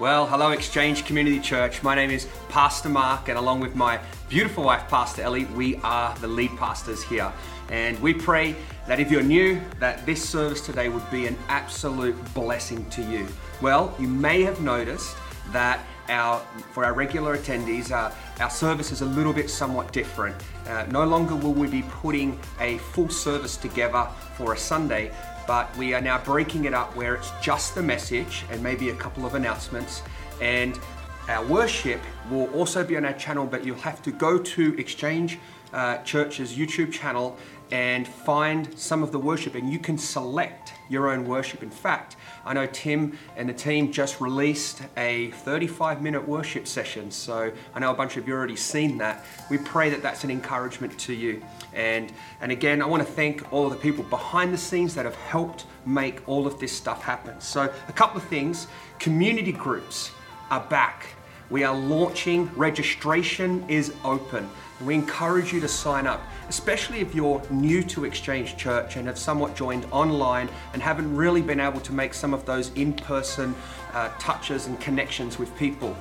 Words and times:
Well, 0.00 0.28
hello, 0.28 0.52
Exchange 0.52 1.06
Community 1.06 1.40
Church. 1.40 1.82
My 1.82 1.96
name 1.96 2.10
is 2.10 2.28
Pastor 2.50 2.88
Mark, 2.88 3.28
and 3.28 3.36
along 3.36 3.58
with 3.58 3.74
my 3.74 3.98
beautiful 4.28 4.62
wife, 4.62 4.86
Pastor 4.86 5.22
Ellie, 5.22 5.46
we 5.46 5.74
are 5.78 6.16
the 6.18 6.28
lead 6.28 6.56
pastors 6.56 7.02
here. 7.02 7.32
And 7.68 7.98
we 8.00 8.14
pray 8.14 8.54
that 8.86 9.00
if 9.00 9.10
you're 9.10 9.24
new, 9.24 9.60
that 9.80 10.06
this 10.06 10.22
service 10.22 10.64
today 10.64 10.88
would 10.88 11.10
be 11.10 11.26
an 11.26 11.36
absolute 11.48 12.14
blessing 12.32 12.88
to 12.90 13.02
you. 13.02 13.26
Well, 13.60 13.92
you 13.98 14.06
may 14.06 14.42
have 14.42 14.60
noticed 14.60 15.16
that 15.50 15.80
our 16.08 16.40
for 16.72 16.84
our 16.84 16.94
regular 16.94 17.36
attendees, 17.36 17.90
uh, 17.90 18.12
our 18.40 18.50
service 18.50 18.92
is 18.92 19.00
a 19.00 19.06
little 19.06 19.32
bit 19.32 19.50
somewhat 19.50 19.92
different. 19.92 20.36
Uh, 20.66 20.86
no 20.90 21.04
longer 21.04 21.34
will 21.34 21.52
we 21.52 21.66
be 21.66 21.82
putting 21.82 22.38
a 22.60 22.78
full 22.78 23.08
service 23.08 23.56
together 23.56 24.06
for 24.36 24.52
a 24.54 24.56
Sunday, 24.56 25.12
but 25.48 25.74
we 25.78 25.94
are 25.94 26.00
now 26.02 26.18
breaking 26.18 26.66
it 26.66 26.74
up 26.74 26.94
where 26.94 27.14
it's 27.14 27.32
just 27.40 27.74
the 27.74 27.82
message 27.82 28.44
and 28.50 28.62
maybe 28.62 28.90
a 28.90 28.94
couple 28.94 29.24
of 29.24 29.34
announcements. 29.34 30.02
And 30.42 30.78
our 31.26 31.44
worship 31.46 32.02
will 32.30 32.48
also 32.52 32.84
be 32.84 32.98
on 32.98 33.06
our 33.06 33.14
channel, 33.14 33.46
but 33.46 33.64
you'll 33.64 33.76
have 33.78 34.02
to 34.02 34.12
go 34.12 34.38
to 34.38 34.78
Exchange 34.78 35.38
uh, 35.72 35.98
Church's 36.02 36.54
YouTube 36.54 36.92
channel 36.92 37.38
and 37.70 38.06
find 38.06 38.78
some 38.78 39.02
of 39.02 39.10
the 39.10 39.18
worship, 39.18 39.54
and 39.54 39.72
you 39.72 39.78
can 39.78 39.96
select 39.96 40.67
your 40.88 41.10
own 41.10 41.26
worship. 41.26 41.62
In 41.62 41.70
fact, 41.70 42.16
I 42.44 42.54
know 42.54 42.66
Tim 42.66 43.18
and 43.36 43.48
the 43.48 43.52
team 43.52 43.92
just 43.92 44.20
released 44.20 44.82
a 44.96 45.30
35 45.30 46.02
minute 46.02 46.26
worship 46.26 46.66
session, 46.66 47.10
so 47.10 47.52
I 47.74 47.80
know 47.80 47.90
a 47.90 47.94
bunch 47.94 48.16
of 48.16 48.26
you 48.26 48.34
already 48.34 48.56
seen 48.56 48.98
that. 48.98 49.24
We 49.50 49.58
pray 49.58 49.90
that 49.90 50.02
that's 50.02 50.24
an 50.24 50.30
encouragement 50.30 50.98
to 51.00 51.12
you. 51.12 51.42
And, 51.74 52.12
and 52.40 52.50
again, 52.50 52.82
I 52.82 52.86
want 52.86 53.06
to 53.06 53.12
thank 53.12 53.52
all 53.52 53.66
of 53.66 53.72
the 53.72 53.78
people 53.78 54.04
behind 54.04 54.52
the 54.52 54.58
scenes 54.58 54.94
that 54.94 55.04
have 55.04 55.16
helped 55.16 55.66
make 55.84 56.26
all 56.28 56.46
of 56.46 56.58
this 56.58 56.72
stuff 56.72 57.02
happen. 57.02 57.40
So, 57.40 57.72
a 57.88 57.92
couple 57.92 58.18
of 58.18 58.24
things 58.24 58.66
community 58.98 59.52
groups 59.52 60.10
are 60.50 60.64
back. 60.68 61.06
We 61.50 61.64
are 61.64 61.74
launching, 61.74 62.50
registration 62.56 63.64
is 63.68 63.94
open. 64.04 64.50
We 64.84 64.94
encourage 64.94 65.52
you 65.52 65.60
to 65.60 65.68
sign 65.68 66.06
up, 66.06 66.20
especially 66.48 67.00
if 67.00 67.14
you're 67.14 67.42
new 67.50 67.82
to 67.82 68.04
Exchange 68.04 68.56
Church 68.56 68.96
and 68.96 69.06
have 69.06 69.18
somewhat 69.18 69.54
joined 69.54 69.86
online 69.90 70.48
and 70.72 70.82
haven't 70.82 71.14
really 71.14 71.42
been 71.42 71.60
able 71.60 71.80
to 71.80 71.92
make 71.92 72.14
some 72.14 72.32
of 72.32 72.44
those 72.46 72.72
in 72.74 72.92
person 72.92 73.54
uh, 73.92 74.10
touches 74.18 74.66
and 74.66 74.80
connections 74.80 75.38
with 75.38 75.54
people. 75.56 75.96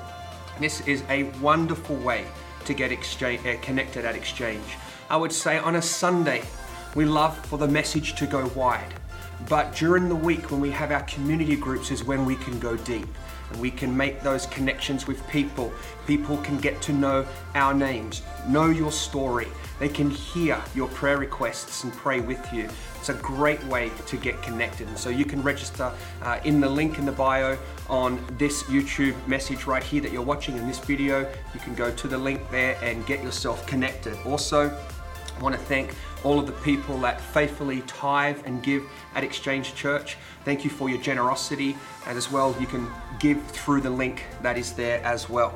This 0.59 0.85
is 0.87 1.03
a 1.09 1.23
wonderful 1.41 1.97
way 1.97 2.25
to 2.65 2.73
get 2.73 2.91
exchange, 2.91 3.45
uh, 3.45 3.55
connected 3.61 4.05
at 4.05 4.15
Exchange. 4.15 4.77
I 5.09 5.17
would 5.17 5.31
say 5.31 5.57
on 5.57 5.75
a 5.75 5.81
Sunday, 5.81 6.43
we 6.95 7.05
love 7.05 7.37
for 7.45 7.57
the 7.57 7.67
message 7.67 8.15
to 8.15 8.25
go 8.25 8.47
wide. 8.55 8.93
But 9.47 9.75
during 9.75 10.09
the 10.09 10.15
week, 10.15 10.51
when 10.51 10.59
we 10.59 10.71
have 10.71 10.91
our 10.91 11.03
community 11.03 11.55
groups, 11.55 11.91
is 11.91 12.03
when 12.03 12.25
we 12.25 12.35
can 12.35 12.59
go 12.59 12.75
deep 12.75 13.07
and 13.51 13.61
we 13.61 13.71
can 13.71 13.95
make 13.95 14.21
those 14.21 14.47
connections 14.47 15.07
with 15.07 15.25
people. 15.29 15.71
People 16.07 16.37
can 16.37 16.57
get 16.57 16.81
to 16.83 16.93
know 16.93 17.25
our 17.55 17.73
names, 17.73 18.23
know 18.47 18.65
your 18.65 18.91
story. 18.91 19.47
They 19.79 19.89
can 19.89 20.09
hear 20.09 20.61
your 20.73 20.87
prayer 20.89 21.17
requests 21.17 21.83
and 21.83 21.93
pray 21.93 22.19
with 22.19 22.51
you. 22.51 22.67
It's 22.95 23.09
a 23.09 23.13
great 23.13 23.63
way 23.65 23.91
to 24.07 24.17
get 24.17 24.41
connected. 24.41 24.87
And 24.87 24.97
so 24.97 25.09
you 25.09 25.25
can 25.25 25.41
register 25.43 25.91
uh, 26.21 26.39
in 26.43 26.59
the 26.59 26.69
link 26.69 26.97
in 26.97 27.05
the 27.05 27.11
bio 27.11 27.57
on 27.89 28.23
this 28.37 28.63
YouTube 28.63 29.15
message 29.27 29.65
right 29.65 29.83
here 29.83 30.01
that 30.01 30.11
you're 30.11 30.21
watching 30.21 30.57
in 30.57 30.67
this 30.67 30.79
video. 30.79 31.21
You 31.53 31.59
can 31.59 31.75
go 31.75 31.91
to 31.91 32.07
the 32.07 32.17
link 32.17 32.41
there 32.49 32.77
and 32.81 33.05
get 33.05 33.23
yourself 33.23 33.65
connected. 33.67 34.17
Also, 34.25 34.75
I 35.37 35.43
want 35.43 35.53
to 35.53 35.61
thank 35.61 35.93
all 36.23 36.39
of 36.39 36.47
the 36.47 36.53
people 36.53 36.97
that 36.99 37.21
faithfully 37.21 37.81
tithe 37.81 38.39
and 38.45 38.63
give 38.63 38.83
at 39.13 39.23
Exchange 39.23 39.75
Church. 39.75 40.17
Thank 40.45 40.63
you 40.63 40.71
for 40.71 40.89
your 40.89 40.99
generosity, 40.99 41.77
and 42.07 42.17
as 42.17 42.31
well, 42.31 42.55
you 42.59 42.65
can 42.65 42.89
give 43.19 43.41
through 43.47 43.81
the 43.81 43.89
link 43.89 44.23
that 44.41 44.57
is 44.57 44.73
there 44.73 45.03
as 45.03 45.29
well. 45.29 45.55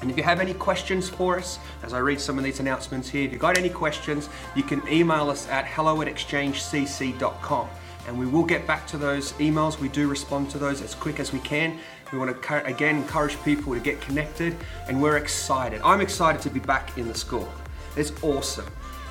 And 0.00 0.10
if 0.10 0.16
you 0.16 0.22
have 0.22 0.40
any 0.40 0.54
questions 0.54 1.08
for 1.08 1.38
us, 1.38 1.58
as 1.82 1.92
I 1.92 1.98
read 1.98 2.20
some 2.20 2.36
of 2.38 2.44
these 2.44 2.60
announcements 2.60 3.08
here, 3.08 3.24
if 3.24 3.32
you've 3.32 3.40
got 3.40 3.56
any 3.56 3.70
questions, 3.70 4.28
you 4.54 4.62
can 4.62 4.86
email 4.88 5.30
us 5.30 5.48
at 5.48 5.66
hello 5.66 6.02
at 6.02 6.08
exchangecc.com 6.08 7.68
and 8.06 8.18
we 8.18 8.26
will 8.26 8.44
get 8.44 8.66
back 8.66 8.86
to 8.88 8.98
those 8.98 9.32
emails. 9.34 9.78
We 9.78 9.88
do 9.88 10.08
respond 10.08 10.50
to 10.50 10.58
those 10.58 10.82
as 10.82 10.94
quick 10.94 11.20
as 11.20 11.32
we 11.32 11.38
can. 11.40 11.78
We 12.12 12.18
want 12.18 12.42
to 12.42 12.66
again 12.66 12.96
encourage 12.96 13.42
people 13.42 13.74
to 13.74 13.80
get 13.80 14.00
connected, 14.00 14.54
and 14.88 15.00
we're 15.00 15.16
excited. 15.16 15.80
I'm 15.82 16.00
excited 16.00 16.42
to 16.42 16.50
be 16.50 16.60
back 16.60 16.96
in 16.98 17.08
the 17.08 17.14
school. 17.14 17.48
It's 17.96 18.12
awesome 18.22 18.66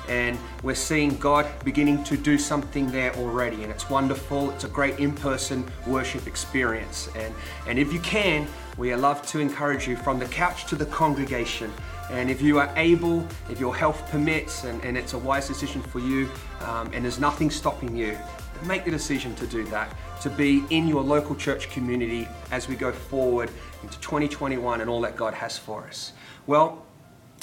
and 0.08 0.38
we're 0.62 0.74
seeing 0.74 1.16
God 1.16 1.46
beginning 1.64 2.04
to 2.04 2.16
do 2.16 2.38
something 2.38 2.90
there 2.90 3.14
already, 3.16 3.62
and 3.62 3.72
it's 3.72 3.88
wonderful. 3.88 4.50
It's 4.50 4.64
a 4.64 4.68
great 4.68 4.98
in-person 4.98 5.64
worship 5.86 6.26
experience, 6.26 7.08
and 7.16 7.34
and 7.66 7.78
if 7.78 7.92
you 7.92 8.00
can, 8.00 8.46
we 8.76 8.94
love 8.94 9.24
to 9.28 9.38
encourage 9.38 9.86
you 9.86 9.96
from 9.96 10.18
the 10.18 10.26
couch 10.26 10.66
to 10.66 10.76
the 10.76 10.86
congregation. 10.86 11.72
And 12.10 12.30
if 12.30 12.42
you 12.42 12.58
are 12.58 12.72
able, 12.76 13.26
if 13.48 13.60
your 13.60 13.74
health 13.74 14.08
permits, 14.10 14.64
and, 14.64 14.82
and 14.84 14.96
it's 14.96 15.12
a 15.12 15.18
wise 15.18 15.46
decision 15.46 15.80
for 15.80 16.00
you, 16.00 16.28
um, 16.60 16.90
and 16.92 17.04
there's 17.04 17.20
nothing 17.20 17.50
stopping 17.50 17.96
you, 17.96 18.18
make 18.64 18.84
the 18.84 18.90
decision 18.90 19.34
to 19.36 19.46
do 19.46 19.64
that, 19.64 19.94
to 20.22 20.30
be 20.30 20.64
in 20.70 20.88
your 20.88 21.02
local 21.02 21.36
church 21.36 21.70
community 21.70 22.26
as 22.50 22.68
we 22.68 22.74
go 22.74 22.90
forward 22.92 23.50
into 23.82 23.98
2021 24.00 24.80
and 24.80 24.90
all 24.90 25.00
that 25.02 25.16
God 25.16 25.34
has 25.34 25.56
for 25.56 25.84
us. 25.84 26.12
Well, 26.46 26.84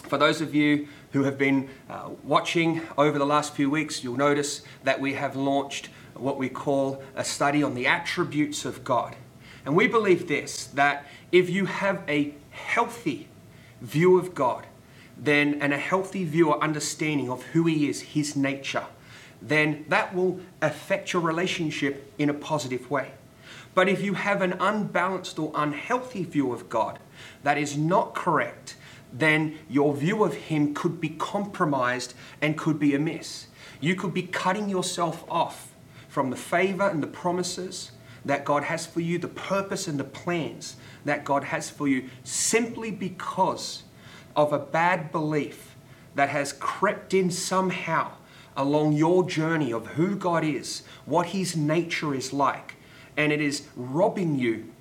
for 0.04 0.18
those 0.18 0.42
of 0.42 0.54
you 0.54 0.88
who 1.12 1.24
have 1.24 1.38
been 1.38 1.70
uh, 1.90 2.10
watching 2.24 2.82
over 2.98 3.18
the 3.18 3.26
last 3.26 3.54
few 3.54 3.70
weeks, 3.70 4.04
you'll 4.04 4.18
notice 4.18 4.64
that 4.84 5.00
we 5.00 5.14
have 5.14 5.36
launched 5.36 5.90
what 6.16 6.38
we 6.38 6.50
call 6.50 7.02
a 7.16 7.24
study 7.24 7.64
on 7.64 7.76
the 7.76 7.88
attributes 7.88 8.66
of 8.66 8.84
God. 8.84 9.16
And 9.66 9.76
we 9.76 9.88
believe 9.88 10.28
this 10.28 10.68
that 10.68 11.06
if 11.32 11.50
you 11.50 11.66
have 11.66 12.04
a 12.08 12.34
healthy 12.52 13.28
view 13.82 14.18
of 14.18 14.36
God, 14.36 14.66
then 15.18 15.62
and 15.62 15.74
a 15.74 15.78
healthy 15.78 16.26
view 16.26 16.50
or 16.50 16.64
understanding 16.64 17.30
of 17.30 17.44
who 17.48 17.66
He 17.66 17.90
is, 17.90 18.02
His 18.02 18.36
nature, 18.36 18.86
then 19.42 19.86
that 19.88 20.14
will 20.14 20.40
affect 20.62 21.14
your 21.14 21.22
relationship 21.22 22.12
in 22.18 22.30
a 22.30 22.34
positive 22.34 22.90
way. 22.90 23.12
But 23.74 23.88
if 23.88 24.04
you 24.04 24.16
have 24.16 24.42
an 24.42 24.54
unbalanced 24.60 25.40
or 25.40 25.52
unhealthy 25.56 26.24
view 26.24 26.52
of 26.52 26.70
God 26.70 27.00
that 27.44 27.58
is 27.58 27.78
not 27.78 28.14
correct, 28.14 28.76
then 29.14 29.58
your 29.70 29.94
view 29.94 30.24
of 30.24 30.34
Him 30.34 30.74
could 30.74 31.00
be 31.00 31.10
compromised 31.10 32.14
and 32.42 32.58
could 32.58 32.80
be 32.80 32.94
amiss. 32.94 33.48
You 33.80 33.96
could 33.96 34.14
be 34.14 34.24
cutting 34.24 34.70
yourself 34.70 35.24
off 35.30 35.74
from 36.08 36.30
the 36.30 36.36
favor 36.36 36.88
and 36.88 37.02
the 37.02 37.08
promises 37.08 37.92
that 38.26 38.46
God 38.46 38.64
has 38.64 38.86
for 38.86 39.00
you, 39.00 39.18
the 39.18 39.28
purpose 39.28 39.88
and 39.88 40.00
the 40.00 40.04
plans 40.04 40.76
that 41.06 41.24
God 41.26 41.46
has 41.46 41.70
for 41.70 41.88
you, 41.88 42.10
simply 42.24 42.92
because 42.92 43.84
of 44.36 44.54
a 44.54 44.60
bad 44.60 45.12
belief 45.12 45.76
that 46.16 46.30
has 46.30 46.54
crept 46.54 47.14
in 47.14 47.32
somehow 47.32 48.12
along 48.56 48.94
your 48.94 49.28
journey 49.28 49.72
of 49.72 49.88
who 49.88 50.16
God 50.16 50.44
is, 50.44 50.84
what 51.06 51.28
His 51.28 51.56
nature 51.56 52.14
is 52.14 52.34
like, 52.34 52.76
and 53.18 53.32
it 53.32 53.42
is 53.42 53.68
robbing 53.76 54.38
you 54.38 54.72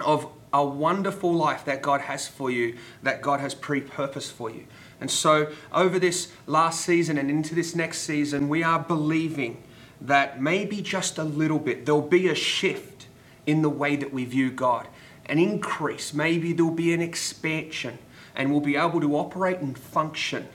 of 0.00 0.26
a 0.52 0.64
wonderful 0.64 1.32
life 1.32 1.64
that 1.64 1.82
God 1.82 2.02
has 2.02 2.28
for 2.28 2.50
you, 2.50 2.76
that 3.02 3.22
God 3.22 3.40
has 3.40 3.54
pre 3.54 3.80
purposed 3.80 4.32
for 4.32 4.50
you. 4.50 4.66
And 5.00 5.10
so, 5.10 5.50
over 5.72 5.98
this 5.98 6.32
last 6.46 6.82
season 6.82 7.18
and 7.18 7.30
into 7.30 7.54
this 7.54 7.74
next 7.74 7.98
season, 7.98 8.48
we 8.48 8.62
are 8.62 8.78
believing 8.78 9.62
that 10.00 10.40
maybe 10.40 10.82
just 10.82 11.18
a 11.18 11.24
little 11.24 11.58
bit 11.58 11.86
there'll 11.86 12.02
be 12.02 12.28
a 12.28 12.34
shift 12.34 13.06
in 13.46 13.62
the 13.62 13.68
way 13.68 13.96
that 13.96 14.12
we 14.12 14.24
view 14.24 14.50
God, 14.50 14.86
an 15.26 15.38
increase. 15.38 16.12
Maybe 16.12 16.52
there'll 16.52 16.72
be 16.72 16.92
an 16.92 17.00
expansion, 17.00 17.98
and 18.34 18.50
we'll 18.50 18.60
be 18.60 18.76
able 18.76 19.00
to 19.00 19.16
operate 19.16 19.58
and 19.58 19.78
function 19.78 20.48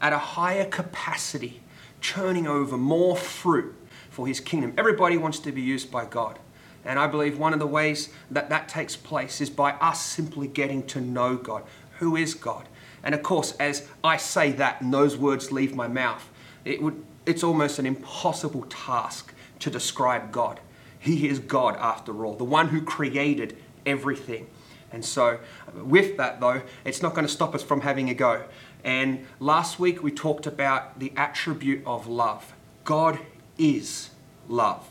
at 0.00 0.12
a 0.12 0.18
higher 0.18 0.64
capacity, 0.64 1.60
churning 2.00 2.46
over 2.46 2.76
more 2.76 3.16
fruit 3.16 3.74
for 4.10 4.26
His 4.26 4.40
kingdom. 4.40 4.72
Everybody 4.76 5.16
wants 5.16 5.38
to 5.40 5.52
be 5.52 5.62
used 5.62 5.90
by 5.90 6.04
God. 6.04 6.38
And 6.84 6.98
I 6.98 7.06
believe 7.06 7.38
one 7.38 7.52
of 7.52 7.58
the 7.58 7.66
ways 7.66 8.08
that 8.30 8.48
that 8.48 8.68
takes 8.68 8.96
place 8.96 9.40
is 9.40 9.50
by 9.50 9.72
us 9.72 10.02
simply 10.02 10.48
getting 10.48 10.86
to 10.88 11.00
know 11.00 11.36
God. 11.36 11.64
Who 11.98 12.16
is 12.16 12.34
God? 12.34 12.66
And 13.02 13.14
of 13.14 13.22
course, 13.22 13.52
as 13.52 13.86
I 14.02 14.16
say 14.16 14.52
that 14.52 14.80
and 14.80 14.92
those 14.92 15.16
words 15.16 15.52
leave 15.52 15.74
my 15.74 15.88
mouth, 15.88 16.28
it 16.64 16.82
would, 16.82 17.02
it's 17.26 17.42
almost 17.42 17.78
an 17.78 17.86
impossible 17.86 18.66
task 18.68 19.34
to 19.60 19.70
describe 19.70 20.32
God. 20.32 20.60
He 20.98 21.28
is 21.28 21.38
God 21.38 21.76
after 21.76 22.24
all, 22.24 22.34
the 22.34 22.44
one 22.44 22.68
who 22.68 22.82
created 22.82 23.56
everything. 23.86 24.46
And 24.92 25.04
so, 25.04 25.38
with 25.74 26.16
that 26.16 26.40
though, 26.40 26.62
it's 26.84 27.02
not 27.02 27.14
going 27.14 27.26
to 27.26 27.32
stop 27.32 27.54
us 27.54 27.62
from 27.62 27.82
having 27.82 28.10
a 28.10 28.14
go. 28.14 28.44
And 28.82 29.26
last 29.38 29.78
week 29.78 30.02
we 30.02 30.10
talked 30.10 30.46
about 30.46 30.98
the 30.98 31.12
attribute 31.16 31.82
of 31.86 32.06
love. 32.06 32.52
God 32.84 33.18
is 33.58 34.10
love. 34.48 34.88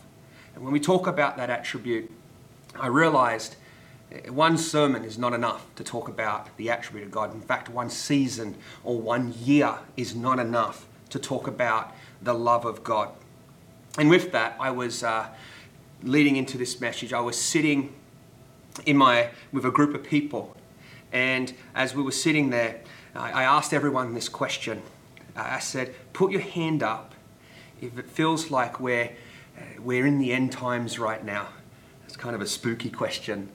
And 0.56 0.64
when 0.64 0.72
we 0.74 0.80
talk 0.80 1.08
about 1.08 1.38
that 1.38 1.50
attribute, 1.50 2.10
I 2.80 2.88
realized 2.88 3.56
one 4.28 4.58
sermon 4.58 5.04
is 5.04 5.18
not 5.18 5.34
enough 5.34 5.66
to 5.76 5.84
talk 5.84 6.08
about 6.08 6.56
the 6.58 6.70
attribute 6.70 7.06
of 7.06 7.12
God. 7.12 7.34
In 7.34 7.42
fact, 7.42 7.70
one 7.70 7.90
season 7.90 8.56
or 8.84 9.00
one 9.00 9.34
year 9.40 9.76
is 9.98 10.16
not 10.16 10.40
enough 10.40 10.88
to 11.10 11.20
talk 11.20 11.48
about 11.48 11.94
the 12.22 12.34
love 12.34 12.66
of 12.66 12.84
God. 12.84 13.10
And 13.98 14.10
with 14.10 14.32
that, 14.32 14.56
I 14.60 14.72
was 14.72 15.04
uh, 15.04 15.28
leading 16.04 16.36
into 16.38 16.58
this 16.58 16.80
message, 16.80 17.14
I 17.14 17.20
was 17.20 17.40
sitting 17.40 17.94
in 18.86 18.98
my 18.98 19.30
with 19.52 19.66
a 19.66 19.72
group 19.72 19.94
of 19.96 20.04
people, 20.04 20.56
and 21.12 21.54
as 21.76 21.96
we 21.96 22.04
were 22.04 22.12
sitting 22.12 22.50
there, 22.50 22.81
I, 23.16 23.31
I 23.31 23.44
asked 23.44 23.74
everyone 23.74 24.14
this 24.14 24.30
question. 24.30 24.81
I 25.36 25.60
said, 25.60 25.94
"Put 26.14 26.31
your 26.31 26.42
hand 26.42 26.84
up 26.84 27.14
if 27.81 27.98
it 27.98 28.10
feels 28.10 28.52
like 28.52 28.80
we're 28.80 29.12
uh, 29.58 29.62
we're 29.81 30.06
in 30.06 30.20
the 30.20 30.34
end 30.34 30.52
times 30.52 31.00
right 31.00 31.24
now." 31.24 31.50
It's 32.06 32.18
kind 32.18 32.36
of 32.36 32.42
a 32.42 32.48
spooky 32.48 32.90
question. 32.90 33.50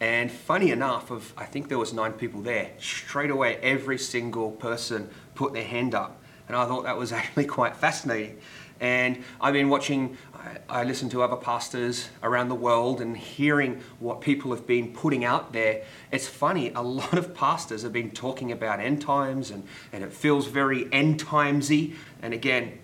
And 0.00 0.30
funny 0.30 0.70
enough, 0.70 1.10
of 1.10 1.34
I 1.36 1.44
think 1.44 1.68
there 1.68 1.78
was 1.78 1.92
nine 1.92 2.14
people 2.14 2.40
there. 2.40 2.70
Straight 2.78 3.30
away, 3.30 3.56
every 3.56 3.98
single 3.98 4.52
person 4.52 5.10
put 5.34 5.52
their 5.52 5.64
hand 5.64 5.94
up, 5.94 6.20
and 6.48 6.56
I 6.56 6.66
thought 6.66 6.84
that 6.84 6.96
was 6.96 7.12
actually 7.20 7.44
quite 7.44 7.76
fascinating. 7.76 8.38
And 8.80 9.22
I've 9.40 9.52
been 9.52 9.68
watching, 9.68 10.16
I, 10.34 10.80
I 10.80 10.84
listen 10.84 11.10
to 11.10 11.22
other 11.22 11.36
pastors 11.36 12.08
around 12.22 12.48
the 12.48 12.54
world 12.54 13.00
and 13.00 13.16
hearing 13.16 13.82
what 13.98 14.22
people 14.22 14.50
have 14.52 14.66
been 14.66 14.92
putting 14.92 15.24
out 15.24 15.52
there. 15.52 15.84
It's 16.10 16.26
funny, 16.26 16.72
a 16.74 16.82
lot 17.00 17.14
of 17.14 17.34
pastors 17.34 17.82
have 17.82 17.92
been 17.92 18.10
talking 18.10 18.50
about 18.50 18.80
end 18.80 19.02
times, 19.02 19.50
and, 19.50 19.64
and 19.92 20.02
it 20.02 20.12
feels 20.12 20.46
very 20.46 20.90
end 20.92 21.22
timesy. 21.22 21.94
And 22.22 22.32
again, 22.32 22.78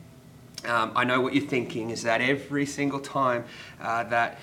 um, 0.67 0.93
I 0.95 1.05
know 1.05 1.21
what 1.21 1.35
you're 1.35 1.47
thinking 1.47 1.91
is 1.91 2.03
that 2.03 2.21
every 2.21 2.67
single 2.67 3.01
time 3.01 3.45
uh, 3.81 4.05
that 4.05 4.39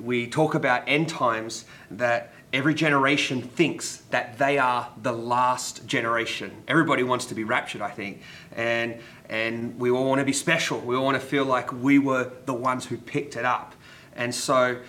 we 0.00 0.26
talk 0.26 0.54
about 0.54 0.82
end 0.86 1.08
times, 1.08 1.64
that 1.90 2.32
every 2.52 2.74
generation 2.74 3.42
thinks 3.42 3.98
that 4.10 4.38
they 4.38 4.58
are 4.58 4.90
the 5.02 5.12
last 5.12 5.86
generation. 5.86 6.50
Everybody 6.66 7.02
wants 7.02 7.26
to 7.26 7.34
be 7.34 7.44
raptured, 7.44 7.82
I 7.82 7.90
think, 7.90 8.22
and 8.52 8.98
and 9.28 9.78
we 9.78 9.90
all 9.90 10.08
want 10.08 10.20
to 10.20 10.24
be 10.24 10.32
special. 10.32 10.80
We 10.80 10.96
all 10.96 11.04
want 11.04 11.20
to 11.20 11.26
feel 11.26 11.44
like 11.44 11.72
we 11.72 11.98
were 11.98 12.30
the 12.46 12.54
ones 12.54 12.86
who 12.86 12.96
picked 12.96 13.36
it 13.36 13.44
up. 13.44 13.74
And 14.16 14.34
so, 14.34 14.80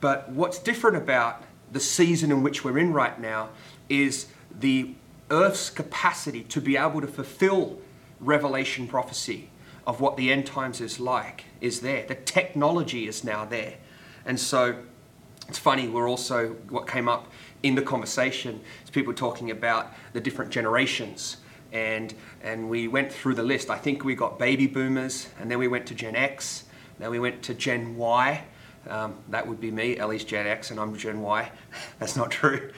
but 0.00 0.30
what's 0.30 0.58
different 0.58 0.96
about 0.96 1.42
the 1.70 1.80
season 1.80 2.30
in 2.30 2.42
which 2.42 2.64
we're 2.64 2.78
in 2.78 2.92
right 2.92 3.18
now 3.20 3.50
is 3.88 4.26
the 4.58 4.94
Earth's 5.30 5.70
capacity 5.70 6.42
to 6.44 6.60
be 6.60 6.76
able 6.76 7.00
to 7.00 7.06
fulfill 7.06 7.78
Revelation 8.20 8.88
prophecy 8.88 9.50
of 9.86 10.00
what 10.00 10.16
the 10.16 10.32
end 10.32 10.46
times 10.46 10.80
is 10.80 10.98
like 10.98 11.44
is 11.60 11.80
there. 11.80 12.04
The 12.06 12.14
technology 12.14 13.06
is 13.06 13.24
now 13.24 13.44
there. 13.44 13.76
And 14.26 14.38
so 14.38 14.76
it's 15.48 15.58
funny, 15.58 15.88
we're 15.88 16.08
also, 16.08 16.50
what 16.68 16.86
came 16.86 17.08
up 17.08 17.32
in 17.62 17.74
the 17.74 17.82
conversation 17.82 18.60
is 18.84 18.90
people 18.90 19.14
talking 19.14 19.50
about 19.50 19.92
the 20.12 20.20
different 20.20 20.50
generations. 20.50 21.38
And, 21.72 22.14
and 22.42 22.68
we 22.70 22.88
went 22.88 23.12
through 23.12 23.34
the 23.34 23.42
list. 23.42 23.70
I 23.70 23.76
think 23.76 24.04
we 24.04 24.14
got 24.14 24.38
baby 24.38 24.66
boomers, 24.66 25.28
and 25.38 25.50
then 25.50 25.58
we 25.58 25.68
went 25.68 25.86
to 25.86 25.94
Gen 25.94 26.16
X, 26.16 26.64
then 26.98 27.10
we 27.10 27.20
went 27.20 27.42
to 27.44 27.54
Gen 27.54 27.96
Y. 27.96 28.44
Um, 28.88 29.16
that 29.28 29.46
would 29.46 29.60
be 29.60 29.70
me. 29.70 29.98
Ellie's 29.98 30.24
Gen 30.24 30.46
X, 30.46 30.70
and 30.70 30.80
I'm 30.80 30.96
Gen 30.96 31.20
Y. 31.20 31.50
That's 31.98 32.16
not 32.16 32.30
true. 32.30 32.70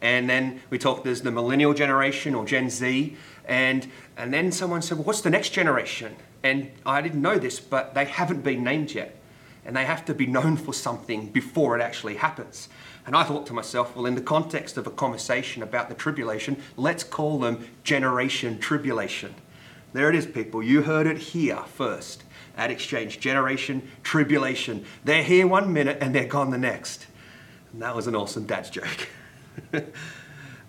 And 0.00 0.28
then 0.30 0.60
we 0.70 0.78
talked, 0.78 1.04
there's 1.04 1.22
the 1.22 1.30
millennial 1.30 1.74
generation 1.74 2.34
or 2.34 2.44
Gen 2.44 2.70
Z. 2.70 3.16
And, 3.46 3.90
and 4.16 4.32
then 4.32 4.52
someone 4.52 4.82
said, 4.82 4.98
well, 4.98 5.04
what's 5.04 5.20
the 5.20 5.30
next 5.30 5.50
generation? 5.50 6.16
And 6.42 6.70
I 6.86 7.00
didn't 7.00 7.20
know 7.20 7.38
this, 7.38 7.58
but 7.60 7.94
they 7.94 8.04
haven't 8.04 8.42
been 8.42 8.62
named 8.62 8.92
yet. 8.92 9.17
And 9.68 9.76
they 9.76 9.84
have 9.84 10.06
to 10.06 10.14
be 10.14 10.26
known 10.26 10.56
for 10.56 10.72
something 10.72 11.26
before 11.26 11.78
it 11.78 11.82
actually 11.82 12.14
happens. 12.14 12.70
And 13.06 13.14
I 13.14 13.22
thought 13.22 13.46
to 13.48 13.52
myself, 13.52 13.94
well, 13.94 14.06
in 14.06 14.14
the 14.14 14.22
context 14.22 14.78
of 14.78 14.86
a 14.86 14.90
conversation 14.90 15.62
about 15.62 15.90
the 15.90 15.94
tribulation, 15.94 16.56
let's 16.78 17.04
call 17.04 17.38
them 17.38 17.68
Generation 17.84 18.58
Tribulation. 18.58 19.34
There 19.92 20.08
it 20.08 20.14
is, 20.14 20.24
people. 20.24 20.62
You 20.62 20.80
heard 20.80 21.06
it 21.06 21.18
here 21.18 21.58
first 21.74 22.22
at 22.56 22.70
Exchange. 22.70 23.20
Generation 23.20 23.86
Tribulation. 24.02 24.86
They're 25.04 25.22
here 25.22 25.46
one 25.46 25.70
minute 25.70 25.98
and 26.00 26.14
they're 26.14 26.24
gone 26.24 26.50
the 26.50 26.56
next. 26.56 27.06
And 27.74 27.82
that 27.82 27.94
was 27.94 28.06
an 28.06 28.16
awesome 28.16 28.46
dad's 28.46 28.70
joke. 28.70 29.08
but 29.70 29.92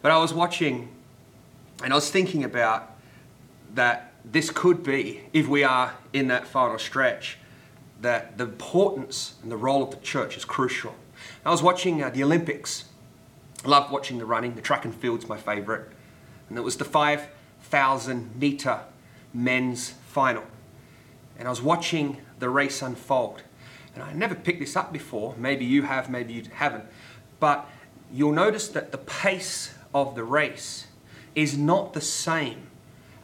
I 0.04 0.18
was 0.18 0.34
watching 0.34 0.90
and 1.82 1.94
I 1.94 1.96
was 1.96 2.12
thinking 2.12 2.44
about 2.44 2.98
that 3.76 4.12
this 4.26 4.50
could 4.50 4.84
be, 4.84 5.22
if 5.32 5.48
we 5.48 5.64
are 5.64 5.96
in 6.12 6.28
that 6.28 6.46
final 6.46 6.78
stretch, 6.78 7.38
that 8.02 8.38
the 8.38 8.46
importance 8.46 9.36
and 9.44 9.52
the 9.52 9.58
role 9.58 9.84
of 9.84 9.92
the 9.92 9.98
church 9.98 10.38
is 10.38 10.46
crucial. 10.46 10.96
I 11.46 11.52
was 11.52 11.62
watching 11.62 12.02
uh, 12.02 12.10
the 12.10 12.24
Olympics. 12.24 12.86
I 13.66 13.68
love 13.68 13.92
watching 13.92 14.18
the 14.18 14.26
running. 14.26 14.56
The 14.56 14.62
track 14.62 14.86
and 14.86 14.96
field's 14.96 15.28
my 15.28 15.38
favourite. 15.38 15.84
And 16.48 16.58
it 16.58 16.62
was 16.62 16.78
the 16.78 16.86
5,000 16.86 18.36
metre 18.40 18.82
men's 19.34 19.92
final. 20.08 20.44
And 21.38 21.48
I 21.48 21.52
was 21.52 21.62
watching 21.62 22.18
the 22.40 22.50
race 22.50 22.82
unfold. 22.82 23.44
And 23.94 24.04
I 24.04 24.14
never 24.14 24.36
picked 24.36 24.60
this 24.60 24.76
up 24.76 24.94
before. 24.94 25.36
Maybe 25.38 25.66
you 25.66 25.84
have, 25.84 26.10
maybe 26.10 26.34
you 26.34 26.44
haven't. 26.54 26.86
But 27.40 27.68
you'll 28.12 28.32
notice 28.32 28.68
that 28.70 28.92
the 28.92 28.98
pace 28.98 29.74
of 29.94 30.16
the 30.16 30.24
race 30.24 30.88
is 31.36 31.58
not 31.58 31.94
the 31.94 32.02
same 32.02 32.68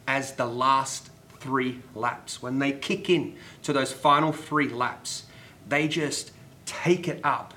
as 0.06 0.32
the 0.34 0.46
last 0.46 1.10
three 1.40 1.80
laps. 1.94 2.42
When 2.42 2.58
they 2.58 2.72
kick 2.72 3.10
in 3.10 3.36
to 3.62 3.72
those 3.72 3.92
final 3.92 4.32
three 4.32 4.68
laps, 4.68 5.24
they 5.68 5.88
just 5.88 6.32
take 6.64 7.08
it 7.08 7.20
up 7.24 7.54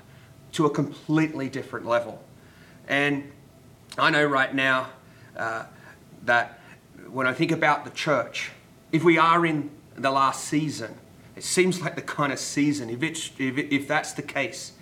to 0.52 0.66
a 0.66 0.70
completely 0.70 1.48
different 1.48 1.86
level. 1.86 2.22
And 2.88 3.30
I 3.98 4.10
know 4.10 4.24
right 4.24 4.54
now 4.54 4.90
uh, 5.36 5.64
that 6.24 6.60
when 7.10 7.26
I 7.26 7.32
think 7.32 7.52
about 7.52 7.84
the 7.84 7.90
church, 7.90 8.50
if 8.92 9.04
we 9.04 9.18
are 9.18 9.44
in 9.46 9.70
the 9.94 10.10
last 10.10 10.44
season, 10.44 10.94
it 11.36 11.44
seems 11.44 11.80
like 11.80 11.94
the 11.94 12.02
kind 12.02 12.32
of 12.32 12.38
season, 12.38 12.90
if, 12.90 13.02
it's, 13.02 13.30
if, 13.38 13.56
if 13.58 13.88
that's 13.88 14.12
the 14.12 14.22
case, 14.22 14.72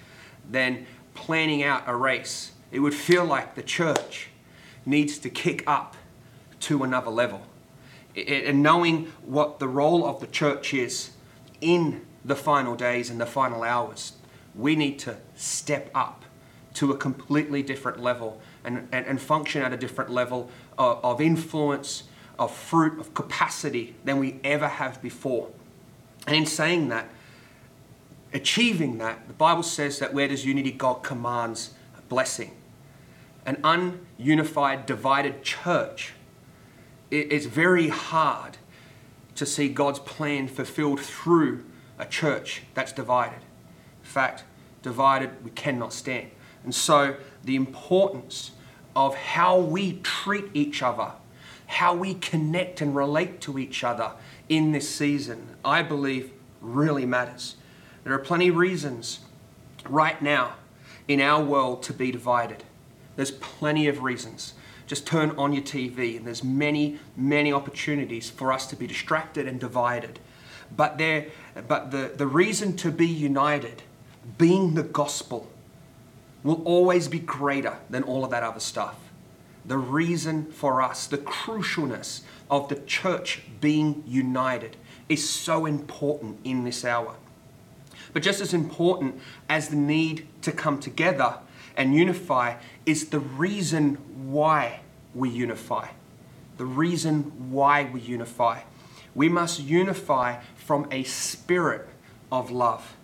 then 0.51 0.87
planning 1.15 1.63
out 1.63 1.83
a 1.87 1.95
race, 1.95 2.53
it 2.71 2.81
would 2.81 2.95
feel 2.95 3.25
like 3.25 3.55
the 3.55 3.63
church 3.63 4.29
needs 4.87 5.19
to 5.19 5.31
kick 5.31 5.63
up 5.67 5.97
to 6.61 6.83
another 6.83 7.11
level 7.11 7.43
and 8.27 8.63
knowing 8.63 9.13
what 9.25 9.59
the 9.59 9.69
role 9.69 10.07
of 10.07 10.21
the 10.21 10.27
church 10.27 10.75
is 10.75 11.11
in 11.61 12.07
the 12.25 12.37
final 12.37 12.75
days 12.75 13.11
and 13.11 13.21
the 13.21 13.27
final 13.27 13.63
hours, 13.63 14.13
we 14.55 14.77
need 14.77 14.99
to 15.01 15.17
step 15.35 15.91
up 15.95 16.25
to 16.75 16.91
a 16.93 16.97
completely 16.97 17.63
different 17.63 18.01
level 18.01 18.41
and, 18.65 18.89
and, 18.93 19.07
and 19.07 19.21
function 19.21 19.63
at 19.63 19.73
a 19.73 19.77
different 19.77 20.11
level 20.11 20.51
of, 20.77 21.05
of 21.05 21.21
influence, 21.21 22.05
of 22.39 22.55
fruit, 22.55 22.99
of 23.01 23.15
capacity 23.15 23.95
than 24.05 24.19
we 24.19 24.39
ever 24.45 24.69
have 24.69 25.01
before. 25.03 25.49
And 26.27 26.37
in 26.37 26.47
saying 26.47 26.89
that, 26.89 27.09
achieving 28.33 28.99
that, 28.99 29.27
the 29.27 29.35
Bible 29.35 29.63
says 29.63 29.99
that 29.99 30.13
where 30.13 30.29
there's 30.29 30.45
unity, 30.45 30.73
God 30.73 31.03
commands 31.03 31.75
a 31.97 32.03
blessing. 32.03 32.53
An 33.47 33.57
ununified, 33.65 34.85
divided 34.85 35.43
church 35.43 36.13
it's 37.11 37.47
very 37.47 37.89
hard 37.89 38.59
to 39.35 39.47
see 39.47 39.69
God's 39.69 39.99
plan 40.01 40.49
fulfilled 40.49 41.01
through 41.01 41.65
a 41.99 42.05
church 42.05 42.63
that's 42.75 42.93
divided. 42.93 43.39
In 43.39 44.09
fact, 44.09 44.45
divided 44.83 45.45
we 45.45 45.51
cannot 45.53 45.93
stand. 45.93 46.31
And 46.65 46.75
so, 46.75 47.17
the 47.45 47.57
importance 47.57 48.53
of 48.95 49.15
how 49.15 49.59
we 49.59 50.01
treat 50.03 50.47
each 50.55 50.83
other, 50.83 51.13
how 51.67 51.95
we 51.95 52.15
connect 52.15 52.81
and 52.81 52.95
relate 52.95 53.41
to 53.43 53.59
each 53.59 53.85
other 53.85 54.13
in 54.49 54.73
this 54.73 54.89
season, 54.89 55.57
I 55.65 55.83
believe 55.83 56.33
really 56.61 57.07
matters. 57.07 57.57
There 58.05 58.13
are 58.13 58.19
plenty 58.19 58.49
of 58.49 58.57
reasons 58.57 59.21
right 59.89 60.21
now 60.21 60.55
in 61.07 61.21
our 61.21 61.43
world 61.43 61.83
to 61.85 61.93
be 61.93 62.11
divided. 62.11 62.65
There's 63.17 63.31
plenty 63.31 63.87
of 63.89 64.03
reasons 64.03 64.55
just 64.89 65.07
turn 65.07 65.31
on 65.33 65.53
your 65.53 65.63
TV 65.63 66.17
and 66.17 66.27
there's 66.27 66.43
many, 66.43 66.99
many 67.15 67.53
opportunities 67.53 68.31
for 68.31 68.53
us 68.53 68.67
to 68.67 68.75
be 68.75 68.87
distracted 68.87 69.47
and 69.47 69.61
divided. 69.61 70.19
But, 70.75 70.99
there, 70.99 71.27
but 71.69 71.91
the, 71.91 72.13
the 72.17 72.27
reason 72.27 72.75
to 72.79 72.91
be 72.91 73.07
united, 73.07 73.83
being 74.39 74.75
the 74.75 74.83
gospel, 74.83 75.49
will 76.43 76.63
always 76.65 77.07
be 77.07 77.19
greater 77.19 77.77
than 77.91 78.03
all 78.03 78.25
of 78.25 78.31
that 78.31 78.43
other 78.43 78.61
stuff. 78.61 78.97
The 79.67 79.77
reason 79.77 80.51
for 80.51 80.81
us, 80.81 81.07
the 81.07 81.19
crucialness 81.19 82.23
of 82.51 82.69
the 82.71 82.77
church 82.77 83.43
being 83.61 84.03
united 84.07 84.77
is 85.11 85.29
so 85.29 85.67
important 85.67 86.39
in 86.45 86.65
this 86.65 86.85
hour. 86.85 87.17
But 88.15 88.23
just 88.23 88.41
as 88.41 88.55
important 88.55 89.21
as 89.51 89.69
the 89.69 89.77
need 89.77 90.27
to 90.43 90.53
come 90.53 90.81
together 90.81 91.41
and 91.79 91.95
unify 91.95 92.57
is 92.85 93.09
the 93.09 93.21
reason 93.21 93.95
why 94.31 94.81
we 95.15 95.31
unify. 95.31 95.89
The 96.59 96.67
reason 96.67 97.51
why 97.53 97.85
we 97.85 98.01
unify. 98.01 98.63
We 99.15 99.29
must 99.29 99.61
unify 99.61 100.41
from 100.57 100.89
a 100.91 101.05
spirit 101.05 101.89
of 102.31 102.51
love. 102.51 102.97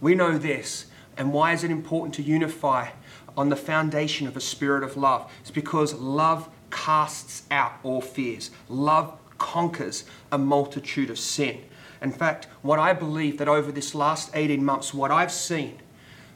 We 0.00 0.14
know 0.14 0.38
this. 0.38 0.86
And 1.18 1.32
why 1.32 1.52
is 1.52 1.62
it 1.62 1.70
important 1.70 2.14
to 2.14 2.22
unify 2.22 2.88
on 3.36 3.50
the 3.50 3.56
foundation 3.56 4.26
of 4.26 4.36
a 4.36 4.40
spirit 4.40 4.82
of 4.82 4.96
love? 4.96 5.30
It's 5.42 5.50
because 5.50 5.94
love 5.94 6.48
casts 6.70 7.42
out 7.50 7.72
all 7.82 8.00
fears. 8.00 8.50
Love 8.68 9.16
conquers 9.36 10.04
a 10.32 10.38
multitude 10.38 11.10
of 11.10 11.18
sin. 11.18 11.62
In 12.00 12.12
fact, 12.12 12.46
what 12.62 12.78
I 12.78 12.94
believe 12.94 13.36
that 13.38 13.48
over 13.48 13.70
this 13.70 13.94
last 13.94 14.30
18 14.34 14.64
months, 14.64 14.94
what 14.94 15.10
I've 15.10 15.32
seen 15.32 15.80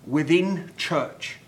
within 0.07 0.71
church 0.77 1.40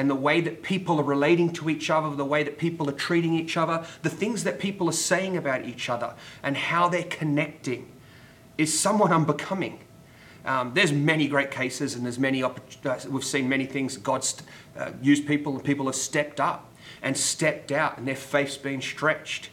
and 0.00 0.08
the 0.08 0.14
way 0.14 0.40
that 0.40 0.62
people 0.62 0.98
are 0.98 1.04
relating 1.04 1.52
to 1.52 1.68
each 1.68 1.90
other, 1.90 2.16
the 2.16 2.24
way 2.24 2.42
that 2.42 2.56
people 2.56 2.88
are 2.88 2.94
treating 2.94 3.34
each 3.34 3.58
other, 3.58 3.84
the 4.00 4.08
things 4.08 4.44
that 4.44 4.58
people 4.58 4.88
are 4.88 4.92
saying 4.92 5.36
about 5.36 5.66
each 5.66 5.90
other, 5.90 6.14
and 6.42 6.56
how 6.56 6.88
they're 6.88 7.02
connecting 7.02 7.86
is 8.56 8.80
somewhat 8.80 9.12
unbecoming. 9.18 9.78
Um, 10.46 10.72
there's 10.72 10.90
many 10.90 11.28
great 11.28 11.50
cases, 11.50 11.94
and 11.94 12.06
there's 12.06 12.18
many 12.18 12.42
uh, 12.42 12.50
we've 13.10 13.22
seen 13.22 13.46
many 13.46 13.66
things. 13.66 13.98
God's 13.98 14.42
uh, 14.74 14.92
used 15.02 15.26
people, 15.26 15.54
and 15.54 15.62
people 15.62 15.84
have 15.84 15.94
stepped 15.94 16.40
up 16.40 16.72
and 17.02 17.14
stepped 17.14 17.70
out, 17.70 17.98
and 17.98 18.08
their 18.08 18.16
faith's 18.16 18.56
been 18.56 18.80
stretched. 18.80 19.50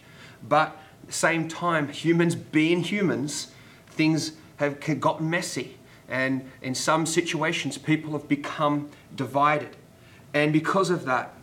But 0.47 0.69
at 1.01 1.07
the 1.07 1.11
same 1.11 1.49
time, 1.49 1.89
humans 1.89 2.35
being 2.35 2.83
humans, 2.83 3.51
things 3.89 4.31
have 4.55 4.79
gotten 5.01 5.29
messy, 5.29 5.75
and 6.07 6.49
in 6.61 6.73
some 6.73 7.05
situations, 7.05 7.77
people 7.77 8.13
have 8.13 8.29
become 8.29 8.89
divided. 9.13 9.75
And 10.33 10.53
because 10.53 10.89
of 10.89 11.05
that, 11.05 11.33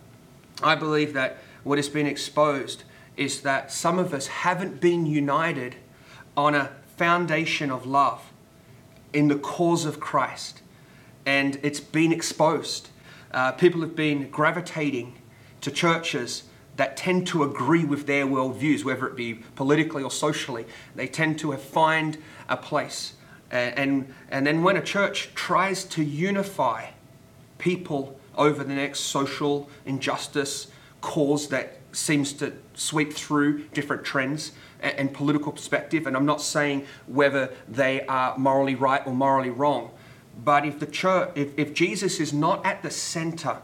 I 0.63 0.75
believe 0.75 1.13
that 1.15 1.39
what 1.63 1.79
has 1.79 1.89
been 1.89 2.07
exposed 2.07 2.85
is 3.17 3.41
that 3.43 3.73
some 3.73 3.99
of 3.99 4.13
us 4.13 4.27
haven't 4.27 4.81
been 4.81 5.07
united 5.07 5.77
on 6.37 6.55
a 6.55 6.71
foundation 6.97 7.71
of 7.71 7.87
love 7.87 8.33
in 9.13 9.29
the 9.29 9.37
cause 9.37 9.85
of 9.85 10.01
Christ. 10.01 10.61
And 11.25 11.59
it's 11.63 11.81
been 11.81 12.13
exposed. 12.13 12.91
Uh, 13.33 13.53
people 13.53 13.81
have 13.81 13.97
been 13.97 14.31
gravitating 14.31 15.15
to 15.61 15.71
churches 15.71 16.45
that 16.77 16.97
tend 16.97 17.27
to 17.29 17.45
agree 17.45 17.85
with 17.85 18.07
their 18.07 18.27
worldviews, 18.27 18.85
whether 18.85 19.07
it 19.07 19.17
be 19.17 19.35
politically 19.55 20.03
or 20.03 20.11
socially. 20.11 20.67
They 20.95 21.07
tend 21.07 21.39
to 21.41 21.57
find 21.57 22.19
a 22.49 22.57
place. 22.57 23.15
And, 23.51 23.79
and, 23.79 24.15
and 24.31 24.47
then 24.47 24.63
when 24.63 24.77
a 24.77 24.83
church 24.83 25.31
tries 25.35 25.85
to 25.85 26.03
unify 26.03 26.91
people 27.59 28.19
over 28.37 28.65
the 28.65 28.75
next 28.75 29.01
social 29.01 29.69
injustice 29.87 30.69
cause 31.01 31.49
that 31.49 31.79
seems 31.93 32.33
to 32.33 32.53
sweep 32.75 33.13
through 33.13 33.65
different 33.69 34.05
trends 34.05 34.53
and, 34.81 34.97
and 34.99 35.15
political 35.15 35.53
perspective. 35.53 36.07
And 36.07 36.17
I'm 36.17 36.27
not 36.27 36.41
saying 36.41 36.87
whether 37.07 37.53
they 37.69 38.07
are 38.07 38.37
morally 38.39 38.75
right 38.75 39.07
or 39.07 39.13
morally 39.13 39.51
wrong. 39.51 39.91
But 40.43 40.67
if 40.67 40.81
the 40.81 40.87
church, 40.87 41.31
if, 41.35 41.57
if 41.59 41.75
Jesus 41.75 42.21
is 42.21 42.33
not 42.33 42.65
at 42.67 42.83
the 42.83 42.91
center 42.91 43.59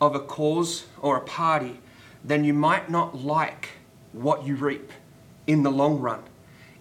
of 0.00 0.14
a 0.14 0.20
cause 0.20 0.86
or 1.00 1.16
a 1.16 1.22
party, 1.22 1.80
then 2.24 2.44
you 2.44 2.52
might 2.52 2.90
not 2.90 3.16
like 3.16 3.70
what 4.12 4.44
you 4.44 4.56
reap 4.56 4.92
in 5.46 5.62
the 5.62 5.70
long 5.70 6.00
run. 6.00 6.22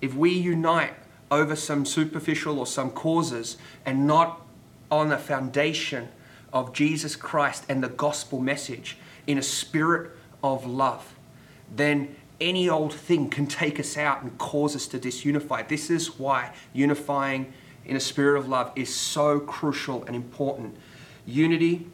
If 0.02 0.16
we 0.16 0.32
unite 0.32 0.94
over 1.32 1.56
some 1.56 1.86
superficial 1.86 2.60
or 2.60 2.68
some 2.68 2.92
causes 2.92 3.58
and 3.86 4.06
not 4.06 4.42
on 4.92 5.12
a 5.12 5.18
foundation 5.18 6.10
of 6.56 6.72
Jesus 6.72 7.18
Christ 7.18 7.66
and 7.68 7.84
the 7.84 7.90
gospel 7.90 8.40
message 8.40 8.98
in 9.28 9.38
a 9.38 9.44
spirit 9.44 10.12
of 10.42 10.66
love, 10.66 11.14
then 11.76 12.16
any 12.40 12.70
old 12.70 12.94
thing 12.94 13.30
can 13.30 13.46
take 13.46 13.80
us 13.80 13.98
out 13.98 14.24
and 14.24 14.36
cause 14.38 14.76
us 14.76 14.88
to 14.88 14.98
disunify. 14.98 15.68
This 15.68 15.90
is 15.90 16.18
why 16.18 16.54
unifying 16.74 17.54
in 17.84 17.98
a 17.98 18.00
spirit 18.00 18.40
of 18.40 18.48
love 18.48 18.72
is 18.76 18.94
so 18.94 19.40
crucial 19.40 20.06
and 20.06 20.16
important. 20.16 20.78
Unity 21.26 21.88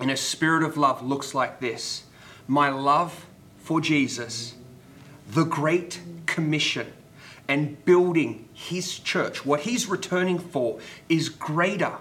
in 0.00 0.08
a 0.08 0.16
spirit 0.16 0.62
of 0.62 0.76
love 0.76 1.02
looks 1.02 1.34
like 1.34 1.60
this 1.60 2.04
my 2.46 2.68
love 2.68 3.26
for 3.58 3.80
Jesus, 3.80 4.54
the 5.28 5.44
Great 5.44 6.00
Commission, 6.26 6.92
and 7.48 7.84
building 7.84 8.48
His 8.54 9.00
church, 9.00 9.44
what 9.44 9.60
He's 9.60 9.88
returning 9.88 10.38
for, 10.38 10.78
is 11.08 11.28
greater 11.28 11.96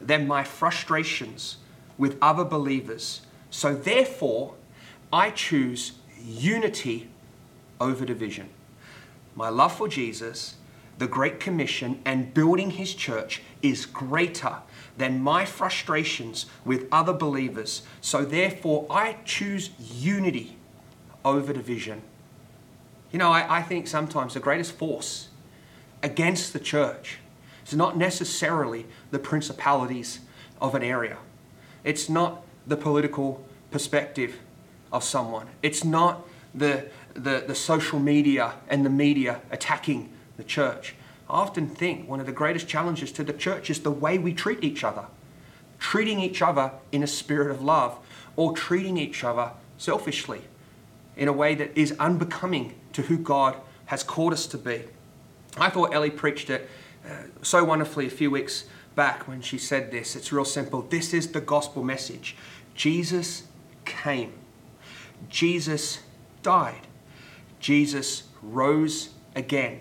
than 0.00 0.26
my 0.26 0.44
frustrations 0.44 1.56
with 1.96 2.16
other 2.22 2.44
believers. 2.44 3.22
So, 3.50 3.74
therefore, 3.74 4.54
I 5.12 5.30
choose 5.30 5.92
unity 6.22 7.08
over 7.80 8.04
division. 8.04 8.50
My 9.34 9.48
love 9.48 9.76
for 9.76 9.88
Jesus, 9.88 10.56
the 10.98 11.06
Great 11.06 11.40
Commission, 11.40 12.00
and 12.04 12.34
building 12.34 12.72
His 12.72 12.94
church 12.94 13.42
is 13.62 13.86
greater 13.86 14.56
than 14.96 15.20
my 15.20 15.44
frustrations 15.44 16.46
with 16.64 16.88
other 16.90 17.12
believers. 17.12 17.82
So, 18.00 18.24
therefore, 18.24 18.86
I 18.90 19.16
choose 19.24 19.70
unity 19.78 20.56
over 21.24 21.52
division. 21.52 22.02
You 23.12 23.18
know, 23.18 23.30
I, 23.30 23.58
I 23.58 23.62
think 23.62 23.86
sometimes 23.86 24.34
the 24.34 24.40
greatest 24.40 24.72
force 24.72 25.28
against 26.02 26.52
the 26.52 26.60
church 26.60 27.18
is 27.68 27.76
not 27.76 27.96
necessarily 27.96 28.86
the 29.10 29.18
principalities 29.18 30.20
of 30.60 30.74
an 30.74 30.82
area, 30.82 31.18
it's 31.84 32.08
not 32.08 32.42
the 32.66 32.76
political 32.76 33.44
perspective 33.70 34.38
of 34.92 35.04
someone. 35.04 35.46
It's 35.62 35.84
not 35.84 36.26
the, 36.54 36.86
the, 37.14 37.44
the 37.46 37.54
social 37.54 37.98
media 37.98 38.54
and 38.68 38.84
the 38.84 38.90
media 38.90 39.40
attacking 39.50 40.10
the 40.36 40.44
church. 40.44 40.94
I 41.28 41.34
often 41.34 41.68
think 41.68 42.08
one 42.08 42.20
of 42.20 42.26
the 42.26 42.32
greatest 42.32 42.68
challenges 42.68 43.12
to 43.12 43.24
the 43.24 43.32
church 43.32 43.70
is 43.70 43.80
the 43.80 43.90
way 43.90 44.18
we 44.18 44.32
treat 44.32 44.64
each 44.64 44.82
other. 44.82 45.06
Treating 45.78 46.20
each 46.20 46.42
other 46.42 46.72
in 46.90 47.02
a 47.02 47.06
spirit 47.06 47.50
of 47.50 47.62
love 47.62 47.98
or 48.36 48.54
treating 48.54 48.96
each 48.96 49.22
other 49.22 49.52
selfishly 49.76 50.42
in 51.16 51.28
a 51.28 51.32
way 51.32 51.54
that 51.54 51.76
is 51.76 51.94
unbecoming 51.98 52.74
to 52.92 53.02
who 53.02 53.18
God 53.18 53.56
has 53.86 54.02
called 54.02 54.32
us 54.32 54.46
to 54.48 54.58
be. 54.58 54.84
I 55.56 55.70
thought 55.70 55.94
Ellie 55.94 56.10
preached 56.10 56.50
it 56.50 56.68
so 57.42 57.64
wonderfully 57.64 58.06
a 58.06 58.10
few 58.10 58.30
weeks 58.30 58.64
back 58.94 59.28
when 59.28 59.40
she 59.40 59.58
said 59.58 59.90
this. 59.90 60.16
It's 60.16 60.32
real 60.32 60.44
simple. 60.44 60.82
This 60.82 61.14
is 61.14 61.32
the 61.32 61.40
gospel 61.40 61.82
message. 61.82 62.36
Jesus 62.74 63.44
came 63.84 64.32
Jesus 65.28 66.00
died. 66.42 66.86
Jesus 67.60 68.24
rose 68.42 69.10
again. 69.34 69.80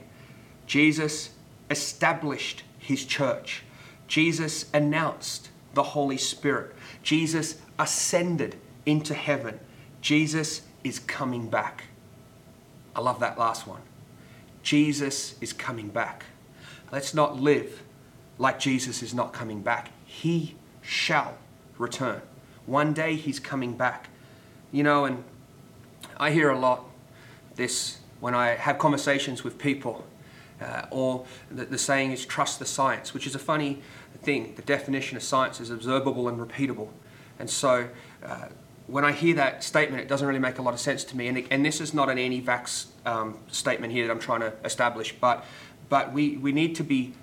Jesus 0.66 1.30
established 1.70 2.64
his 2.80 3.06
church. 3.06 3.64
Jesus 4.08 4.66
announced 4.74 5.50
the 5.74 5.84
Holy 5.84 6.18
Spirit. 6.18 6.74
Jesus 7.04 7.62
ascended 7.78 8.56
into 8.86 9.14
heaven. 9.14 9.60
Jesus 10.02 10.62
is 10.84 11.00
coming 11.00 11.50
back. 11.50 11.86
I 12.96 13.02
love 13.02 13.20
that 13.20 13.38
last 13.38 13.68
one. 13.68 13.82
Jesus 14.64 15.36
is 15.40 15.54
coming 15.54 15.90
back. 15.90 16.26
Let's 16.92 17.14
not 17.14 17.40
live 17.40 17.84
like 18.38 18.60
Jesus 18.60 19.02
is 19.04 19.14
not 19.14 19.34
coming 19.34 19.62
back. 19.62 19.92
He 20.06 20.56
shall 20.82 21.38
return. 21.78 22.22
One 22.66 22.94
day 22.94 23.16
he's 23.16 23.40
coming 23.40 23.76
back. 23.76 24.10
You 24.72 24.84
know, 24.84 25.06
and 25.06 25.24
I 26.18 26.32
hear 26.32 26.50
a 26.50 26.60
lot 26.60 26.86
this 27.56 28.00
when 28.20 28.34
I 28.34 28.50
have 28.50 28.78
conversations 28.78 29.44
with 29.44 29.58
people, 29.58 30.06
uh, 30.62 30.86
or 30.90 31.26
the, 31.52 31.66
the, 31.66 31.78
saying 31.78 32.12
is 32.12 32.26
trust 32.26 32.60
the 32.60 32.66
science, 32.66 33.14
which 33.14 33.28
is 33.28 33.36
a 33.36 33.40
funny 33.40 33.82
thing. 34.24 34.54
The 34.56 34.62
definition 34.64 35.16
of 35.18 35.24
science 35.24 35.60
is 35.60 35.70
observable 35.70 36.28
and 36.28 36.40
repeatable. 36.40 36.90
And 37.40 37.50
so 37.50 37.88
uh, 38.24 38.48
when 38.88 39.06
I 39.06 39.12
hear 39.12 39.36
that 39.36 39.64
statement, 39.64 40.02
it 40.02 40.08
doesn't 40.08 40.28
really 40.28 40.40
make 40.40 40.58
a 40.58 40.62
lot 40.62 40.74
of 40.74 40.80
sense 40.80 41.04
to 41.06 41.18
me. 41.18 41.28
And, 41.28 41.46
and 41.52 41.66
this 41.66 41.80
is 41.80 41.94
not 41.94 42.10
an 42.10 42.18
anti 42.18 42.42
vax 42.42 42.88
um, 43.06 43.38
statement 43.50 43.94
here 43.94 44.08
that 44.08 44.14
I'm 44.14 44.20
trying 44.20 44.40
to 44.40 44.54
establish, 44.66 45.14
but, 45.14 45.46
but 45.90 46.14
we, 46.14 46.38
we 46.38 46.52
need 46.52 46.76
to 46.76 46.84
be, 46.84 47.14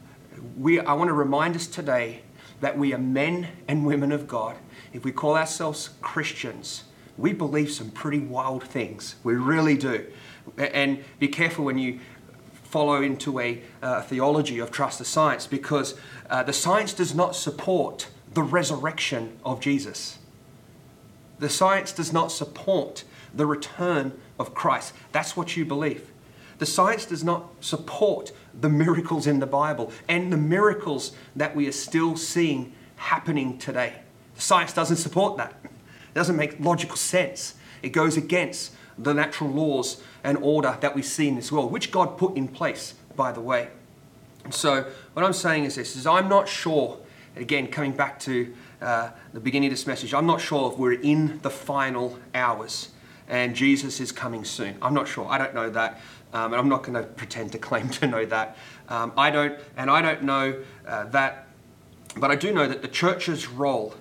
we, 0.57 0.81
I 0.81 0.93
want 0.95 1.09
to 1.09 1.15
remind 1.15 1.57
us 1.57 1.67
today 1.67 2.23
that 2.61 2.79
we 2.79 2.95
are 2.95 2.99
men 2.99 3.49
and 3.69 3.85
women 3.85 4.13
of 4.13 4.27
God. 4.27 4.57
If 4.93 5.05
we 5.05 5.13
call 5.13 5.37
ourselves 5.37 5.91
Christians, 6.01 6.85
we 7.17 7.33
believe 7.33 7.71
some 7.71 7.91
pretty 7.91 8.21
wild 8.21 8.65
things. 8.65 9.17
We 9.23 9.35
really 9.35 9.77
do. 9.77 10.07
And 10.57 11.05
be 11.19 11.29
careful 11.29 11.65
when 11.65 11.79
you 11.79 12.01
follow 12.63 13.03
into 13.03 13.39
a 13.39 13.63
uh, 13.83 14.03
theology 14.03 14.59
of 14.59 14.71
trust 14.71 14.99
the 14.99 15.05
science 15.05 15.47
because 15.47 15.95
uh, 16.29 16.43
the 16.43 16.53
science 16.53 16.93
does 16.93 17.15
not 17.15 17.37
support 17.37 18.09
the 18.33 18.43
resurrection 18.43 19.39
of 19.45 19.61
Jesus. 19.61 20.19
The 21.39 21.49
science 21.49 21.93
does 21.93 22.13
not 22.13 22.33
support 22.33 23.05
the 23.33 23.47
return 23.47 24.19
of 24.39 24.55
Christ. 24.55 24.93
That's 25.13 25.37
what 25.37 25.57
you 25.57 25.65
believe. 25.65 26.11
The 26.59 26.67
science 26.67 27.07
does 27.07 27.25
not 27.25 27.51
support 27.61 28.33
the 28.59 28.69
miracles 28.69 29.27
in 29.27 29.41
the 29.41 29.47
Bible 29.47 29.93
and 30.09 30.33
the 30.33 30.37
miracles 30.37 31.13
that 31.35 31.55
we 31.57 31.67
are 31.67 31.73
still 31.73 32.17
seeing 32.17 32.73
happening 32.97 33.59
today. 33.59 33.95
The 34.37 34.41
science 34.41 34.73
doesn't 34.73 34.97
support 34.97 35.37
that. 35.37 35.55
It 35.65 36.15
doesn't 36.15 36.37
make 36.37 36.61
logical 36.61 36.97
sense. 36.97 37.55
It 37.83 37.91
goes 37.91 38.17
against 38.17 38.73
the 38.97 39.13
natural 39.13 39.51
laws 39.51 40.03
and 40.23 40.39
order 40.39 40.79
that 40.81 40.95
we 40.95 41.03
see 41.03 41.29
in 41.29 41.35
this 41.35 41.51
world, 41.51 41.73
which 41.73 41.91
God 41.91 42.17
put 42.17 42.37
in 42.37 42.49
place, 42.49 42.95
by 43.17 43.33
the 43.33 43.41
way. 43.41 43.69
So, 44.51 44.91
what 45.15 45.25
I'm 45.25 45.33
saying 45.33 45.65
is 45.65 45.75
this: 45.75 45.97
is 45.97 46.07
I'm 46.07 46.29
not 46.29 46.49
sure. 46.49 46.99
Again, 47.37 47.67
coming 47.67 47.93
back 47.93 48.21
to 48.21 48.55
uh, 48.81 49.11
the 49.33 49.41
beginning 49.41 49.69
of 49.69 49.73
this 49.73 49.89
message, 49.89 50.15
I'm 50.15 50.27
not 50.27 50.41
sure 50.41 50.71
if 50.71 50.79
we're 50.79 50.93
in 50.93 51.41
the 51.43 51.51
final 51.51 52.17
hours 52.33 52.91
and 53.29 53.55
Jesus 53.55 54.01
is 54.01 54.13
coming 54.13 54.45
soon. 54.45 54.77
I'm 54.83 54.95
not 54.95 55.09
sure. 55.09 55.27
I 55.29 55.39
don't 55.39 55.55
know 55.55 55.71
that, 55.71 56.01
um, 56.35 56.53
and 56.53 56.57
I'm 56.57 56.69
not 56.69 56.83
going 56.83 56.95
to 56.95 57.05
pretend 57.05 57.53
to 57.53 57.59
claim 57.59 57.89
to 57.91 58.07
know 58.09 58.27
that. 58.27 58.57
Um, 58.89 59.13
I 59.17 59.31
don't, 59.31 59.59
and 59.77 59.89
I 59.89 60.03
don't 60.03 60.25
know 60.25 60.63
uh, 60.87 61.05
that, 61.05 61.47
but 62.17 62.31
I 62.31 62.35
do 62.35 62.53
know 62.53 62.67
that 62.67 62.83
the 62.83 62.89
church's 62.89 63.49
role 63.49 63.95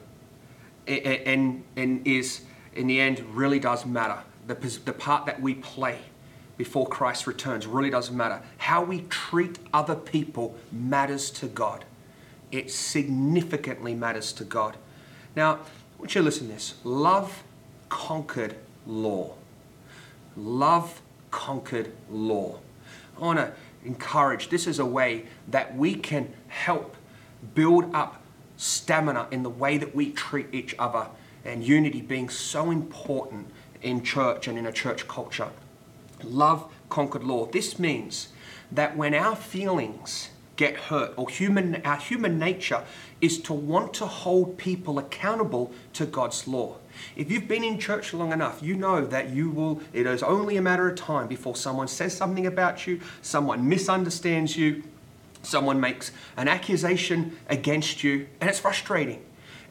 and, 0.88 1.64
and 1.76 2.06
is, 2.08 2.42
in 2.74 2.88
the 2.88 3.00
end, 3.00 3.20
really 3.34 3.60
does 3.60 3.86
matter. 3.86 4.18
The, 4.48 4.56
the 4.56 4.94
part 4.94 5.28
that 5.28 5.42
we 5.42 5.54
play 5.54 6.00
before 6.58 6.88
Christ 6.88 7.28
returns 7.28 7.68
really 7.68 7.90
doesn't 7.92 8.18
matter. 8.18 8.42
How 8.58 8.84
we 8.84 9.02
treat 9.10 9.60
other 9.74 9.96
people 9.96 10.56
matters 10.72 11.30
to 11.32 11.48
God. 11.48 11.86
It 12.52 12.72
significantly 12.72 13.96
matters 13.96 14.34
to 14.34 14.44
God. 14.44 14.76
Now, 15.36 15.54
I 15.54 16.00
want 16.00 16.16
you 16.16 16.22
to 16.22 16.26
listen 16.26 16.48
to 16.48 16.54
this. 16.54 16.76
Love 16.84 17.44
conquered 17.90 18.56
law. 18.86 19.34
Love 20.36 21.02
conquered 21.34 21.92
law. 22.12 22.60
I 23.18 23.20
want 23.20 23.40
to 23.40 23.52
encourage 23.84 24.50
this 24.50 24.68
is 24.68 24.78
a 24.78 24.86
way 24.86 25.26
that 25.48 25.76
we 25.76 25.96
can 25.96 26.32
help 26.48 26.96
build 27.56 27.94
up 27.94 28.22
stamina 28.56 29.28
in 29.32 29.42
the 29.42 29.50
way 29.50 29.80
that 29.80 29.96
we 29.96 30.12
treat 30.12 30.48
each 30.54 30.76
other 30.78 31.08
and 31.44 31.64
unity 31.64 32.02
being 32.02 32.30
so 32.30 32.70
important 32.70 33.48
in 33.82 34.04
church 34.04 34.48
and 34.48 34.58
in 34.60 34.68
a 34.68 34.72
church 34.72 35.08
culture. 35.08 35.50
Love 36.24 36.72
conquered 36.88 37.24
law. 37.24 37.48
This 37.48 37.80
means 37.80 38.30
that 38.72 38.96
when 38.96 39.16
our 39.16 39.36
feelings 39.36 40.30
get 40.56 40.76
hurt 40.76 41.14
or 41.18 41.30
human 41.30 41.82
our 41.84 41.98
human 41.98 42.38
nature 42.38 42.84
is 43.22 43.40
to 43.40 43.54
want 43.54 43.94
to 43.96 44.06
hold 44.06 44.58
people 44.58 45.00
accountable 45.00 45.72
to 45.94 46.06
God's 46.06 46.48
law. 46.48 46.76
If 47.16 47.32
you've 47.32 47.48
been 47.48 47.64
in 47.64 47.80
church 47.80 48.14
long 48.14 48.32
enough, 48.32 48.62
you 48.62 48.76
know 48.76 49.06
that 49.06 49.30
you 49.30 49.50
will 49.50 49.82
it 49.94 50.06
is 50.06 50.22
only 50.22 50.58
a 50.58 50.62
matter 50.62 50.88
of 50.90 50.96
time 50.96 51.28
before 51.28 51.56
someone 51.56 51.88
says 51.88 52.16
something 52.16 52.46
about 52.46 52.86
you, 52.86 53.02
someone 53.22 53.68
misunderstands 53.68 54.56
you, 54.56 54.84
someone 55.42 55.80
makes 55.80 56.12
an 56.38 56.48
accusation 56.48 57.38
against 57.50 58.04
you, 58.04 58.28
and 58.40 58.50
it's 58.50 58.60
frustrating 58.60 59.24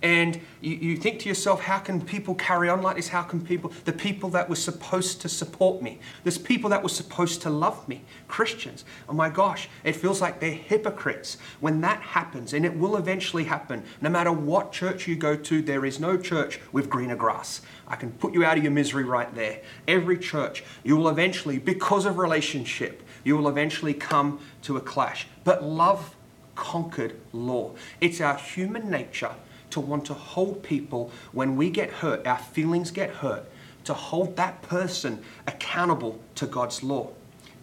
and 0.03 0.41
you, 0.61 0.75
you 0.75 0.97
think 0.97 1.21
to 1.21 1.29
yourself, 1.29 1.63
how 1.63 1.79
can 1.79 2.01
people 2.01 2.35
carry 2.35 2.69
on 2.69 2.83
like 2.83 2.97
this? 2.97 3.09
How 3.09 3.23
can 3.23 3.41
people, 3.41 3.73
the 3.85 3.93
people 3.93 4.31
that 4.31 4.49
were 4.49 4.57
supposed 4.57 5.21
to 5.23 5.29
support 5.29 5.81
me, 5.81 6.01
there's 6.25 6.39
people 6.39 6.71
that 6.71 6.83
were 6.83 6.89
supposed 6.89 7.43
to 7.43 7.51
love 7.51 7.89
me, 7.89 8.03
Christians, 8.27 8.85
oh 9.09 9.13
my 9.13 9.31
gosh, 9.31 9.69
it 9.85 9.95
feels 9.95 10.21
like 10.21 10.41
they're 10.41 10.51
hypocrites. 10.51 11.37
When 11.61 11.81
that 11.83 12.01
happens, 12.01 12.53
and 12.53 12.67
it 12.67 12.77
will 12.77 12.97
eventually 12.97 13.45
happen, 13.45 13.85
no 14.01 14.11
matter 14.11 14.33
what 14.33 14.73
church 14.73 15.07
you 15.07 15.15
go 15.15 15.37
to, 15.37 15.63
there 15.63 15.85
is 15.85 16.01
no 16.01 16.17
church 16.17 16.61
with 16.73 16.91
greener 16.91 17.17
grass. 17.17 17.63
I 17.87 17.97
can 17.97 18.11
put 18.13 18.35
you 18.35 18.45
out 18.45 18.57
of 18.57 18.65
your 18.65 18.73
misery 18.73 19.05
right 19.05 19.33
there. 19.35 19.61
Every 19.87 20.19
church, 20.19 20.65
you 20.83 20.97
will 20.97 21.09
eventually, 21.09 21.59
because 21.59 22.07
of 22.07 22.19
relationship, 22.19 23.03
you 23.23 23.37
will 23.37 23.49
eventually 23.49 23.95
come 23.95 24.41
to 24.63 24.77
a 24.77 24.81
clash. 24.81 25.29
But 25.45 25.63
love 25.63 26.17
conquered 26.55 27.19
law. 27.33 27.73
It's 28.01 28.21
our 28.21 28.37
human 28.37 28.91
nature 28.91 29.35
to 29.73 29.81
want 29.81 30.05
to 30.07 30.15
hold 30.15 30.63
people 30.63 31.11
when 31.33 31.57
we 31.57 31.71
get 31.71 31.91
hurt, 31.91 32.27
our 32.27 32.39
feelings 32.39 32.91
get 32.91 33.11
hurt, 33.11 33.45
to 33.85 33.95
hold 33.95 34.37
that 34.37 34.63
person 34.63 35.23
accountable 35.47 36.21
to 36.37 36.47
God's 36.47 36.83
law. 36.83 37.11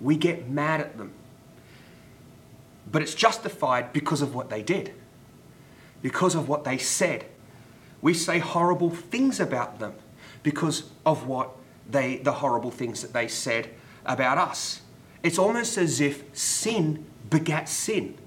We 0.01 0.17
get 0.17 0.49
mad 0.49 0.81
at 0.81 0.97
them. 0.97 1.13
But 2.91 3.01
it's 3.01 3.13
justified 3.13 3.93
because 3.93 4.21
of 4.21 4.35
what 4.35 4.49
they 4.49 4.61
did, 4.61 4.93
because 6.01 6.35
of 6.35 6.49
what 6.49 6.63
they 6.63 6.77
said. 6.77 7.25
We 8.01 8.13
say 8.13 8.39
horrible 8.39 8.89
things 8.89 9.39
about 9.39 9.79
them 9.79 9.93
because 10.41 10.89
of 11.05 11.27
what 11.27 11.51
they, 11.89 12.17
the 12.17 12.31
horrible 12.31 12.71
things 12.71 13.01
that 13.01 13.13
they 13.13 13.27
said 13.27 13.69
about 14.05 14.37
us. 14.37 14.81
It's 15.21 15.37
almost 15.37 15.77
as 15.77 15.99
if 15.99 16.23
sin 16.33 17.05
begat 17.29 17.67
sin. 17.67 18.17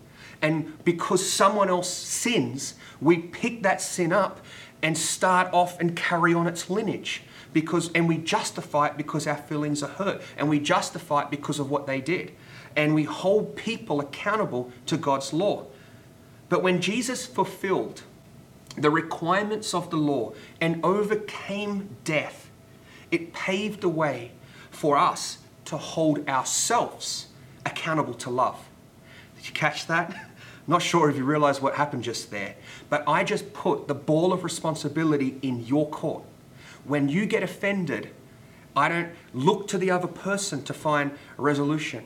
And 0.42 0.84
because 0.84 1.28
someone 1.30 1.68
else 1.68 1.88
sins, 1.88 2.74
we 3.00 3.18
pick 3.18 3.62
that 3.62 3.80
sin 3.80 4.12
up 4.12 4.44
and 4.82 4.98
start 4.98 5.48
off 5.52 5.80
and 5.80 5.96
carry 5.96 6.34
on 6.34 6.46
its 6.46 6.68
lineage 6.68 7.22
because 7.52 7.90
and 7.92 8.08
we 8.08 8.18
justify 8.18 8.88
it 8.88 8.96
because 8.96 9.26
our 9.26 9.36
feelings 9.36 9.82
are 9.82 9.90
hurt 9.90 10.20
and 10.36 10.48
we 10.48 10.58
justify 10.58 11.22
it 11.22 11.30
because 11.30 11.58
of 11.58 11.70
what 11.70 11.86
they 11.86 12.00
did. 12.00 12.32
And 12.76 12.94
we 12.94 13.04
hold 13.04 13.54
people 13.56 14.00
accountable 14.00 14.72
to 14.86 14.96
God's 14.96 15.32
law. 15.32 15.66
But 16.48 16.62
when 16.62 16.80
Jesus 16.80 17.24
fulfilled 17.26 18.02
the 18.76 18.90
requirements 18.90 19.74
of 19.74 19.90
the 19.90 19.96
law 19.96 20.32
and 20.60 20.84
overcame 20.84 21.96
death 22.04 22.50
it 23.12 23.32
paved 23.34 23.82
the 23.82 23.88
way 23.88 24.32
for 24.70 24.96
us 24.96 25.38
to 25.66 25.76
hold 25.76 26.28
ourselves 26.28 27.28
accountable 27.64 28.14
to 28.14 28.30
love. 28.30 28.58
Did 29.36 29.46
you 29.46 29.52
catch 29.52 29.86
that 29.86 30.30
not 30.66 30.82
sure 30.82 31.10
if 31.10 31.16
you 31.16 31.24
realize 31.24 31.60
what 31.60 31.74
happened 31.74 32.04
just 32.04 32.30
there, 32.30 32.54
but 32.88 33.02
I 33.08 33.24
just 33.24 33.52
put 33.52 33.88
the 33.88 33.94
ball 33.94 34.32
of 34.32 34.44
responsibility 34.44 35.38
in 35.42 35.64
your 35.66 35.88
court. 35.88 36.24
When 36.84 37.08
you 37.08 37.26
get 37.26 37.42
offended, 37.42 38.10
I 38.76 38.88
don't 38.88 39.10
look 39.34 39.68
to 39.68 39.78
the 39.78 39.90
other 39.90 40.08
person 40.08 40.62
to 40.64 40.72
find 40.72 41.12
resolution. 41.36 42.04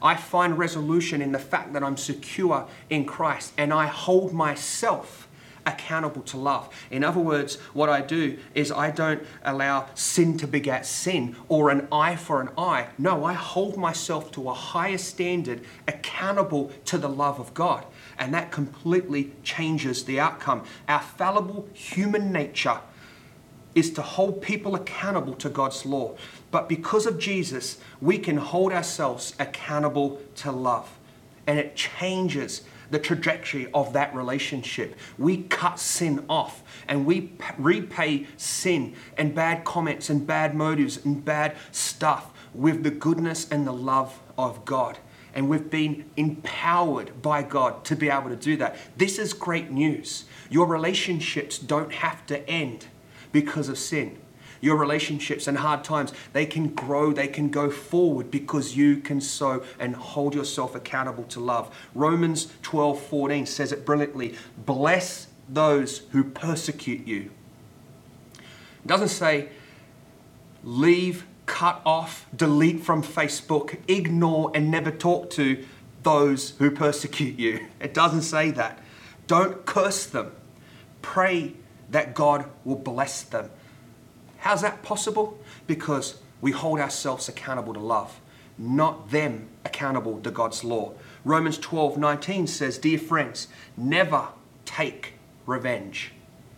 I 0.00 0.16
find 0.16 0.56
resolution 0.56 1.20
in 1.20 1.32
the 1.32 1.38
fact 1.38 1.72
that 1.72 1.82
I'm 1.82 1.96
secure 1.96 2.66
in 2.88 3.04
Christ 3.04 3.52
and 3.56 3.72
I 3.72 3.86
hold 3.86 4.32
myself 4.32 5.28
accountable 5.66 6.22
to 6.22 6.36
love. 6.36 6.68
In 6.90 7.04
other 7.04 7.20
words, 7.20 7.56
what 7.74 7.88
I 7.88 8.00
do 8.00 8.38
is 8.54 8.72
I 8.72 8.90
don't 8.90 9.22
allow 9.44 9.88
sin 9.94 10.38
to 10.38 10.46
beget 10.46 10.86
sin 10.86 11.36
or 11.48 11.70
an 11.70 11.88
eye 11.92 12.16
for 12.16 12.40
an 12.40 12.48
eye. 12.56 12.86
No, 12.96 13.24
I 13.24 13.34
hold 13.34 13.76
myself 13.76 14.32
to 14.32 14.48
a 14.48 14.54
higher 14.54 14.98
standard, 14.98 15.60
accountable 15.86 16.72
to 16.86 16.96
the 16.96 17.08
love 17.08 17.38
of 17.38 17.52
God. 17.54 17.84
And 18.18 18.34
that 18.34 18.50
completely 18.50 19.32
changes 19.42 20.04
the 20.04 20.18
outcome. 20.18 20.64
Our 20.88 21.00
fallible 21.00 21.68
human 21.72 22.32
nature 22.32 22.80
is 23.74 23.90
to 23.92 24.02
hold 24.02 24.42
people 24.42 24.74
accountable 24.74 25.34
to 25.34 25.48
God's 25.48 25.86
law. 25.86 26.16
But 26.50 26.68
because 26.68 27.06
of 27.06 27.18
Jesus, 27.18 27.78
we 28.00 28.18
can 28.18 28.36
hold 28.36 28.72
ourselves 28.72 29.34
accountable 29.38 30.20
to 30.36 30.50
love. 30.50 30.98
And 31.46 31.58
it 31.58 31.76
changes 31.76 32.62
the 32.90 32.98
trajectory 32.98 33.70
of 33.72 33.92
that 33.92 34.14
relationship. 34.14 34.96
We 35.18 35.42
cut 35.44 35.78
sin 35.78 36.24
off 36.28 36.62
and 36.88 37.06
we 37.06 37.32
repay 37.58 38.26
sin 38.36 38.94
and 39.16 39.34
bad 39.34 39.64
comments 39.64 40.10
and 40.10 40.26
bad 40.26 40.54
motives 40.54 41.04
and 41.04 41.24
bad 41.24 41.56
stuff 41.70 42.32
with 42.54 42.82
the 42.82 42.90
goodness 42.90 43.48
and 43.50 43.66
the 43.66 43.72
love 43.72 44.18
of 44.36 44.64
God. 44.64 44.98
And 45.34 45.48
we've 45.48 45.70
been 45.70 46.04
empowered 46.16 47.22
by 47.22 47.42
God 47.42 47.84
to 47.86 47.96
be 47.96 48.08
able 48.08 48.30
to 48.30 48.36
do 48.36 48.56
that. 48.56 48.76
This 48.96 49.18
is 49.18 49.32
great 49.32 49.70
news. 49.70 50.24
Your 50.50 50.66
relationships 50.66 51.58
don't 51.58 51.92
have 51.92 52.26
to 52.26 52.48
end 52.48 52.86
because 53.32 53.68
of 53.68 53.78
sin 53.78 54.18
your 54.60 54.76
relationships 54.76 55.46
and 55.46 55.58
hard 55.58 55.84
times, 55.84 56.12
they 56.32 56.46
can 56.46 56.68
grow, 56.68 57.12
they 57.12 57.28
can 57.28 57.48
go 57.48 57.70
forward 57.70 58.30
because 58.30 58.76
you 58.76 58.96
can 58.96 59.20
sow 59.20 59.62
and 59.78 59.94
hold 59.94 60.34
yourself 60.34 60.74
accountable 60.74 61.24
to 61.24 61.40
love. 61.40 61.74
Romans 61.94 62.52
12 62.62 63.00
14 63.00 63.46
says 63.46 63.72
it 63.72 63.84
brilliantly 63.84 64.34
bless 64.64 65.28
those 65.48 65.98
who 66.10 66.24
persecute 66.24 67.06
you. 67.06 67.30
It 68.34 68.86
doesn't 68.86 69.08
say 69.08 69.48
leave, 70.64 71.26
cut 71.48 71.80
off, 71.84 72.26
delete 72.36 72.80
from 72.80 73.02
Facebook, 73.02 73.78
ignore, 73.88 74.52
and 74.54 74.70
never 74.70 74.92
talk 74.92 75.30
to 75.30 75.64
those 76.04 76.50
who 76.58 76.70
persecute 76.70 77.36
you. 77.36 77.66
It 77.80 77.94
doesn't 77.94 78.22
say 78.22 78.52
that. 78.52 78.78
Don't 79.26 79.64
curse 79.66 80.06
them. 80.06 80.32
Pray 81.02 81.54
that 81.90 82.14
God 82.14 82.44
will 82.64 82.76
bless 82.76 83.22
them. 83.22 83.50
How's 84.38 84.62
that 84.62 84.82
possible? 84.82 85.38
Because 85.66 86.20
we 86.40 86.52
hold 86.52 86.80
ourselves 86.80 87.28
accountable 87.28 87.74
to 87.74 87.80
love, 87.80 88.20
not 88.56 89.10
them 89.10 89.48
accountable 89.64 90.20
to 90.20 90.30
God's 90.30 90.62
law. 90.62 90.92
Romans 91.24 91.58
12 91.58 91.98
19 91.98 92.46
says, 92.46 92.78
Dear 92.78 92.98
friends, 92.98 93.48
never 93.76 94.28
take 94.64 95.14
revenge. 95.46 96.12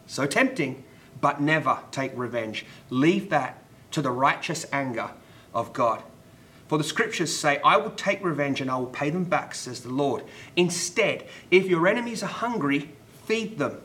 So 0.06 0.26
tempting, 0.26 0.84
but 1.20 1.40
never 1.40 1.78
take 1.90 2.12
revenge. 2.16 2.66
Leave 2.90 3.30
that 3.30 3.59
to 3.90 4.02
the 4.02 4.10
righteous 4.10 4.66
anger 4.72 5.10
of 5.54 5.72
God. 5.72 6.02
For 6.68 6.78
the 6.78 6.84
scriptures 6.84 7.36
say, 7.36 7.60
I 7.64 7.76
will 7.78 7.90
take 7.90 8.24
revenge 8.24 8.60
and 8.60 8.70
I 8.70 8.76
will 8.76 8.86
pay 8.86 9.10
them 9.10 9.24
back, 9.24 9.54
says 9.56 9.80
the 9.80 9.90
Lord. 9.90 10.22
Instead, 10.54 11.26
if 11.50 11.66
your 11.66 11.88
enemies 11.88 12.22
are 12.22 12.26
hungry, 12.26 12.90
feed 13.26 13.58
them. 13.58 13.80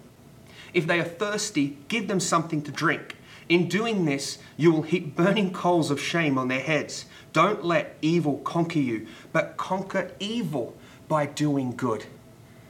If 0.73 0.85
they 0.85 0.99
are 0.99 1.03
thirsty, 1.03 1.77
give 1.87 2.07
them 2.07 2.19
something 2.19 2.61
to 2.61 2.71
drink. 2.71 3.15
In 3.49 3.67
doing 3.67 4.05
this, 4.05 4.37
you 4.57 4.71
will 4.71 4.81
heap 4.83 5.15
burning 5.15 5.51
coals 5.51 5.89
of 5.89 5.99
shame 5.99 6.37
on 6.37 6.47
their 6.47 6.59
heads. 6.59 7.05
Don't 7.33 7.65
let 7.65 7.95
evil 8.01 8.37
conquer 8.39 8.79
you, 8.79 9.07
but 9.31 9.57
conquer 9.57 10.11
evil 10.19 10.75
by 11.07 11.25
doing 11.25 11.75
good. 11.75 12.05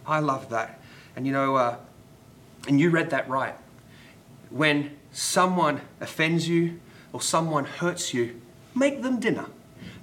I 0.05 0.19
love 0.19 0.49
that. 0.49 0.79
And 1.15 1.25
you 1.25 1.33
know, 1.33 1.55
uh, 1.55 1.77
and 2.67 2.79
you 2.79 2.89
read 2.89 3.09
that 3.09 3.29
right. 3.29 3.55
When 4.49 4.95
someone 5.11 5.81
offends 5.99 6.47
you 6.47 6.79
or 7.15 7.21
someone 7.21 7.63
hurts 7.63 8.13
you, 8.13 8.41
make 8.75 9.01
them 9.01 9.21
dinner. 9.21 9.45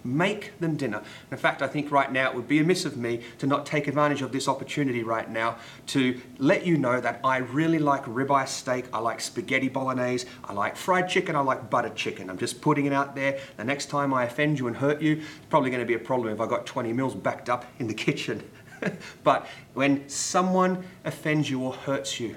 Make 0.03 0.59
them 0.61 0.77
dinner. 0.77 1.03
In 1.31 1.37
fact, 1.37 1.61
I 1.61 1.67
think 1.67 1.93
right 1.93 2.11
now 2.11 2.31
it 2.31 2.35
would 2.35 2.49
be 2.49 2.59
amiss 2.59 2.87
of 2.87 2.97
me 2.97 3.21
to 3.37 3.47
not 3.47 3.67
take 3.67 3.87
advantage 3.87 4.23
of 4.23 4.33
this 4.33 4.49
opportunity 4.49 5.03
right 5.03 5.31
now 5.31 5.57
to 5.89 6.19
let 6.39 6.65
you 6.65 6.79
know 6.79 7.03
that 7.03 7.21
I 7.23 7.37
really 7.37 7.79
like 7.79 8.07
ribeye 8.07 8.49
steak, 8.49 8.87
I 8.95 9.01
like 9.01 9.21
spaghetti 9.21 9.69
bolognese, 9.69 10.27
I 10.43 10.55
like 10.55 10.75
fried 10.75 11.07
chicken, 11.07 11.37
I 11.37 11.41
like 11.41 11.69
buttered 11.69 11.97
chicken. 11.97 12.31
I'm 12.31 12.39
just 12.39 12.63
putting 12.63 12.87
it 12.87 12.95
out 12.95 13.15
there. 13.15 13.39
The 13.59 13.65
next 13.65 13.91
time 13.91 14.15
I 14.15 14.25
offend 14.25 14.59
you 14.59 14.67
and 14.67 14.75
hurt 14.75 15.03
you, 15.03 15.17
it's 15.17 15.47
probably 15.51 15.69
going 15.69 15.81
to 15.81 15.87
be 15.87 15.95
a 15.95 15.99
problem 15.99 16.33
if 16.33 16.41
I 16.41 16.47
got 16.47 16.65
20 16.65 16.95
meals 16.95 17.15
backed 17.15 17.51
up 17.51 17.67
in 17.79 17.89
the 17.89 17.95
kitchen. 17.95 18.43
but 19.23 19.47
when 19.75 20.09
someone 20.09 20.83
offends 21.05 21.51
you 21.51 21.61
or 21.63 21.75
hurts 21.75 22.19
you, 22.19 22.37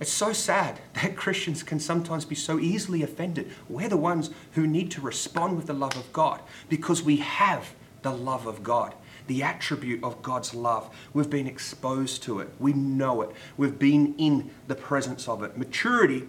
it's 0.00 0.12
so 0.12 0.32
sad 0.32 0.80
that 0.94 1.16
Christians 1.16 1.62
can 1.62 1.78
sometimes 1.78 2.24
be 2.24 2.34
so 2.34 2.58
easily 2.58 3.02
offended. 3.02 3.50
We're 3.68 3.88
the 3.88 3.96
ones 3.96 4.30
who 4.52 4.66
need 4.66 4.90
to 4.92 5.00
respond 5.00 5.56
with 5.56 5.66
the 5.66 5.74
love 5.74 5.96
of 5.96 6.12
God 6.12 6.40
because 6.68 7.02
we 7.02 7.18
have 7.18 7.74
the 8.02 8.12
love 8.12 8.46
of 8.46 8.62
God, 8.62 8.94
the 9.26 9.42
attribute 9.42 10.02
of 10.02 10.22
God's 10.22 10.54
love. 10.54 10.88
We've 11.12 11.30
been 11.30 11.46
exposed 11.46 12.22
to 12.24 12.40
it, 12.40 12.48
we 12.58 12.72
know 12.72 13.22
it, 13.22 13.30
we've 13.56 13.78
been 13.78 14.14
in 14.16 14.50
the 14.66 14.74
presence 14.74 15.28
of 15.28 15.42
it. 15.42 15.58
Maturity 15.58 16.26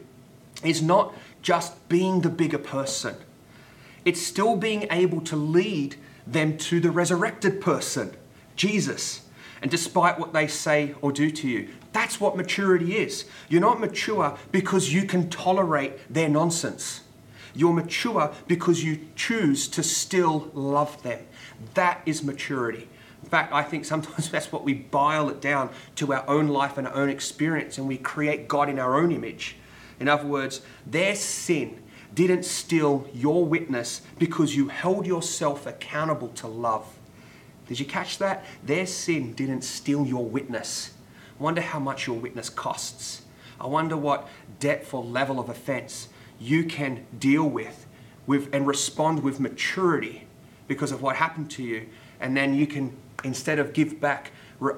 is 0.64 0.82
not 0.82 1.14
just 1.42 1.88
being 1.90 2.22
the 2.22 2.30
bigger 2.30 2.58
person, 2.58 3.16
it's 4.04 4.22
still 4.22 4.58
being 4.58 4.88
able 4.92 5.22
to 5.22 5.36
lead 5.36 5.96
them 6.28 6.58
to 6.58 6.80
the 6.80 6.92
resurrected 6.92 7.62
person, 7.62 8.16
Jesus. 8.56 9.22
And 9.62 9.70
despite 9.70 10.20
what 10.20 10.34
they 10.34 10.48
say 10.48 10.96
or 11.02 11.12
do 11.12 11.30
to 11.30 11.48
you, 11.48 11.70
that's 11.94 12.20
what 12.20 12.38
maturity 12.38 12.98
is. 12.98 13.26
You're 13.50 13.62
not 13.62 13.80
mature 13.80 14.38
because 14.52 14.94
you 14.94 15.04
can 15.04 15.30
tolerate 15.30 15.94
their 16.14 16.30
nonsense. 16.30 17.02
You're 17.54 17.74
mature 17.74 18.34
because 18.48 18.84
you 18.84 19.00
choose 19.16 19.68
to 19.70 19.84
still 19.84 20.50
love 20.54 21.02
them. 21.04 21.26
That 21.74 22.02
is 22.06 22.24
maturity. 22.24 22.88
In 23.24 23.30
fact, 23.30 23.54
I 23.54 23.64
think 23.64 23.86
sometimes 23.86 24.30
that's 24.32 24.52
what 24.52 24.64
we 24.64 24.74
bile 24.74 25.30
it 25.30 25.42
down 25.42 25.70
to 25.96 26.14
our 26.14 26.28
own 26.30 26.48
life 26.48 26.78
and 26.78 26.88
our 26.88 26.96
own 26.96 27.10
experience, 27.10 27.78
and 27.78 27.88
we 27.88 27.98
create 27.98 28.48
God 28.48 28.70
in 28.70 28.80
our 28.80 28.96
own 28.96 29.12
image. 29.12 29.58
In 30.00 30.08
other 30.08 30.28
words, 30.28 30.62
their 30.88 31.16
sin 31.16 31.82
didn't 32.14 32.44
steal 32.44 33.08
your 33.14 33.46
witness 33.46 34.02
because 34.18 34.56
you 34.56 34.70
held 34.70 35.06
yourself 35.06 35.66
accountable 35.66 36.30
to 36.30 36.48
love. 36.48 36.86
Did 37.68 37.80
you 37.80 37.86
catch 37.86 38.18
that? 38.18 38.44
Their 38.66 38.86
sin 38.86 39.34
didn't 39.34 39.62
steal 39.62 40.06
your 40.06 40.26
witness. 40.26 40.92
I 41.42 41.44
wonder 41.44 41.62
how 41.62 41.80
much 41.80 42.06
your 42.06 42.20
witness 42.20 42.52
costs. 42.52 43.24
I 43.60 43.66
wonder 43.66 43.98
what 43.98 44.28
depth 44.60 44.94
or 44.94 45.04
level 45.04 45.40
of 45.40 45.50
offense 45.50 46.08
you 46.40 46.66
can 46.66 47.08
deal 47.18 47.50
with, 47.50 47.88
with 48.28 48.54
and 48.54 48.68
respond 48.68 49.24
with 49.24 49.40
maturity 49.40 50.28
because 50.68 50.92
of 50.92 51.02
what 51.02 51.16
happened 51.16 51.50
to 51.52 51.64
you. 51.64 51.88
And 52.20 52.38
then 52.38 52.54
you 52.54 52.68
can, 52.68 52.96
instead 53.24 53.58
of 53.58 53.74
give 53.74 54.00
back 54.00 54.30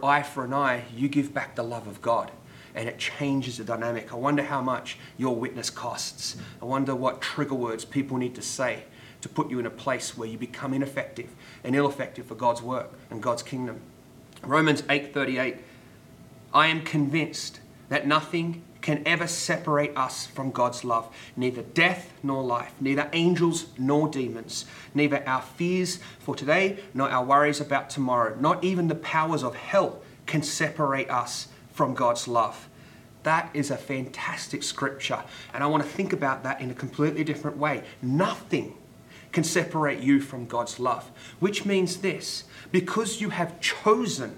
eye 0.01 0.23
for 0.23 0.45
an 0.45 0.53
eye, 0.53 0.85
you 0.95 1.09
give 1.09 1.33
back 1.33 1.55
the 1.55 1.63
love 1.63 1.85
of 1.85 2.01
God. 2.01 2.31
And 2.73 2.87
it 2.87 2.97
changes 2.97 3.57
the 3.57 3.65
dynamic. 3.65 4.13
I 4.13 4.15
wonder 4.15 4.43
how 4.43 4.61
much 4.61 4.97
your 5.17 5.35
witness 5.35 5.69
costs. 5.69 6.37
I 6.61 6.65
wonder 6.65 6.95
what 6.95 7.19
trigger 7.19 7.55
words 7.55 7.83
people 7.83 8.15
need 8.15 8.35
to 8.35 8.41
say 8.41 8.83
to 9.19 9.27
put 9.27 9.49
you 9.49 9.59
in 9.59 9.65
a 9.65 9.69
place 9.69 10.17
where 10.17 10.29
you 10.29 10.37
become 10.37 10.73
ineffective 10.73 11.35
and 11.61 11.75
ill-effective 11.75 12.25
for 12.25 12.35
God's 12.35 12.61
work 12.61 12.93
and 13.09 13.21
God's 13.21 13.43
kingdom. 13.43 13.81
Romans 14.43 14.81
8:38 14.83 15.57
I 16.53 16.67
am 16.67 16.83
convinced 16.83 17.59
that 17.89 18.07
nothing 18.07 18.63
can 18.81 19.01
ever 19.05 19.27
separate 19.27 19.95
us 19.97 20.27
from 20.27 20.51
God's 20.51 20.83
love. 20.83 21.09
Neither 21.35 21.61
death 21.61 22.13
nor 22.21 22.43
life, 22.43 22.73
neither 22.79 23.09
angels 23.13 23.67
nor 23.77 24.09
demons, 24.09 24.65
neither 24.93 25.27
our 25.27 25.41
fears 25.41 25.99
for 26.19 26.35
today 26.35 26.79
nor 26.93 27.09
our 27.09 27.23
worries 27.23 27.61
about 27.61 27.89
tomorrow, 27.89 28.35
not 28.39 28.63
even 28.63 28.89
the 28.89 28.95
powers 28.95 29.41
of 29.43 29.55
hell 29.55 30.01
can 30.25 30.43
separate 30.43 31.09
us 31.09 31.47
from 31.71 31.93
God's 31.93 32.27
love. 32.27 32.69
That 33.23 33.49
is 33.53 33.71
a 33.71 33.77
fantastic 33.77 34.63
scripture. 34.63 35.23
And 35.53 35.63
I 35.63 35.67
want 35.67 35.83
to 35.83 35.89
think 35.89 36.11
about 36.11 36.43
that 36.43 36.59
in 36.59 36.69
a 36.69 36.75
completely 36.75 37.23
different 37.23 37.57
way. 37.57 37.83
Nothing 38.01 38.75
can 39.31 39.45
separate 39.45 39.99
you 39.99 40.19
from 40.19 40.45
God's 40.45 40.77
love. 40.77 41.09
Which 41.39 41.65
means 41.65 41.97
this 41.97 42.43
because 42.71 43.21
you 43.21 43.29
have 43.29 43.59
chosen 43.61 44.35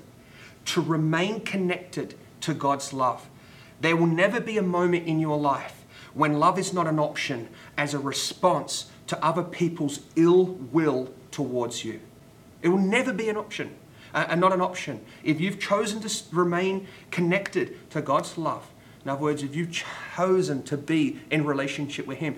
to 0.66 0.82
remain 0.82 1.42
connected 1.42 2.16
to 2.42 2.54
God's 2.54 2.94
love, 2.94 3.30
there 3.82 3.96
will 3.96 4.08
never 4.08 4.40
be 4.40 4.58
a 4.58 4.64
moment 4.64 5.08
in 5.08 5.20
your 5.20 5.38
life 5.38 5.86
when 6.14 6.40
love 6.40 6.58
is 6.58 6.74
not 6.74 6.88
an 6.88 6.98
option 6.98 7.50
as 7.78 7.94
a 7.94 8.00
response 8.00 8.90
to 9.08 9.24
other 9.24 9.44
people's 9.44 10.00
ill 10.16 10.46
will 10.72 11.14
towards 11.30 11.84
you. 11.84 12.00
It 12.62 12.70
will 12.70 12.78
never 12.78 13.14
be 13.14 13.30
an 13.30 13.38
option, 13.38 13.76
uh, 14.14 14.26
and 14.30 14.42
not 14.42 14.54
an 14.54 14.62
option. 14.62 15.06
If 15.24 15.40
you've 15.40 15.60
chosen 15.60 16.00
to 16.02 16.24
remain 16.32 16.88
connected 17.12 17.90
to 17.92 18.02
God's 18.02 18.38
love, 18.38 18.66
in 19.04 19.12
other 19.12 19.22
words, 19.22 19.44
if 19.44 19.56
you've 19.56 19.84
chosen 20.16 20.64
to 20.64 20.78
be 20.78 21.20
in 21.30 21.46
relationship 21.46 22.08
with 22.08 22.18
Him, 22.18 22.38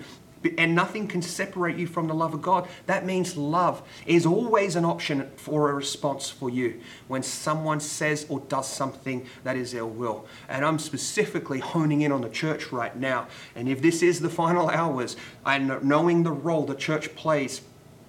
and 0.56 0.74
nothing 0.74 1.08
can 1.08 1.22
separate 1.22 1.76
you 1.76 1.86
from 1.86 2.06
the 2.06 2.14
love 2.14 2.34
of 2.34 2.42
God. 2.42 2.68
That 2.86 3.04
means 3.04 3.36
love 3.36 3.82
is 4.06 4.24
always 4.24 4.76
an 4.76 4.84
option 4.84 5.30
for 5.36 5.70
a 5.70 5.74
response 5.74 6.30
for 6.30 6.48
you 6.48 6.80
when 7.08 7.22
someone 7.22 7.80
says 7.80 8.26
or 8.28 8.40
does 8.40 8.68
something 8.68 9.26
that 9.44 9.56
is 9.56 9.74
ill 9.74 9.90
will. 9.90 10.26
And 10.48 10.64
I'm 10.64 10.78
specifically 10.78 11.58
honing 11.58 12.02
in 12.02 12.12
on 12.12 12.20
the 12.20 12.28
church 12.28 12.70
right 12.72 12.96
now. 12.96 13.28
And 13.54 13.68
if 13.68 13.82
this 13.82 14.02
is 14.02 14.20
the 14.20 14.30
final 14.30 14.68
hours, 14.78 15.16
and 15.44 15.82
knowing 15.82 16.22
the 16.22 16.32
role 16.32 16.64
the 16.64 16.74
church 16.74 17.14
plays 17.14 17.62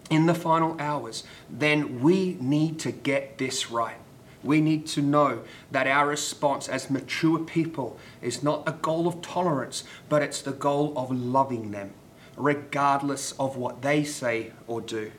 in 0.10 0.26
the 0.26 0.34
final 0.34 0.80
hours, 0.80 1.24
then 1.50 2.02
we 2.02 2.38
need 2.40 2.80
to 2.80 2.92
get 2.92 3.38
this 3.38 3.72
right. 3.72 3.98
We 4.42 4.62
need 4.62 4.88
to 4.88 5.02
know 5.02 5.42
that 5.72 5.86
our 5.86 6.08
response 6.08 6.70
as 6.70 6.90
mature 6.90 7.40
people 7.40 8.00
is 8.22 8.42
not 8.42 8.64
a 8.68 8.72
goal 8.72 9.08
of 9.08 9.22
tolerance, 9.22 9.84
but 10.08 10.22
it's 10.22 10.42
the 10.42 10.54
goal 10.54 10.94
of 10.98 11.12
loving 11.12 11.72
them 11.72 11.94
regardless 12.40 13.34
of 13.34 13.58
what 13.58 13.82
they 13.82 14.04
say 14.04 14.52
or 14.66 14.82
do. 14.82 15.12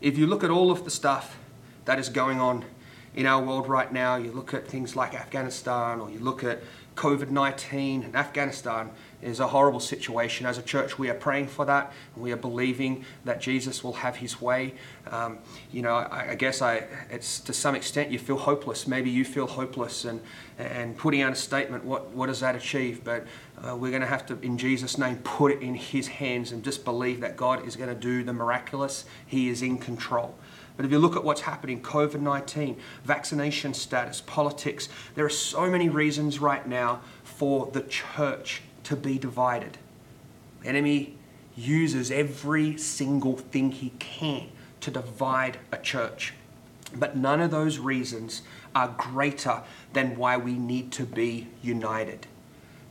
If 0.00 0.16
you 0.16 0.26
look 0.26 0.44
at 0.44 0.50
all 0.50 0.70
of 0.70 0.84
the 0.84 0.90
stuff 0.90 1.36
that 1.84 1.98
is 1.98 2.08
going 2.08 2.40
on 2.40 2.64
in 3.14 3.26
our 3.26 3.42
world 3.42 3.68
right 3.68 3.92
now, 3.92 4.16
you 4.16 4.30
look 4.30 4.54
at 4.54 4.66
things 4.66 4.94
like 4.94 5.14
Afghanistan 5.14 6.00
or 6.00 6.08
you 6.08 6.20
look 6.20 6.44
at 6.44 6.62
COVID 6.98 7.30
19 7.30 8.02
and 8.02 8.16
Afghanistan 8.16 8.90
is 9.22 9.38
a 9.38 9.46
horrible 9.46 9.78
situation. 9.78 10.46
As 10.46 10.58
a 10.58 10.62
church, 10.62 10.98
we 10.98 11.08
are 11.08 11.14
praying 11.14 11.46
for 11.46 11.64
that. 11.64 11.92
We 12.16 12.32
are 12.32 12.36
believing 12.36 13.04
that 13.24 13.40
Jesus 13.40 13.84
will 13.84 13.92
have 13.92 14.16
his 14.16 14.40
way. 14.40 14.74
Um, 15.12 15.38
you 15.70 15.80
know, 15.80 15.94
I, 15.94 16.30
I, 16.30 16.34
guess 16.34 16.60
I, 16.60 16.88
it's 17.08 17.38
to 17.40 17.52
some 17.52 17.76
extent 17.76 18.10
you 18.10 18.18
feel 18.18 18.36
hopeless. 18.36 18.88
Maybe 18.88 19.10
you 19.10 19.24
feel 19.24 19.46
hopeless, 19.46 20.06
and, 20.06 20.20
and 20.58 20.96
putting 20.96 21.22
out 21.22 21.32
a 21.32 21.36
statement, 21.36 21.84
what, 21.84 22.10
what 22.10 22.26
does 22.26 22.40
that 22.40 22.56
achieve? 22.56 23.04
But 23.04 23.28
uh, 23.64 23.76
we're 23.76 23.90
going 23.90 24.02
to 24.02 24.08
have 24.08 24.26
to, 24.26 24.38
in 24.40 24.58
Jesus' 24.58 24.98
name, 24.98 25.18
put 25.18 25.52
it 25.52 25.62
in 25.62 25.76
his 25.76 26.08
hands 26.08 26.50
and 26.50 26.64
just 26.64 26.84
believe 26.84 27.20
that 27.20 27.36
God 27.36 27.64
is 27.64 27.76
going 27.76 27.90
to 27.90 28.00
do 28.00 28.24
the 28.24 28.32
miraculous. 28.32 29.04
He 29.24 29.48
is 29.48 29.62
in 29.62 29.78
control. 29.78 30.34
But 30.78 30.84
if 30.86 30.92
you 30.92 31.00
look 31.00 31.16
at 31.16 31.24
what's 31.24 31.40
happening, 31.40 31.82
COVID 31.82 32.20
19, 32.20 32.76
vaccination 33.02 33.74
status, 33.74 34.20
politics, 34.20 34.88
there 35.16 35.24
are 35.24 35.28
so 35.28 35.68
many 35.68 35.88
reasons 35.88 36.38
right 36.38 36.66
now 36.66 37.00
for 37.24 37.68
the 37.72 37.82
church 37.82 38.62
to 38.84 38.94
be 38.94 39.18
divided. 39.18 39.76
The 40.62 40.68
enemy 40.68 41.16
uses 41.56 42.12
every 42.12 42.76
single 42.76 43.36
thing 43.36 43.72
he 43.72 43.90
can 43.98 44.50
to 44.80 44.92
divide 44.92 45.58
a 45.72 45.78
church. 45.78 46.34
But 46.94 47.16
none 47.16 47.40
of 47.40 47.50
those 47.50 47.78
reasons 47.78 48.42
are 48.72 48.94
greater 48.96 49.62
than 49.94 50.16
why 50.16 50.36
we 50.36 50.52
need 50.52 50.92
to 50.92 51.04
be 51.04 51.48
united. 51.60 52.28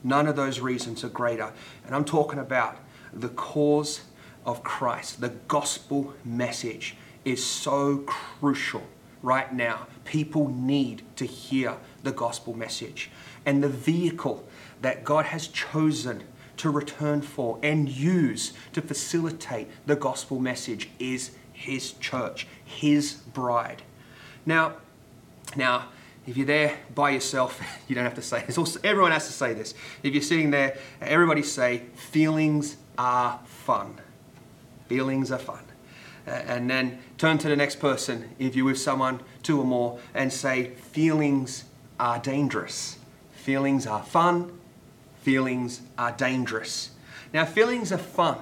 None 0.04 0.28
of 0.28 0.36
those 0.36 0.60
reasons 0.60 1.06
are 1.06 1.10
greater. 1.10 1.54
And 1.86 1.96
I'm 1.96 2.04
talking 2.04 2.40
about 2.40 2.80
the 3.14 3.30
cause 3.30 4.02
of 4.46 4.62
Christ. 4.62 5.22
The 5.22 5.30
gospel 5.30 6.14
message 6.26 6.98
is 7.28 7.46
so 7.46 7.98
crucial 7.98 8.84
right 9.22 9.54
now. 9.54 9.88
People 10.06 10.48
need 10.48 11.04
to 11.18 11.26
hear 11.26 11.76
the 12.04 12.14
gospel 12.14 12.54
message. 12.54 13.12
And 13.46 13.62
the 13.62 13.70
vehicle 13.70 14.48
that 14.82 15.04
God 15.04 15.26
has 15.26 15.48
chosen 15.48 16.24
to 16.56 16.70
return 16.70 17.22
for 17.22 17.60
and 17.62 17.90
use 17.90 18.54
to 18.72 18.82
facilitate 18.82 19.68
the 19.86 19.96
gospel 19.98 20.40
message 20.40 20.90
is 21.00 21.32
his 21.52 21.92
church, 21.94 22.48
his 22.64 23.16
bride. 23.34 23.82
Now, 24.46 24.76
now, 25.56 25.90
if 26.26 26.38
you're 26.38 26.46
there 26.46 26.78
by 26.96 27.10
yourself, 27.10 27.62
you 27.90 27.96
don't 27.96 28.06
have 28.06 28.16
to 28.16 28.22
say 28.22 28.44
this. 28.48 28.58
Also, 28.58 28.80
everyone 28.86 29.12
has 29.12 29.28
to 29.28 29.34
say 29.34 29.54
this. 29.54 29.74
If 30.02 30.14
you're 30.14 30.24
sitting 30.24 30.52
there, 30.52 30.78
everybody 31.02 31.44
say, 31.44 31.84
feelings 31.96 32.78
are 32.98 33.42
fun. 33.46 34.00
Feelings 34.88 35.30
are 35.32 35.40
fun. 35.40 35.67
And 36.28 36.70
then 36.70 37.00
turn 37.18 37.38
to 37.40 37.48
the 37.48 37.56
next 37.56 37.80
person, 37.80 38.30
if 38.38 38.56
you're 38.56 38.66
with 38.66 38.80
someone, 38.80 39.22
two 39.44 39.60
or 39.60 39.66
more, 39.66 40.00
and 40.14 40.32
say, 40.32 40.72
feelings 40.92 41.64
are 42.00 42.20
dangerous. 42.20 42.98
Feelings 43.32 43.88
are 43.88 44.04
fun 44.04 44.58
feelings 45.28 45.82
are 45.98 46.14
dangerous. 46.14 46.92
Now, 47.34 47.44
feelings 47.44 47.92
are 47.92 47.98
fun, 47.98 48.38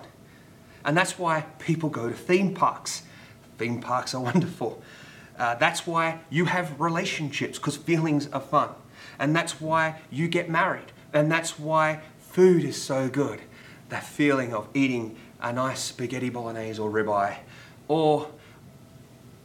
and 0.86 0.96
that's 0.96 1.18
why 1.18 1.46
people 1.58 1.90
go 1.90 2.10
to 2.10 2.16
theme 2.16 2.54
parks. 2.54 3.02
Theme 3.58 3.82
parks 3.82 4.14
are 4.14 4.22
wonderful. 4.32 4.84
Uh, 5.36 5.56
that's 5.56 5.88
why 5.88 6.20
you 6.30 6.46
have 6.46 6.80
relationships, 6.80 7.58
because 7.58 7.76
feelings 7.76 8.28
are 8.28 8.40
fun. 8.40 8.70
And 9.18 9.36
that's 9.36 9.60
why 9.60 10.00
you 10.12 10.28
get 10.28 10.48
married. 10.48 10.92
And 11.12 11.32
that's 11.32 11.58
why 11.58 12.02
food 12.20 12.64
is 12.64 12.80
so 12.80 13.10
good. 13.10 13.42
That 13.90 14.04
feeling 14.04 14.54
of 14.54 14.70
eating 14.76 15.18
a 15.42 15.52
nice 15.52 15.80
spaghetti 15.80 16.30
bolognese 16.30 16.80
or 16.80 16.92
ribeye, 16.92 17.38
or 17.88 18.30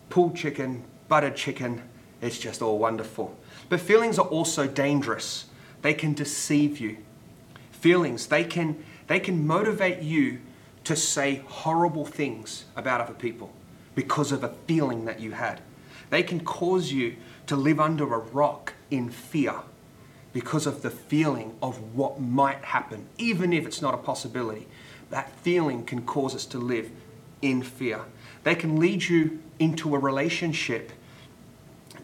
pulled 0.09 0.37
chicken, 0.37 0.85
buttered 1.09 1.37
chicken, 1.37 1.83
it's 2.21 2.39
just 2.39 2.63
all 2.63 2.79
wonderful. 2.79 3.37
But 3.69 3.81
feelings 3.81 4.19
are 4.19 4.27
also 4.27 4.67
dangerous. 4.67 5.47
They 5.83 5.95
can 5.95 6.13
deceive 6.13 6.79
you. 6.79 6.99
Feelings, 7.71 8.27
they 8.27 8.45
can, 8.45 8.85
they 9.07 9.21
can 9.21 9.47
motivate 9.47 10.03
you 10.03 10.41
to 10.85 10.97
say 10.97 11.43
horrible 11.47 12.05
things 12.05 12.65
about 12.77 13.01
other 13.01 13.15
people 13.15 13.53
because 13.95 14.33
of 14.33 14.45
a 14.45 14.49
feeling 14.67 15.05
that 15.05 15.21
you 15.21 15.33
had. 15.33 15.61
They 16.11 16.23
can 16.23 16.41
cause 16.41 16.93
you 16.93 17.17
to 17.47 17.57
live 17.57 17.81
under 17.81 18.13
a 18.13 18.19
rock 18.19 18.75
in 18.91 19.11
fear 19.11 19.55
because 20.33 20.67
of 20.67 20.83
the 20.83 20.91
feeling 20.91 21.57
of 21.63 21.95
what 21.95 22.21
might 22.21 22.65
happen, 22.65 23.07
even 23.19 23.53
if 23.53 23.67
it's 23.67 23.83
not 23.83 23.95
a 23.95 23.99
possibility. 23.99 24.67
That 25.11 25.31
feeling 25.37 25.85
can 25.85 26.03
cause 26.03 26.35
us 26.35 26.47
to 26.47 26.59
live 26.59 26.91
in 27.43 27.63
fear. 27.63 28.03
They 28.43 28.55
can 28.55 28.79
lead 28.79 29.05
you 29.05 29.41
into 29.59 29.95
a 29.95 29.99
relationship 29.99 30.93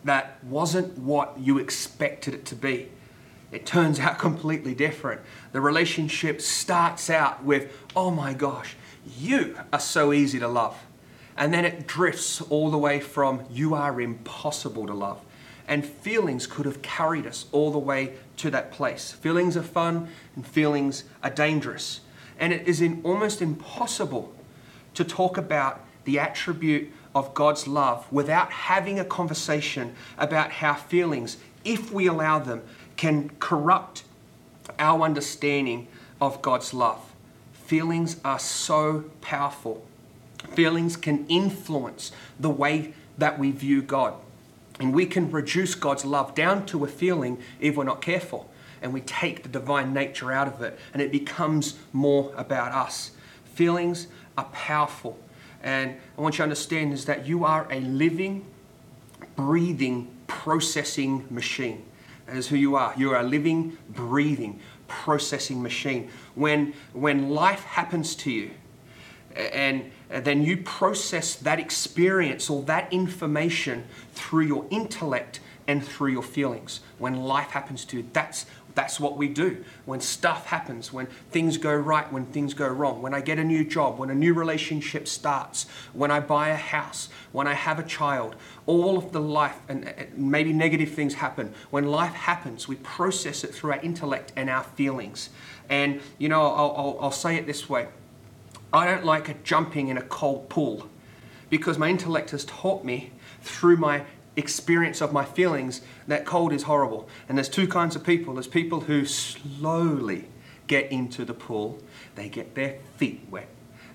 that 0.05 0.43
wasn't 0.45 0.99
what 0.99 1.39
you 1.39 1.59
expected 1.59 2.35
it 2.35 2.45
to 2.47 2.55
be. 2.55 2.89
It 3.53 3.67
turns 3.67 3.99
out 4.01 4.19
completely 4.19 4.75
different. 4.75 5.21
The 5.53 5.61
relationship 5.61 6.41
starts 6.41 7.11
out 7.11 7.45
with, 7.45 7.73
oh 7.95 8.11
my 8.11 8.35
gosh, 8.35 8.77
you 9.19 9.59
are 9.73 9.81
so 9.81 10.13
easy 10.13 10.39
to 10.39 10.49
love. 10.49 10.77
And 11.37 11.53
then 11.53 11.65
it 11.65 11.87
drifts 11.87 12.41
all 12.41 12.71
the 12.71 12.79
way 12.79 12.99
from, 12.99 13.45
you 13.51 13.75
are 13.75 14.01
impossible 14.01 14.87
to 14.87 14.95
love. 14.95 15.21
And 15.69 15.85
feelings 15.85 16.47
could 16.47 16.65
have 16.65 16.81
carried 16.81 17.27
us 17.27 17.47
all 17.53 17.71
the 17.71 17.79
way 17.79 18.15
to 18.37 18.51
that 18.51 18.71
place. 18.71 19.13
Feelings 19.13 19.57
are 19.57 19.63
fun 19.63 20.09
and 20.35 20.47
feelings 20.47 21.05
are 21.23 21.31
dangerous. 21.31 22.01
And 22.39 22.53
it 22.53 22.67
is 22.69 22.83
almost 23.03 23.43
impossible 23.43 24.33
to 24.95 25.05
talk 25.05 25.37
about 25.37 25.85
the 26.07 26.19
attribute 26.19 26.91
of 27.15 27.35
God's 27.35 27.69
love 27.69 28.11
without 28.11 28.51
having 28.51 28.99
a 28.99 29.05
conversation 29.05 29.95
about 30.17 30.51
how 30.51 30.75
feelings, 30.75 31.37
if 31.65 31.93
we 31.93 32.07
allow 32.07 32.39
them, 32.39 32.63
can 32.97 33.31
corrupt 33.39 34.05
our 34.79 35.03
understanding 35.03 35.87
of 36.21 36.41
God's 36.41 36.73
love. 36.73 37.15
Feelings 37.53 38.17
are 38.25 38.39
so 38.39 39.05
powerful. 39.21 39.85
Feelings 40.55 40.97
can 40.97 41.27
influence 41.29 42.13
the 42.39 42.51
way 42.51 42.95
that 43.19 43.39
we 43.39 43.51
view 43.51 43.83
God. 43.83 44.15
And 44.79 44.95
we 44.95 45.07
can 45.07 45.31
reduce 45.31 45.75
God's 45.75 46.05
love 46.05 46.35
down 46.35 46.67
to 46.67 46.85
a 46.85 46.89
feeling 46.89 47.39
if 47.61 47.77
we're 47.77 47.85
not 47.85 48.03
careful. 48.03 48.51
And 48.83 48.93
we 48.93 49.01
take 49.01 49.43
the 49.43 49.49
divine 49.49 49.95
nature 49.95 50.31
out 50.31 50.49
of 50.49 50.61
it, 50.63 50.79
and 50.93 51.01
it 51.01 51.11
becomes 51.11 51.79
more 51.93 52.33
about 52.37 52.73
us. 52.73 53.13
Feelings 53.55 54.07
are 54.37 54.45
powerful. 54.53 55.19
And 55.63 55.97
I 56.17 56.21
want 56.21 56.35
you 56.35 56.39
to 56.39 56.43
understand 56.45 56.93
is 56.93 57.05
that 57.07 57.27
you 57.27 57.45
are 57.45 57.67
a 57.71 57.81
living, 57.81 58.47
breathing, 59.35 60.09
processing 60.27 61.27
machine. 61.31 61.85
That 62.27 62.37
is 62.37 62.49
who 62.49 62.57
you 62.57 62.77
are. 62.77 62.95
You 62.97 63.13
are 63.13 63.21
a 63.21 63.23
living, 63.23 63.79
breathing, 63.89 64.61
processing 64.89 65.63
machine. 65.63 66.11
When, 66.35 66.75
when 66.93 67.31
life 67.31 67.63
happens 67.65 68.15
to 68.17 68.31
you, 68.31 68.51
and 69.37 69.91
then 70.09 70.43
you 70.43 70.57
process 70.57 71.35
that 71.37 71.59
experience 71.59 72.49
or 72.49 72.63
that 72.63 72.93
information 72.93 73.85
through 74.13 74.47
your 74.47 74.67
intellect 74.71 75.41
and 75.67 75.85
through 75.85 76.13
your 76.13 76.23
feelings. 76.23 76.81
When 76.99 77.17
life 77.17 77.51
happens 77.51 77.85
to 77.87 77.99
you, 77.99 78.07
that's 78.13 78.47
that's 78.77 79.01
what 79.01 79.17
we 79.17 79.27
do. 79.27 79.65
When 79.87 80.01
stuff 80.01 80.47
happens, 80.47 80.93
when 80.93 81.07
things 81.31 81.57
go 81.57 81.75
right, 81.75 82.11
when 82.13 82.27
things 82.27 82.53
go 82.53 82.69
wrong, 82.69 83.01
when 83.01 83.15
I 83.15 83.23
get 83.23 83.39
a 83.39 83.45
new 83.45 83.65
job, 83.65 83.99
when 83.99 84.11
a 84.11 84.15
new 84.15 84.35
relationship 84.35 85.09
starts, 85.09 85.65
when 85.95 86.11
I 86.11 86.21
buy 86.21 86.51
a 86.51 86.57
house, 86.57 87.09
when 87.33 87.47
I 87.47 87.55
have 87.55 87.79
a 87.79 87.83
child, 87.83 88.37
all 88.67 88.99
of 88.99 89.13
the 89.13 89.21
life 89.21 89.59
and 89.69 89.93
maybe 90.15 90.53
negative 90.53 90.91
things 90.91 91.15
happen. 91.15 91.55
When 91.71 91.87
life 91.87 92.13
happens, 92.13 92.69
we 92.69 92.77
process 92.77 93.45
it 93.45 93.55
through 93.55 93.73
our 93.73 93.81
intellect 93.81 94.35
and 94.37 94.51
our 94.51 94.63
feelings. 94.63 95.31
And, 95.71 96.03
you 96.19 96.29
know, 96.29 96.43
I'll, 96.43 96.75
I'll, 96.77 96.99
I'll 97.01 97.11
say 97.11 97.37
it 97.37 97.47
this 97.47 97.69
way 97.69 97.89
I 98.73 98.85
don't 98.85 99.07
like 99.07 99.43
jumping 99.43 99.89
in 99.89 99.97
a 99.97 100.03
cold 100.03 100.51
pool 100.51 100.87
because 101.49 101.79
my 101.79 101.89
intellect 101.89 102.31
has 102.33 102.45
taught 102.45 102.85
me 102.85 103.13
through 103.41 103.79
my 103.79 104.05
experience 104.37 105.01
of 105.01 105.13
my 105.13 105.25
feelings 105.25 105.81
that 106.07 106.25
cold 106.25 106.53
is 106.53 106.65
horrible. 106.65 107.09
And 107.29 107.37
there's 107.37 107.49
two 107.49 107.67
kinds 107.67 107.97
of 107.97 108.05
people 108.05 108.35
there's 108.35 108.47
people 108.47 108.81
who 108.81 109.05
slowly 109.05 110.29
get 110.67 110.91
into 110.91 111.25
the 111.25 111.35
pool, 111.35 111.79
they 112.15 112.29
get 112.29 112.55
their 112.55 112.79
feet 112.97 113.27
wet, 113.31 113.49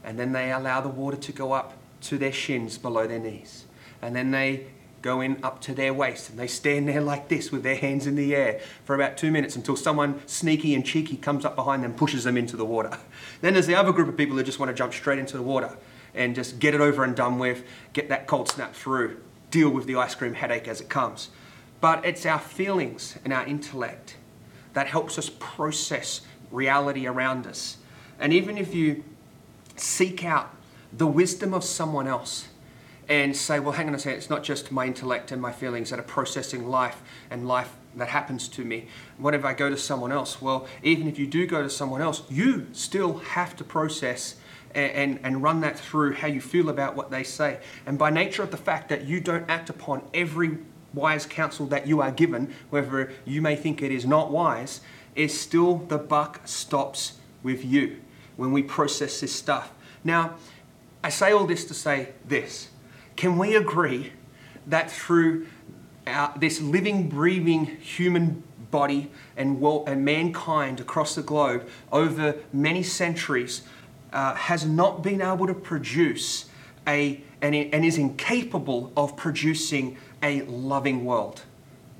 and 0.03 0.17
then 0.17 0.31
they 0.31 0.51
allow 0.51 0.81
the 0.81 0.89
water 0.89 1.17
to 1.17 1.31
go 1.31 1.51
up 1.51 1.73
to 2.01 2.17
their 2.17 2.31
shins 2.31 2.77
below 2.77 3.07
their 3.07 3.19
knees. 3.19 3.65
And 4.01 4.15
then 4.15 4.31
they 4.31 4.67
go 5.01 5.21
in 5.21 5.43
up 5.43 5.59
to 5.61 5.73
their 5.73 5.93
waist 5.93 6.29
and 6.29 6.37
they 6.37 6.47
stand 6.47 6.87
there 6.87 7.01
like 7.01 7.27
this 7.27 7.51
with 7.51 7.63
their 7.63 7.75
hands 7.75 8.05
in 8.05 8.15
the 8.15 8.35
air 8.35 8.59
for 8.85 8.93
about 8.95 9.17
two 9.17 9.31
minutes 9.31 9.55
until 9.55 9.75
someone 9.75 10.21
sneaky 10.27 10.75
and 10.75 10.85
cheeky 10.85 11.17
comes 11.17 11.43
up 11.43 11.55
behind 11.55 11.83
them 11.83 11.93
pushes 11.93 12.23
them 12.23 12.37
into 12.37 12.55
the 12.55 12.65
water. 12.65 12.97
Then 13.41 13.53
there's 13.53 13.65
the 13.65 13.75
other 13.75 13.91
group 13.91 14.07
of 14.07 14.17
people 14.17 14.37
who 14.37 14.43
just 14.43 14.59
want 14.59 14.69
to 14.69 14.75
jump 14.75 14.93
straight 14.93 15.17
into 15.17 15.37
the 15.37 15.43
water 15.43 15.75
and 16.13 16.35
just 16.35 16.59
get 16.59 16.75
it 16.75 16.81
over 16.81 17.03
and 17.03 17.15
done 17.15 17.39
with, 17.39 17.63
get 17.93 18.09
that 18.09 18.27
cold 18.27 18.49
snap 18.49 18.75
through, 18.75 19.17
deal 19.51 19.69
with 19.69 19.85
the 19.85 19.95
ice 19.95 20.15
cream 20.15 20.33
headache 20.33 20.67
as 20.67 20.81
it 20.81 20.89
comes. 20.89 21.29
But 21.79 22.03
it's 22.05 22.25
our 22.25 22.39
feelings 22.39 23.17
and 23.23 23.31
our 23.31 23.45
intellect 23.45 24.17
that 24.73 24.87
helps 24.87 25.19
us 25.19 25.29
process 25.39 26.21
reality 26.51 27.05
around 27.05 27.45
us. 27.45 27.77
And 28.19 28.33
even 28.33 28.57
if 28.57 28.73
you 28.73 29.03
seek 29.75 30.25
out 30.25 30.55
the 30.91 31.07
wisdom 31.07 31.53
of 31.53 31.63
someone 31.63 32.07
else, 32.07 32.47
and 33.11 33.35
say, 33.35 33.59
well, 33.59 33.73
hang 33.73 33.89
on 33.89 33.95
a 33.95 33.99
second, 33.99 34.17
it's 34.17 34.29
not 34.29 34.41
just 34.41 34.71
my 34.71 34.85
intellect 34.85 35.33
and 35.33 35.41
my 35.41 35.51
feelings 35.51 35.89
that 35.89 35.99
are 35.99 36.03
processing 36.03 36.69
life 36.69 37.01
and 37.29 37.45
life 37.45 37.75
that 37.97 38.07
happens 38.07 38.47
to 38.47 38.63
me. 38.63 38.87
What 39.17 39.33
if 39.33 39.43
I 39.43 39.53
go 39.53 39.69
to 39.69 39.75
someone 39.75 40.13
else? 40.13 40.41
Well, 40.41 40.65
even 40.81 41.09
if 41.09 41.19
you 41.19 41.27
do 41.27 41.45
go 41.45 41.61
to 41.61 41.69
someone 41.69 42.01
else, 42.01 42.23
you 42.29 42.67
still 42.71 43.17
have 43.17 43.55
to 43.57 43.65
process 43.65 44.35
and, 44.75 45.19
and, 45.23 45.43
run 45.43 45.61
that 45.61 45.77
through 45.77 46.13
how 46.13 46.27
you 46.27 46.41
feel 46.41 46.69
about 46.69 46.95
what 46.95 47.11
they 47.11 47.23
say. 47.23 47.59
And 47.85 47.97
by 47.97 48.09
nature 48.09 48.43
of 48.43 48.51
the 48.51 48.57
fact 48.57 48.89
that 48.89 49.05
you 49.05 49.19
don't 49.19 49.49
act 49.49 49.69
upon 49.69 50.01
every 50.13 50.57
wise 50.93 51.25
counsel 51.25 51.65
that 51.67 51.87
you 51.87 52.01
are 52.01 52.11
given, 52.11 52.53
whether 52.69 53.11
you 53.25 53.41
may 53.41 53.55
think 53.55 53.81
it 53.81 53.91
is 53.91 54.05
not 54.05 54.31
wise, 54.31 54.81
is 55.15 55.37
still 55.39 55.77
the 55.77 55.97
buck 55.97 56.41
stops 56.45 57.13
with 57.43 57.65
you 57.65 57.99
when 58.37 58.51
we 58.51 58.63
process 58.63 59.19
this 59.19 59.33
stuff. 59.33 59.71
Now, 60.03 60.35
I 61.03 61.09
say 61.09 61.31
all 61.31 61.45
this 61.45 61.65
to 61.65 61.73
say 61.73 62.09
this 62.25 62.69
can 63.15 63.37
we 63.37 63.55
agree 63.55 64.13
that 64.67 64.89
through 64.89 65.47
our, 66.07 66.33
this 66.37 66.61
living, 66.61 67.09
breathing 67.09 67.65
human 67.65 68.43
body 68.71 69.11
and, 69.35 69.59
world, 69.59 69.87
and 69.87 70.03
mankind 70.03 70.79
across 70.79 71.15
the 71.15 71.21
globe 71.21 71.67
over 71.91 72.35
many 72.53 72.81
centuries 72.81 73.63
uh, 74.13 74.35
has 74.35 74.65
not 74.65 75.01
been 75.01 75.21
able 75.21 75.47
to 75.47 75.53
produce 75.53 76.45
a, 76.87 77.21
and, 77.41 77.55
and 77.55 77.85
is 77.85 77.97
incapable 77.97 78.91
of 78.95 79.15
producing 79.15 79.97
a 80.21 80.41
loving 80.43 81.05
world? 81.05 81.43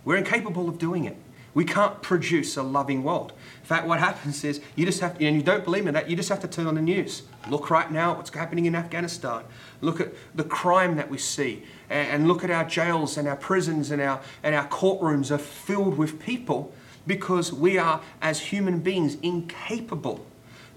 We're 0.03 0.17
incapable 0.17 0.67
of 0.67 0.77
doing 0.77 1.05
it. 1.05 1.17
We 1.53 1.65
can't 1.65 2.01
produce 2.01 2.55
a 2.55 2.63
loving 2.63 3.03
world. 3.03 3.33
In 3.59 3.65
fact, 3.65 3.85
what 3.85 3.99
happens 3.99 4.43
is 4.43 4.61
you 4.75 4.85
just 4.85 5.01
have, 5.01 5.17
to, 5.17 5.25
and 5.25 5.35
you 5.35 5.43
don't 5.43 5.65
believe 5.65 5.85
in 5.85 5.93
that, 5.93 6.09
you 6.09 6.15
just 6.15 6.29
have 6.29 6.39
to 6.41 6.47
turn 6.47 6.65
on 6.65 6.75
the 6.75 6.81
news. 6.81 7.23
Look 7.49 7.69
right 7.69 7.91
now 7.91 8.15
what's 8.15 8.33
happening 8.33 8.65
in 8.65 8.75
Afghanistan. 8.75 9.43
Look 9.81 9.99
at 9.99 10.13
the 10.33 10.45
crime 10.45 10.95
that 10.95 11.09
we 11.09 11.17
see, 11.17 11.63
and, 11.89 12.27
look 12.27 12.43
at 12.43 12.51
our 12.51 12.63
jails 12.63 13.17
and 13.17 13.27
our 13.27 13.35
prisons 13.35 13.91
and 13.91 14.01
our, 14.01 14.21
and 14.43 14.55
our 14.55 14.67
courtrooms 14.67 15.29
are 15.29 15.37
filled 15.37 15.97
with 15.97 16.19
people 16.19 16.73
because 17.05 17.51
we 17.51 17.77
are, 17.77 18.01
as 18.21 18.39
human 18.39 18.79
beings, 18.79 19.17
incapable 19.21 20.25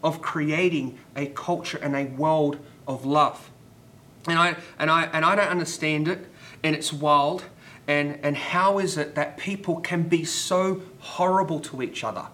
of 0.04 0.22
creating 0.22 0.98
a 1.16 1.26
culture 1.26 1.78
and 1.78 1.96
a 1.96 2.04
world 2.04 2.58
of 2.86 3.04
love. 3.04 3.50
And 4.28 4.38
I, 4.38 4.56
and 4.78 4.90
I, 4.90 5.04
and 5.04 5.24
I 5.24 5.34
don't 5.34 5.48
understand 5.48 6.06
it, 6.06 6.26
and 6.62 6.76
it's 6.76 6.92
wild 6.92 7.44
and, 7.86 8.18
and 8.22 8.36
how 8.36 8.78
is 8.78 8.96
it 8.96 9.14
that 9.14 9.36
people 9.36 9.80
can 9.80 10.04
be 10.04 10.24
so 10.24 10.82
horrible 11.00 11.60
to 11.60 11.82
each 11.82 12.02
other? 12.02 12.26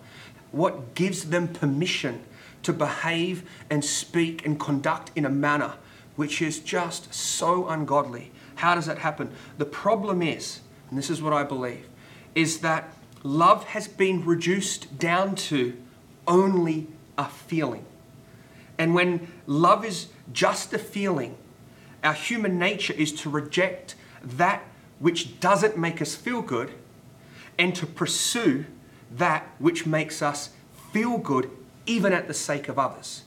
What 0.52 0.94
gives 0.94 1.30
them 1.30 1.48
permission 1.48 2.22
to 2.62 2.72
behave 2.72 3.48
and 3.68 3.84
speak 3.84 4.46
and 4.46 4.58
conduct 4.60 5.10
in 5.16 5.24
a 5.24 5.30
manner 5.30 5.74
which 6.16 6.40
is 6.40 6.60
just 6.60 7.12
so 7.12 7.68
ungodly? 7.68 8.30
How 8.56 8.74
does 8.74 8.86
that 8.86 8.98
happen? 8.98 9.32
The 9.58 9.64
problem 9.64 10.22
is, 10.22 10.60
and 10.88 10.98
this 10.98 11.10
is 11.10 11.22
what 11.22 11.32
I 11.32 11.42
believe, 11.42 11.86
is 12.34 12.60
that 12.60 12.92
love 13.22 13.64
has 13.64 13.88
been 13.88 14.24
reduced 14.24 14.98
down 14.98 15.34
to 15.34 15.76
only 16.28 16.86
a 17.20 17.28
feeling. 17.28 17.84
And 18.78 18.94
when 18.94 19.28
love 19.46 19.84
is 19.84 20.08
just 20.32 20.72
a 20.72 20.78
feeling, 20.78 21.36
Our 22.02 22.14
human 22.14 22.58
nature 22.58 22.94
is 22.94 23.12
to 23.20 23.30
reject 23.30 23.94
that 24.22 24.62
which 24.98 25.40
doesn't 25.40 25.76
make 25.76 26.00
us 26.00 26.14
feel 26.14 26.42
good 26.42 26.72
and 27.58 27.74
to 27.74 27.86
pursue 27.86 28.64
that 29.16 29.48
which 29.58 29.86
makes 29.86 30.22
us 30.22 30.50
feel 30.92 31.18
good, 31.18 31.50
even 31.86 32.12
at 32.12 32.26
the 32.26 32.34
sake 32.34 32.68
of 32.68 32.78
others. 32.78 33.22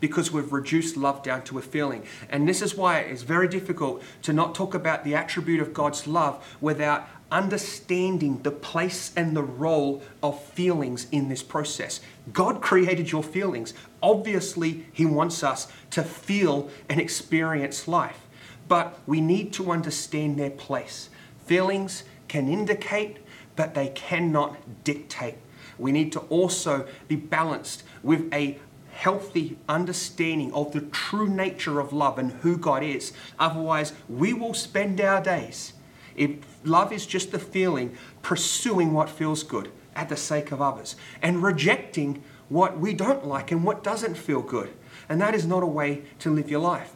Because 0.00 0.30
we've 0.30 0.52
reduced 0.52 0.96
love 0.96 1.22
down 1.22 1.42
to 1.44 1.58
a 1.58 1.62
feeling. 1.62 2.04
And 2.28 2.48
this 2.48 2.62
is 2.62 2.74
why 2.74 2.98
it's 2.98 3.22
very 3.22 3.48
difficult 3.48 4.02
to 4.22 4.32
not 4.32 4.54
talk 4.54 4.74
about 4.74 5.04
the 5.04 5.14
attribute 5.14 5.60
of 5.60 5.72
God's 5.72 6.06
love 6.06 6.56
without 6.60 7.08
understanding 7.30 8.42
the 8.42 8.50
place 8.50 9.12
and 9.16 9.36
the 9.36 9.42
role 9.42 10.02
of 10.22 10.42
feelings 10.42 11.06
in 11.10 11.28
this 11.28 11.42
process. 11.42 12.00
God 12.32 12.60
created 12.60 13.10
your 13.10 13.22
feelings. 13.22 13.74
Obviously, 14.02 14.86
He 14.92 15.04
wants 15.04 15.42
us 15.42 15.68
to 15.90 16.02
feel 16.02 16.70
and 16.88 17.00
experience 17.00 17.88
life. 17.88 18.20
But 18.68 18.98
we 19.06 19.20
need 19.20 19.52
to 19.54 19.70
understand 19.70 20.38
their 20.38 20.50
place. 20.50 21.10
Feelings 21.44 22.04
can 22.28 22.48
indicate, 22.48 23.18
but 23.56 23.74
they 23.74 23.88
cannot 23.88 24.84
dictate. 24.84 25.36
We 25.78 25.92
need 25.92 26.12
to 26.12 26.20
also 26.20 26.86
be 27.08 27.16
balanced 27.16 27.82
with 28.02 28.32
a 28.32 28.58
healthy 28.94 29.58
understanding 29.68 30.52
of 30.54 30.72
the 30.72 30.80
true 30.80 31.28
nature 31.28 31.80
of 31.80 31.92
love 31.92 32.18
and 32.18 32.32
who 32.32 32.56
God 32.56 32.82
is. 32.82 33.12
Otherwise, 33.38 33.92
we 34.08 34.32
will 34.32 34.54
spend 34.54 35.00
our 35.00 35.20
days, 35.20 35.74
if 36.16 36.30
love 36.64 36.92
is 36.92 37.06
just 37.06 37.32
the 37.32 37.38
feeling, 37.38 37.96
pursuing 38.22 38.92
what 38.92 39.10
feels 39.10 39.42
good 39.42 39.70
at 39.96 40.08
the 40.08 40.16
sake 40.16 40.52
of 40.52 40.62
others 40.62 40.96
and 41.22 41.42
rejecting 41.42 42.22
what 42.48 42.78
we 42.78 42.94
don't 42.94 43.26
like 43.26 43.50
and 43.50 43.64
what 43.64 43.82
doesn't 43.82 44.16
feel 44.16 44.42
good. 44.42 44.72
And 45.08 45.20
that 45.20 45.34
is 45.34 45.46
not 45.46 45.62
a 45.62 45.66
way 45.66 46.02
to 46.20 46.30
live 46.30 46.50
your 46.50 46.60
life. 46.60 46.94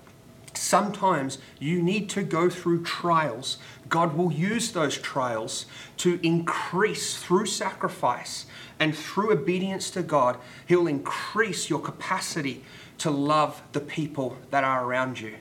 Sometimes 0.55 1.39
you 1.59 1.83
need 1.83 2.09
to 2.11 2.23
go 2.23 2.49
through 2.49 2.83
trials. 2.83 3.59
God 3.89 4.17
will 4.17 4.33
use 4.33 4.73
those 4.73 4.99
trials 4.99 5.67
to 5.99 6.19
increase 6.23 7.17
through 7.17 7.47
sacrifice 7.47 8.47
and 8.81 8.97
through 8.97 9.33
obedience 9.33 9.91
to 9.91 10.03
God. 10.03 10.37
He'll 10.67 10.87
increase 10.87 11.69
your 11.69 11.81
capacity 11.81 12.65
to 12.99 13.11
love 13.11 13.63
the 13.73 13.81
people 13.81 14.37
that 14.51 14.65
are 14.65 14.85
around 14.85 15.21
you. 15.21 15.35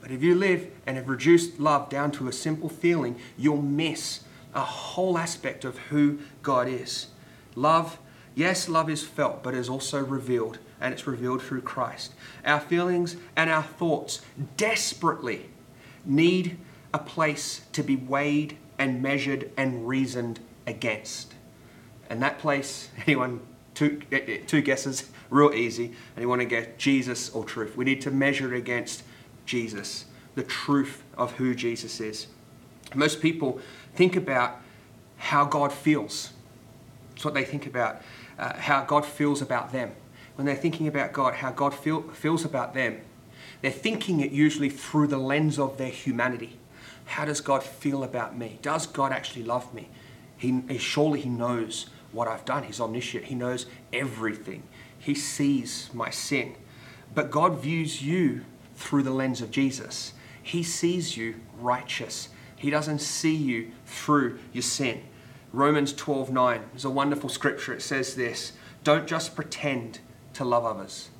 But 0.00 0.10
if 0.10 0.22
you 0.22 0.34
live 0.34 0.70
and 0.86 0.96
have 0.96 1.08
reduced 1.08 1.58
love 1.58 1.88
down 1.88 2.10
to 2.12 2.28
a 2.28 2.32
simple 2.32 2.68
feeling, 2.68 3.18
you'll 3.38 3.62
miss 3.62 4.20
a 4.54 4.60
whole 4.60 5.16
aspect 5.16 5.64
of 5.64 5.78
who 5.78 6.18
God 6.42 6.68
is. 6.68 7.08
Love, 7.54 7.98
yes, 8.34 8.68
love 8.68 8.90
is 8.90 9.02
felt, 9.02 9.42
but 9.42 9.54
is 9.54 9.68
also 9.68 10.04
revealed 10.04 10.58
and 10.80 10.92
it's 10.92 11.06
revealed 11.06 11.42
through 11.42 11.62
Christ. 11.62 12.12
Our 12.44 12.60
feelings 12.60 13.16
and 13.36 13.48
our 13.48 13.62
thoughts 13.62 14.20
desperately 14.56 15.48
need 16.04 16.58
a 16.92 16.98
place 16.98 17.62
to 17.72 17.82
be 17.82 17.96
weighed 17.96 18.58
and 18.78 19.02
measured 19.02 19.50
and 19.56 19.88
reasoned 19.88 20.40
against. 20.66 21.33
And 22.10 22.22
that 22.22 22.38
place, 22.38 22.90
anyone, 23.06 23.40
two, 23.74 24.00
eh, 24.12 24.20
eh, 24.26 24.38
two 24.46 24.62
guesses, 24.62 25.10
real 25.30 25.52
easy. 25.52 25.86
And 26.16 26.22
you 26.22 26.28
want 26.28 26.40
to 26.40 26.46
get 26.46 26.78
Jesus 26.78 27.30
or 27.30 27.44
truth. 27.44 27.76
We 27.76 27.84
need 27.84 28.00
to 28.02 28.10
measure 28.10 28.54
it 28.54 28.58
against 28.58 29.02
Jesus, 29.46 30.06
the 30.34 30.42
truth 30.42 31.02
of 31.16 31.32
who 31.32 31.54
Jesus 31.54 32.00
is. 32.00 32.26
Most 32.94 33.20
people 33.20 33.60
think 33.94 34.16
about 34.16 34.60
how 35.16 35.44
God 35.44 35.72
feels. 35.72 36.32
It's 37.14 37.24
what 37.24 37.34
they 37.34 37.44
think 37.44 37.66
about, 37.66 38.02
uh, 38.38 38.54
how 38.54 38.84
God 38.84 39.04
feels 39.04 39.40
about 39.40 39.72
them 39.72 39.92
when 40.36 40.46
they're 40.46 40.56
thinking 40.56 40.88
about 40.88 41.12
God, 41.12 41.34
how 41.34 41.50
God 41.50 41.74
feel, 41.74 42.02
feels 42.02 42.44
about 42.44 42.74
them, 42.74 43.00
they're 43.60 43.70
thinking 43.70 44.20
it 44.20 44.32
usually 44.32 44.68
through 44.68 45.06
the 45.06 45.18
lens 45.18 45.58
of 45.58 45.78
their 45.78 45.88
humanity. 45.88 46.58
How 47.06 47.24
does 47.24 47.40
God 47.40 47.62
feel 47.62 48.02
about 48.02 48.36
me? 48.36 48.58
Does 48.62 48.86
God 48.86 49.12
actually 49.12 49.44
love 49.44 49.72
me? 49.72 49.88
He, 50.44 50.78
surely 50.78 51.20
He 51.20 51.28
knows 51.28 51.86
what 52.12 52.28
I've 52.28 52.44
done. 52.44 52.64
He's 52.64 52.80
omniscient. 52.80 53.24
He 53.24 53.34
knows 53.34 53.66
everything. 53.92 54.62
He 54.98 55.14
sees 55.14 55.90
my 55.92 56.10
sin. 56.10 56.54
But 57.14 57.30
God 57.30 57.60
views 57.60 58.02
you 58.02 58.44
through 58.76 59.02
the 59.02 59.10
lens 59.10 59.40
of 59.40 59.50
Jesus. 59.50 60.12
He 60.42 60.62
sees 60.62 61.16
you 61.16 61.36
righteous. 61.58 62.28
He 62.56 62.70
doesn't 62.70 63.00
see 63.00 63.34
you 63.34 63.72
through 63.86 64.38
your 64.52 64.62
sin. 64.62 65.02
Romans 65.52 65.92
12:9 65.92 66.62
is 66.74 66.84
a 66.84 66.90
wonderful 66.90 67.28
scripture. 67.28 67.74
It 67.74 67.82
says 67.82 68.14
this, 68.14 68.52
don't 68.82 69.06
just 69.06 69.34
pretend 69.34 70.00
to 70.34 70.44
love 70.44 70.64
others. 70.64 71.10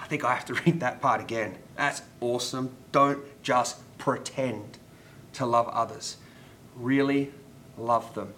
I 0.00 0.06
think 0.06 0.24
I 0.24 0.34
have 0.34 0.44
to 0.46 0.54
read 0.66 0.80
that 0.80 1.00
part 1.00 1.20
again. 1.20 1.56
That's 1.76 2.02
awesome. 2.20 2.76
Don't 2.92 3.20
just 3.42 3.78
pretend 3.98 4.78
to 5.34 5.46
love 5.46 5.68
others. 5.68 6.16
Really 6.76 7.32
love 7.78 8.14
them. 8.14 8.34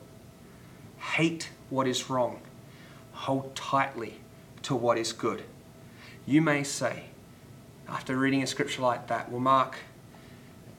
Hate 0.98 1.50
what 1.70 1.86
is 1.86 2.10
wrong. 2.10 2.40
Hold 3.12 3.54
tightly 3.54 4.20
to 4.62 4.74
what 4.74 4.98
is 4.98 5.12
good. 5.12 5.42
You 6.26 6.42
may 6.42 6.62
say, 6.62 7.04
after 7.88 8.16
reading 8.16 8.42
a 8.42 8.46
scripture 8.46 8.82
like 8.82 9.06
that, 9.08 9.30
well, 9.30 9.40
Mark, 9.40 9.78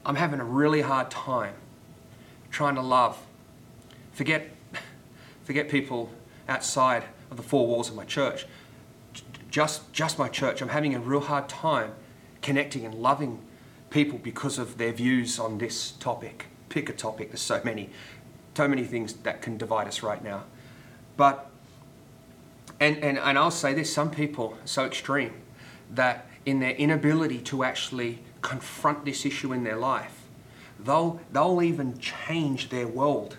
I'm 0.06 0.16
having 0.16 0.40
a 0.40 0.44
really 0.44 0.80
hard 0.80 1.10
time 1.10 1.54
trying 2.50 2.74
to 2.76 2.82
love. 2.82 3.18
Forget, 4.12 4.48
forget 5.44 5.68
people 5.68 6.10
outside 6.48 7.04
of 7.30 7.36
the 7.36 7.42
four 7.42 7.66
walls 7.66 7.88
of 7.88 7.96
my 7.96 8.04
church 8.04 8.46
just, 9.50 9.92
just 9.92 10.18
my 10.18 10.28
church, 10.28 10.62
I'm 10.62 10.68
having 10.68 10.94
a 10.94 11.00
real 11.00 11.20
hard 11.20 11.48
time 11.48 11.92
connecting 12.40 12.86
and 12.86 12.94
loving 12.94 13.40
people 13.90 14.18
because 14.18 14.58
of 14.58 14.78
their 14.78 14.92
views 14.92 15.38
on 15.38 15.58
this 15.58 15.92
topic. 15.92 16.46
Pick 16.68 16.88
a 16.88 16.92
topic, 16.92 17.30
there's 17.30 17.40
so 17.40 17.60
many, 17.64 17.90
so 18.56 18.68
many 18.68 18.84
things 18.84 19.14
that 19.14 19.42
can 19.42 19.56
divide 19.56 19.86
us 19.86 20.02
right 20.02 20.22
now. 20.22 20.44
But, 21.16 21.50
and, 22.78 22.96
and, 22.98 23.18
and 23.18 23.38
I'll 23.38 23.50
say 23.50 23.74
this 23.74 23.92
some 23.92 24.10
people 24.10 24.54
are 24.54 24.66
so 24.66 24.84
extreme 24.84 25.32
that 25.92 26.26
in 26.46 26.60
their 26.60 26.72
inability 26.72 27.38
to 27.38 27.64
actually 27.64 28.20
confront 28.42 29.04
this 29.04 29.24
issue 29.26 29.52
in 29.52 29.64
their 29.64 29.76
life, 29.76 30.22
they'll, 30.78 31.20
they'll 31.32 31.62
even 31.62 31.98
change 31.98 32.70
their 32.70 32.86
world 32.86 33.36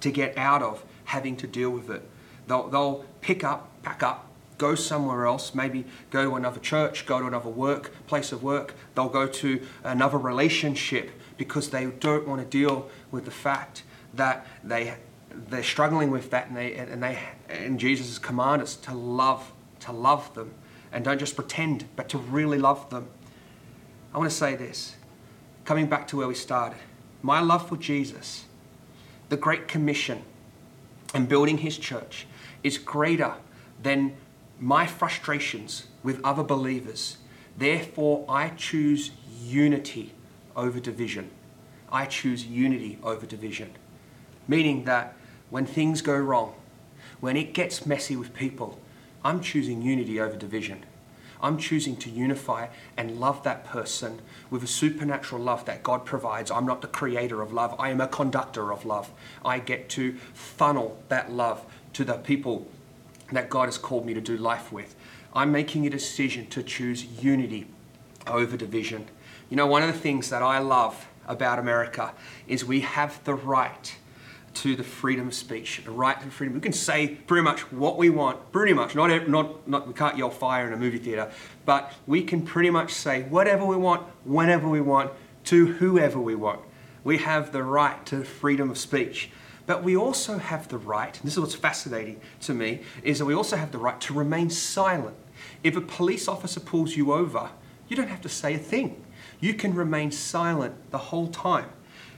to 0.00 0.10
get 0.10 0.36
out 0.36 0.62
of 0.62 0.84
having 1.04 1.36
to 1.36 1.46
deal 1.46 1.70
with 1.70 1.90
it. 1.90 2.02
They'll, 2.46 2.68
they'll 2.68 3.04
pick 3.20 3.44
up, 3.44 3.70
pack 3.82 4.02
up, 4.02 4.28
go 4.58 4.74
somewhere 4.74 5.26
else, 5.26 5.54
maybe 5.54 5.84
go 6.10 6.24
to 6.24 6.36
another 6.36 6.60
church, 6.60 7.06
go 7.06 7.20
to 7.20 7.26
another 7.26 7.48
work, 7.48 7.92
place 8.06 8.32
of 8.32 8.42
work. 8.42 8.74
They'll 8.94 9.08
go 9.08 9.26
to 9.26 9.60
another 9.82 10.18
relationship 10.18 11.10
because 11.36 11.70
they 11.70 11.86
don't 11.86 12.26
want 12.26 12.40
to 12.40 12.46
deal 12.46 12.88
with 13.10 13.24
the 13.24 13.30
fact 13.30 13.82
that 14.16 14.46
they 14.62 14.94
they're 15.48 15.62
struggling 15.62 16.10
with 16.10 16.30
that 16.30 16.48
and 16.48 16.56
they 16.56 16.74
and 16.74 17.02
they 17.02 17.18
and 17.48 17.78
Jesus 17.78 18.18
command 18.18 18.62
us 18.62 18.76
to 18.76 18.94
love 18.94 19.52
to 19.80 19.92
love 19.92 20.32
them 20.34 20.54
and 20.92 21.04
don't 21.04 21.18
just 21.18 21.34
pretend 21.34 21.84
but 21.96 22.08
to 22.10 22.18
really 22.18 22.58
love 22.58 22.88
them. 22.90 23.08
I 24.14 24.18
want 24.18 24.30
to 24.30 24.36
say 24.36 24.54
this. 24.54 24.94
Coming 25.64 25.86
back 25.86 26.06
to 26.08 26.16
where 26.16 26.28
we 26.28 26.34
started. 26.34 26.78
My 27.22 27.40
love 27.40 27.68
for 27.68 27.76
Jesus, 27.76 28.44
the 29.28 29.36
great 29.36 29.66
commission 29.66 30.22
and 31.14 31.28
building 31.28 31.58
his 31.58 31.78
church 31.78 32.26
is 32.62 32.78
greater 32.78 33.34
than 33.82 34.14
my 34.60 34.86
frustrations 34.86 35.86
with 36.02 36.20
other 36.24 36.42
believers. 36.42 37.16
Therefore, 37.56 38.24
I 38.28 38.50
choose 38.50 39.10
unity 39.42 40.12
over 40.56 40.80
division. 40.80 41.30
I 41.90 42.06
choose 42.06 42.46
unity 42.46 42.98
over 43.02 43.26
division. 43.26 43.72
Meaning 44.46 44.84
that 44.84 45.14
when 45.50 45.66
things 45.66 46.02
go 46.02 46.16
wrong, 46.16 46.54
when 47.20 47.36
it 47.36 47.54
gets 47.54 47.86
messy 47.86 48.16
with 48.16 48.34
people, 48.34 48.78
I'm 49.24 49.40
choosing 49.40 49.80
unity 49.80 50.20
over 50.20 50.36
division. 50.36 50.84
I'm 51.40 51.58
choosing 51.58 51.96
to 51.96 52.10
unify 52.10 52.68
and 52.96 53.20
love 53.20 53.42
that 53.44 53.64
person 53.64 54.20
with 54.50 54.62
a 54.62 54.66
supernatural 54.66 55.42
love 55.42 55.64
that 55.66 55.82
God 55.82 56.04
provides. 56.04 56.50
I'm 56.50 56.64
not 56.64 56.80
the 56.80 56.88
creator 56.88 57.42
of 57.42 57.52
love, 57.52 57.74
I 57.78 57.90
am 57.90 58.00
a 58.00 58.08
conductor 58.08 58.72
of 58.72 58.84
love. 58.84 59.10
I 59.44 59.58
get 59.58 59.88
to 59.90 60.16
funnel 60.32 61.02
that 61.08 61.30
love 61.32 61.64
to 61.94 62.04
the 62.04 62.14
people 62.14 62.66
that 63.32 63.50
God 63.50 63.66
has 63.66 63.78
called 63.78 64.06
me 64.06 64.14
to 64.14 64.20
do 64.20 64.36
life 64.36 64.72
with. 64.72 64.94
I'm 65.34 65.52
making 65.52 65.86
a 65.86 65.90
decision 65.90 66.46
to 66.48 66.62
choose 66.62 67.04
unity 67.04 67.66
over 68.26 68.56
division. 68.56 69.06
You 69.50 69.56
know, 69.56 69.66
one 69.66 69.82
of 69.82 69.92
the 69.92 69.98
things 69.98 70.30
that 70.30 70.42
I 70.42 70.58
love 70.58 71.06
about 71.26 71.58
America 71.58 72.12
is 72.46 72.64
we 72.64 72.80
have 72.80 73.22
the 73.24 73.34
right 73.34 73.96
to 74.54 74.76
the 74.76 74.84
freedom 74.84 75.28
of 75.28 75.34
speech, 75.34 75.82
the 75.84 75.90
right 75.90 76.20
to 76.20 76.30
freedom. 76.30 76.54
We 76.54 76.60
can 76.60 76.72
say 76.72 77.08
pretty 77.08 77.42
much 77.42 77.72
what 77.72 77.96
we 77.96 78.10
want, 78.10 78.52
pretty 78.52 78.72
much. 78.72 78.94
Not, 78.94 79.28
not, 79.28 79.68
not, 79.68 79.86
we 79.88 79.94
can't 79.94 80.16
yell 80.16 80.30
fire 80.30 80.66
in 80.66 80.72
a 80.72 80.76
movie 80.76 80.98
theater, 80.98 81.30
but 81.64 81.92
we 82.06 82.22
can 82.22 82.42
pretty 82.42 82.70
much 82.70 82.92
say 82.92 83.22
whatever 83.22 83.64
we 83.64 83.76
want, 83.76 84.02
whenever 84.24 84.68
we 84.68 84.80
want, 84.80 85.12
to 85.44 85.66
whoever 85.66 86.18
we 86.20 86.34
want. 86.34 86.60
We 87.02 87.18
have 87.18 87.52
the 87.52 87.62
right 87.62 88.04
to 88.06 88.24
freedom 88.24 88.70
of 88.70 88.78
speech. 88.78 89.30
But 89.66 89.82
we 89.82 89.96
also 89.96 90.38
have 90.38 90.68
the 90.68 90.78
right, 90.78 91.18
this 91.24 91.34
is 91.34 91.40
what's 91.40 91.54
fascinating 91.54 92.20
to 92.42 92.54
me, 92.54 92.80
is 93.02 93.18
that 93.18 93.24
we 93.24 93.34
also 93.34 93.56
have 93.56 93.72
the 93.72 93.78
right 93.78 94.00
to 94.02 94.14
remain 94.14 94.50
silent. 94.50 95.16
If 95.62 95.76
a 95.76 95.80
police 95.80 96.28
officer 96.28 96.60
pulls 96.60 96.96
you 96.96 97.12
over, 97.12 97.50
you 97.88 97.96
don't 97.96 98.08
have 98.08 98.20
to 98.22 98.28
say 98.28 98.54
a 98.54 98.58
thing 98.58 99.04
You 99.40 99.54
can 99.54 99.74
remain 99.74 100.10
silent 100.10 100.90
the 100.90 100.98
whole 100.98 101.28
time. 101.28 101.70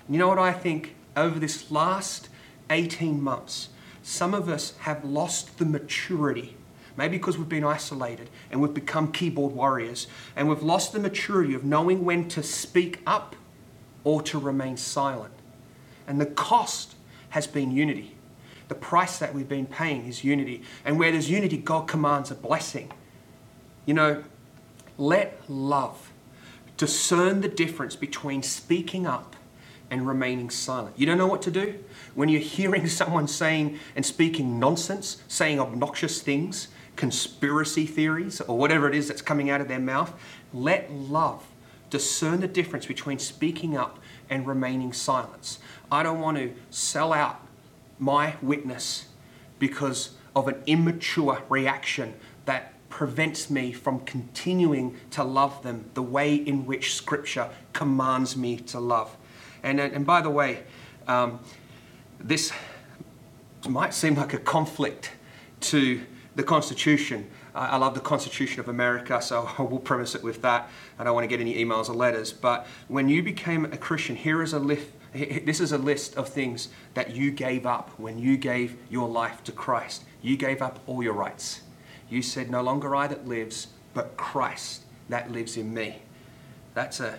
You 0.08 0.18
know 0.18 0.28
what 0.28 0.38
I 0.38 0.52
think? 0.52 0.94
Over 1.16 1.38
this 1.38 1.70
last 1.70 2.28
18 2.68 3.22
months, 3.22 3.70
some 4.02 4.34
of 4.34 4.48
us 4.48 4.74
have 4.80 5.04
lost 5.04 5.58
the 5.58 5.64
maturity. 5.64 6.56
Maybe 6.96 7.16
because 7.16 7.38
we've 7.38 7.48
been 7.48 7.64
isolated 7.64 8.30
and 8.50 8.60
we've 8.60 8.74
become 8.74 9.12
keyboard 9.12 9.52
warriors, 9.52 10.06
and 10.34 10.48
we've 10.48 10.62
lost 10.62 10.92
the 10.92 10.98
maturity 10.98 11.54
of 11.54 11.64
knowing 11.64 12.04
when 12.04 12.28
to 12.28 12.42
speak 12.42 13.00
up 13.06 13.34
or 14.04 14.22
to 14.22 14.38
remain 14.38 14.76
silent. 14.76 15.34
And 16.06 16.20
the 16.20 16.26
cost 16.26 16.94
has 17.30 17.46
been 17.46 17.70
unity. 17.70 18.14
The 18.68 18.74
price 18.74 19.18
that 19.18 19.34
we've 19.34 19.48
been 19.48 19.66
paying 19.66 20.06
is 20.06 20.24
unity. 20.24 20.62
And 20.84 20.98
where 20.98 21.12
there's 21.12 21.30
unity, 21.30 21.56
God 21.56 21.88
commands 21.88 22.30
a 22.30 22.34
blessing. 22.34 22.92
You 23.84 23.94
know, 23.94 24.24
let 24.98 25.40
love 25.48 26.12
discern 26.76 27.40
the 27.40 27.48
difference 27.48 27.96
between 27.96 28.42
speaking 28.42 29.06
up 29.06 29.36
and 29.90 30.06
remaining 30.06 30.50
silent. 30.50 30.98
You 30.98 31.06
don't 31.06 31.18
know 31.18 31.26
what 31.26 31.42
to 31.42 31.50
do? 31.50 31.78
When 32.14 32.28
you're 32.28 32.40
hearing 32.40 32.86
someone 32.88 33.28
saying 33.28 33.78
and 33.94 34.04
speaking 34.04 34.58
nonsense, 34.58 35.22
saying 35.28 35.60
obnoxious 35.60 36.20
things, 36.20 36.68
conspiracy 36.96 37.86
theories, 37.86 38.40
or 38.40 38.56
whatever 38.58 38.88
it 38.88 38.94
is 38.94 39.08
that's 39.08 39.22
coming 39.22 39.50
out 39.50 39.60
of 39.60 39.68
their 39.68 39.78
mouth, 39.78 40.12
let 40.52 40.90
love 40.90 41.46
discern 41.90 42.40
the 42.40 42.48
difference 42.48 42.86
between 42.86 43.18
speaking 43.18 43.76
up 43.76 43.98
and 44.28 44.46
remaining 44.46 44.92
silent. 44.92 45.58
I 45.90 46.02
don't 46.02 46.20
want 46.20 46.36
to 46.38 46.52
sell 46.70 47.12
out 47.12 47.46
my 47.98 48.34
witness 48.42 49.06
because 49.58 50.10
of 50.34 50.48
an 50.48 50.62
immature 50.66 51.42
reaction 51.48 52.14
that 52.44 52.74
prevents 52.88 53.50
me 53.50 53.72
from 53.72 54.00
continuing 54.00 54.96
to 55.10 55.22
love 55.22 55.62
them 55.62 55.90
the 55.94 56.02
way 56.02 56.34
in 56.34 56.66
which 56.66 56.94
Scripture 56.94 57.50
commands 57.72 58.36
me 58.36 58.56
to 58.56 58.80
love. 58.80 59.16
And, 59.62 59.80
and 59.80 60.06
by 60.06 60.20
the 60.20 60.30
way, 60.30 60.62
um, 61.08 61.40
this 62.20 62.52
might 63.68 63.94
seem 63.94 64.14
like 64.14 64.32
a 64.32 64.38
conflict 64.38 65.12
to 65.60 66.00
the 66.34 66.42
Constitution. 66.42 67.28
I 67.54 67.76
love 67.78 67.94
the 67.94 68.00
Constitution 68.00 68.60
of 68.60 68.68
America, 68.68 69.20
so 69.22 69.48
I 69.58 69.62
will 69.62 69.78
premise 69.78 70.14
it 70.14 70.22
with 70.22 70.42
that. 70.42 70.68
I 70.98 71.04
don't 71.04 71.14
want 71.14 71.24
to 71.24 71.28
get 71.28 71.40
any 71.40 71.54
emails 71.64 71.88
or 71.88 71.94
letters. 71.94 72.32
But 72.32 72.66
when 72.88 73.08
you 73.08 73.22
became 73.22 73.64
a 73.64 73.76
Christian, 73.76 74.16
here 74.16 74.42
is 74.42 74.52
a 74.52 74.58
list. 74.58 74.88
This 75.14 75.60
is 75.60 75.72
a 75.72 75.78
list 75.78 76.16
of 76.16 76.28
things 76.28 76.68
that 76.92 77.16
you 77.16 77.30
gave 77.30 77.64
up 77.64 77.90
when 77.98 78.18
you 78.18 78.36
gave 78.36 78.76
your 78.90 79.08
life 79.08 79.42
to 79.44 79.52
Christ. 79.52 80.04
You 80.20 80.36
gave 80.36 80.60
up 80.60 80.80
all 80.86 81.02
your 81.02 81.14
rights. 81.14 81.62
You 82.10 82.20
said, 82.20 82.50
No 82.50 82.60
longer 82.60 82.94
I 82.94 83.06
that 83.06 83.26
lives, 83.26 83.68
but 83.94 84.18
Christ 84.18 84.82
that 85.08 85.32
lives 85.32 85.56
in 85.56 85.72
me. 85.72 86.02
That's 86.74 87.00
a, 87.00 87.18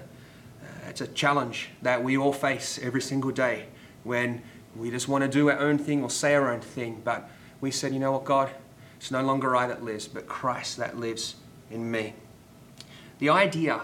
it's 0.87 1.01
a 1.01 1.07
challenge 1.07 1.69
that 1.81 2.03
we 2.03 2.17
all 2.17 2.33
face 2.33 2.79
every 2.81 3.01
single 3.01 3.31
day 3.31 3.65
when 4.03 4.41
we 4.75 4.89
just 4.89 5.07
want 5.07 5.23
to 5.23 5.29
do 5.29 5.49
our 5.49 5.59
own 5.59 5.77
thing 5.77 6.03
or 6.03 6.09
say 6.09 6.33
our 6.35 6.51
own 6.51 6.61
thing. 6.61 7.01
But 7.03 7.29
we 7.61 7.71
said, 7.71 7.93
You 7.93 7.99
know 7.99 8.13
what, 8.13 8.25
God? 8.25 8.49
It's 8.97 9.11
no 9.11 9.21
longer 9.21 9.55
I 9.55 9.67
that 9.67 9.83
lives, 9.83 10.07
but 10.07 10.27
Christ 10.27 10.77
that 10.77 10.97
lives 10.97 11.35
in 11.69 11.89
me. 11.91 12.13
The 13.19 13.29
idea, 13.29 13.81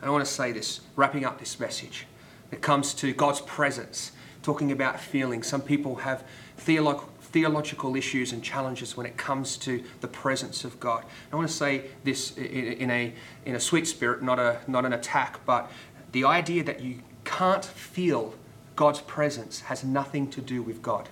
and 0.00 0.08
I 0.08 0.10
want 0.10 0.24
to 0.24 0.30
say 0.30 0.52
this, 0.52 0.80
wrapping 0.94 1.24
up 1.24 1.38
this 1.38 1.58
message, 1.60 2.06
it 2.50 2.62
comes 2.62 2.94
to 2.94 3.12
God's 3.12 3.40
presence, 3.40 4.12
talking 4.42 4.72
about 4.72 5.00
feeling. 5.00 5.42
Some 5.42 5.60
people 5.60 5.96
have 5.96 6.24
theolog- 6.58 7.08
theological 7.20 7.96
issues 7.96 8.32
and 8.32 8.42
challenges 8.42 8.96
when 8.96 9.04
it 9.04 9.16
comes 9.16 9.56
to 9.58 9.82
the 10.00 10.08
presence 10.08 10.64
of 10.64 10.78
God. 10.80 11.04
I 11.32 11.36
want 11.36 11.48
to 11.48 11.54
say 11.54 11.84
this 12.04 12.36
in, 12.38 12.90
a, 12.90 13.12
in 13.44 13.56
a 13.56 13.60
sweet 13.60 13.86
spirit, 13.86 14.22
not, 14.22 14.38
a, 14.38 14.60
not 14.66 14.86
an 14.86 14.92
attack, 14.92 15.40
but 15.44 15.70
the 16.16 16.24
idea 16.24 16.64
that 16.64 16.80
you 16.80 17.00
can't 17.24 17.62
feel 17.62 18.32
God's 18.74 19.02
presence 19.02 19.60
has 19.60 19.84
nothing 19.84 20.30
to 20.30 20.40
do 20.40 20.62
with 20.62 20.80
God. 20.80 21.10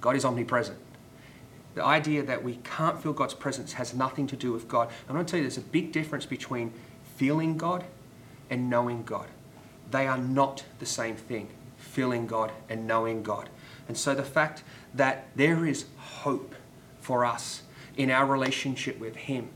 God 0.00 0.16
is 0.16 0.24
omnipresent. 0.24 0.80
The 1.76 1.84
idea 1.84 2.24
that 2.24 2.42
we 2.42 2.56
can't 2.64 3.00
feel 3.00 3.12
God's 3.12 3.34
presence 3.34 3.74
has 3.74 3.94
nothing 3.94 4.26
to 4.26 4.34
do 4.34 4.52
with 4.52 4.66
God. 4.66 4.90
I'm 5.08 5.14
going 5.14 5.24
to 5.24 5.30
tell 5.30 5.38
you 5.38 5.44
there's 5.44 5.58
a 5.58 5.60
big 5.60 5.92
difference 5.92 6.26
between 6.26 6.72
feeling 7.14 7.56
God 7.56 7.84
and 8.50 8.68
knowing 8.68 9.04
God. 9.04 9.28
They 9.92 10.08
are 10.08 10.18
not 10.18 10.64
the 10.80 10.86
same 10.86 11.14
thing, 11.14 11.48
feeling 11.76 12.26
God 12.26 12.50
and 12.68 12.84
knowing 12.84 13.22
God. 13.22 13.48
And 13.86 13.96
so 13.96 14.12
the 14.12 14.24
fact 14.24 14.64
that 14.92 15.28
there 15.36 15.64
is 15.64 15.84
hope 15.98 16.56
for 17.00 17.24
us 17.24 17.62
in 17.96 18.10
our 18.10 18.26
relationship 18.26 18.98
with 18.98 19.14
Him. 19.14 19.50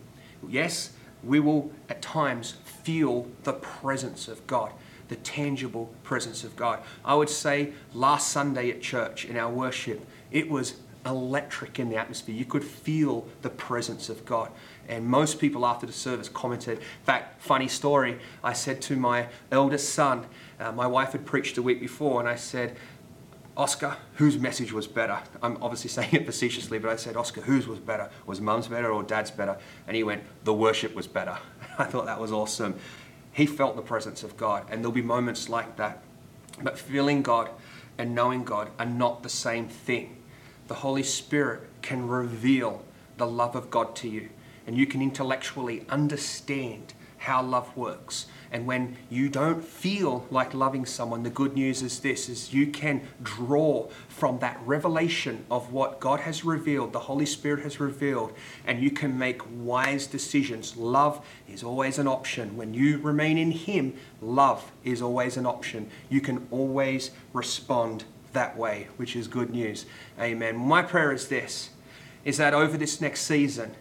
Yes, 0.49 0.93
we 1.25 1.41
will 1.41 1.73
at 1.89 2.03
times 2.03 2.55
feel 2.83 3.27
the 3.45 3.53
presence 3.53 4.29
of 4.29 4.47
God, 4.47 4.73
the 5.09 5.17
tangible 5.17 5.93
presence 6.03 6.45
of 6.45 6.57
God. 6.57 6.81
I 7.05 7.15
would 7.15 7.31
say 7.31 7.73
last 7.95 8.29
Sunday 8.29 8.71
at 8.71 8.81
church 8.81 9.25
in 9.25 9.37
our 9.37 9.51
worship, 9.51 10.07
it 10.31 10.49
was 10.49 10.77
electric 11.05 11.79
in 11.79 11.89
the 11.89 11.97
atmosphere. 11.97 12.35
You 12.35 12.45
could 12.45 12.65
feel 12.65 13.27
the 13.43 13.51
presence 13.51 14.09
of 14.09 14.25
God. 14.25 14.51
And 14.89 15.07
most 15.07 15.39
people 15.39 15.67
after 15.67 15.87
the 15.87 15.93
service 15.93 16.29
commented. 16.29 16.79
In 16.79 17.05
fact, 17.05 17.43
funny 17.43 17.69
story, 17.69 18.19
I 18.43 18.53
said 18.53 18.81
to 18.83 18.97
my 18.97 19.29
eldest 19.51 19.93
son, 19.95 20.27
uh, 20.61 20.73
my 20.73 20.87
wife 20.87 21.13
had 21.13 21.27
preached 21.27 21.59
a 21.59 21.63
week 21.63 21.81
before, 21.81 22.21
and 22.21 22.29
I 22.29 22.37
said, 22.37 22.77
Oscar, 23.57 23.97
whose 24.15 24.39
message 24.39 24.73
was 24.73 24.87
better? 24.87 25.19
I'm 25.43 25.59
obviously 25.63 25.91
saying 26.03 26.11
it 26.13 26.27
facetiously, 26.27 26.79
but 26.79 26.91
I 26.91 26.97
said, 26.97 27.17
Oscar, 27.17 27.43
whose 27.43 27.67
was 27.67 27.79
better? 27.79 28.11
Was 28.27 28.41
mum's 28.41 28.69
better 28.69 28.91
or 28.91 29.03
dad's 29.03 29.31
better? 29.31 29.59
And 29.87 29.97
he 29.97 30.03
went, 30.03 30.23
the 30.45 30.55
worship 30.55 30.95
was 30.95 31.07
better. 31.07 31.37
I 31.79 31.85
thought 31.85 32.07
that 32.07 32.21
was 32.21 32.33
awesome. 32.33 32.75
He 33.33 33.47
felt 33.47 33.77
the 33.77 33.83
presence 33.83 34.23
of 34.23 34.37
God, 34.37 34.67
and 34.71 34.83
there'll 34.83 34.93
be 34.93 35.03
moments 35.03 35.49
like 35.49 35.77
that. 35.77 36.03
But 36.63 36.79
feeling 36.79 37.23
God 37.23 37.49
and 37.97 38.15
knowing 38.15 38.45
God 38.45 38.71
are 38.79 38.87
not 38.87 39.23
the 39.23 39.29
same 39.29 39.69
thing 39.69 40.17
the 40.69 40.75
Holy 40.75 41.03
Spirit 41.03 41.63
can 41.83 42.09
reveal 42.09 42.83
the 43.19 43.27
love 43.27 43.55
of 43.57 43.71
God 43.71 43.95
to 43.97 44.09
you, 44.09 44.31
and 44.67 44.77
you 44.77 44.87
can 44.87 45.03
intellectually 45.03 45.85
understand 45.89 46.95
how 47.19 47.43
love 47.43 47.77
works. 47.77 48.27
And 48.53 48.67
when 48.67 48.97
you 49.09 49.31
don't 49.31 49.65
feel 49.65 50.27
like 50.31 50.53
loving 50.53 50.85
someone, 50.85 51.23
the 51.23 51.31
good 51.31 51.55
news 51.55 51.81
is 51.81 52.01
this 52.01 52.29
is 52.29 52.53
you 52.53 52.67
can 52.67 53.01
draw 53.23 53.89
from 54.09 54.41
that 54.41 54.61
revelation 54.67 55.47
of 55.51 55.73
what 55.73 56.01
God 56.01 56.21
has 56.21 56.45
revealed, 56.45 56.93
the 56.93 56.99
Holy 56.99 57.25
Spirit 57.25 57.63
has 57.63 57.81
revealed, 57.81 58.35
and 58.67 58.83
you 58.83 58.91
can 58.91 59.19
make 59.19 59.41
wise 59.57 60.07
decisions. 60.07 60.77
Love 60.77 61.27
is 61.49 61.63
always 61.63 61.99
an 61.99 62.07
option. 62.07 62.55
When 62.55 62.75
you 62.75 62.99
remain 62.99 63.39
in 63.39 63.53
Him, 63.53 63.95
love 64.21 64.71
is 64.85 65.01
always 65.01 65.39
an 65.39 65.47
option. 65.47 65.89
You 66.11 66.21
can 66.21 66.47
always 66.51 67.11
respond 67.33 68.05
that 68.35 68.59
way, 68.59 68.89
which 68.99 69.17
is 69.17 69.29
good 69.29 69.49
news. 69.49 69.87
Amen. 70.21 70.57
My 70.57 70.83
prayer 70.83 71.13
is 71.13 71.29
this 71.29 71.71
is 72.25 72.37
that 72.37 72.55
over 72.55 72.77
this 72.77 73.01
next 73.01 73.23
season, 73.23 73.75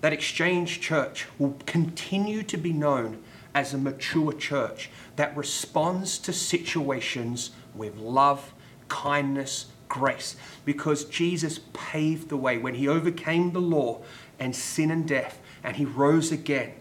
that 0.00 0.12
Exchange 0.12 0.80
Church 0.80 1.26
will 1.38 1.56
continue 1.66 2.42
to 2.42 2.56
be 2.56 2.72
known 2.72 3.22
as 3.54 3.74
a 3.74 3.78
mature 3.78 4.32
church 4.32 4.90
that 5.16 5.36
responds 5.36 6.18
to 6.18 6.32
situations 6.32 7.50
with 7.74 7.96
love, 7.96 8.52
kindness, 8.88 9.66
grace, 9.88 10.36
because 10.64 11.04
Jesus 11.04 11.60
paved 11.72 12.28
the 12.28 12.36
way 12.36 12.58
when 12.58 12.74
he 12.74 12.88
overcame 12.88 13.52
the 13.52 13.60
law 13.60 14.00
and 14.38 14.54
sin 14.54 14.90
and 14.90 15.06
death 15.06 15.40
and 15.62 15.76
he 15.76 15.84
rose 15.84 16.32
again. 16.32 16.72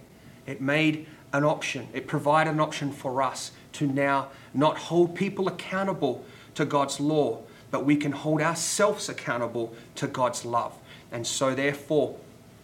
It 0.45 0.61
made 0.61 1.07
an 1.34 1.43
option, 1.43 1.88
it 1.93 2.07
provided 2.07 2.51
an 2.51 2.59
option 2.59 2.91
for 2.91 3.22
us 3.22 3.51
to 3.74 3.86
now 3.86 4.30
not 4.53 4.78
hold 4.78 5.15
people 5.15 5.47
accountable 5.47 6.24
to 6.55 6.65
God's 6.65 6.99
law, 6.99 7.41
but 7.72 7.86
we 7.86 7.95
can 7.95 8.11
hold 8.11 8.41
ourselves 8.41 9.09
accountable 9.09 9.76
to 9.95 10.07
God's 10.07 10.43
love. 10.43 10.76
And 11.11 11.26
so, 11.26 11.53
therefore, 11.53 12.17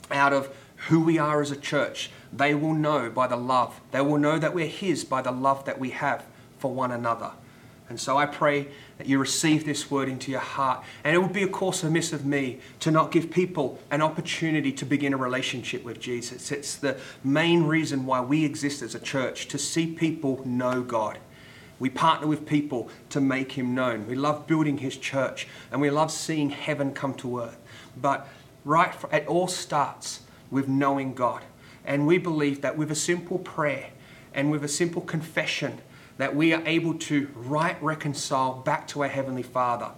out 0.09 0.33
of 0.33 0.49
who 0.87 0.99
we 0.99 1.17
are 1.17 1.41
as 1.41 1.51
a 1.51 1.55
church, 1.55 2.11
they 2.37 2.55
will 2.55 2.73
know 2.73 3.09
by 3.09 3.27
the 3.27 3.35
love. 3.35 3.79
They 3.91 4.01
will 4.01 4.17
know 4.17 4.39
that 4.39 4.53
we're 4.53 4.67
His 4.67 5.03
by 5.03 5.21
the 5.21 5.31
love 5.31 5.65
that 5.65 5.79
we 5.79 5.91
have 5.91 6.25
for 6.59 6.73
one 6.73 6.91
another. 6.91 7.31
And 7.87 7.99
so 7.99 8.17
I 8.17 8.25
pray 8.25 8.67
that 8.97 9.07
you 9.07 9.19
receive 9.19 9.63
this 9.63 9.91
word 9.91 10.09
into 10.09 10.31
your 10.31 10.39
heart. 10.39 10.83
And 11.03 11.15
it 11.15 11.19
would 11.19 11.33
be, 11.33 11.43
of 11.43 11.51
course, 11.51 11.83
amiss 11.83 12.13
of 12.13 12.25
me 12.25 12.59
to 12.79 12.89
not 12.89 13.11
give 13.11 13.29
people 13.29 13.79
an 13.91 14.01
opportunity 14.01 14.71
to 14.71 14.85
begin 14.85 15.13
a 15.13 15.17
relationship 15.17 15.83
with 15.83 15.99
Jesus. 15.99 16.51
It's 16.51 16.75
the 16.75 16.97
main 17.23 17.63
reason 17.63 18.05
why 18.05 18.21
we 18.21 18.43
exist 18.43 18.81
as 18.81 18.95
a 18.95 18.99
church 18.99 19.47
to 19.49 19.59
see 19.59 19.85
people 19.85 20.41
know 20.45 20.81
God. 20.81 21.19
We 21.77 21.89
partner 21.89 22.25
with 22.25 22.47
people 22.47 22.89
to 23.09 23.21
make 23.21 23.51
him 23.51 23.75
known. 23.75 24.07
We 24.07 24.15
love 24.15 24.47
building 24.47 24.77
his 24.77 24.97
church 24.97 25.47
and 25.71 25.81
we 25.81 25.89
love 25.89 26.09
seeing 26.09 26.49
heaven 26.49 26.93
come 26.93 27.13
to 27.15 27.41
earth. 27.41 27.59
But 28.01 28.27
right, 28.63 28.95
it 29.11 29.27
all 29.27 29.47
starts 29.47 30.21
with 30.49 30.67
knowing 30.67 31.13
God. 31.13 31.43
And 31.85 32.07
we 32.07 32.17
believe 32.17 32.61
that 32.61 32.77
with 32.77 32.91
a 32.91 32.95
simple 32.95 33.39
prayer 33.39 33.89
and 34.33 34.51
with 34.51 34.63
a 34.63 34.67
simple 34.67 35.01
confession, 35.01 35.79
that 36.17 36.35
we 36.35 36.53
are 36.53 36.63
able 36.65 36.93
to 36.93 37.29
right 37.35 37.81
reconcile 37.81 38.53
back 38.53 38.87
to 38.89 39.01
our 39.03 39.07
Heavenly 39.07 39.43
Father. 39.43 39.91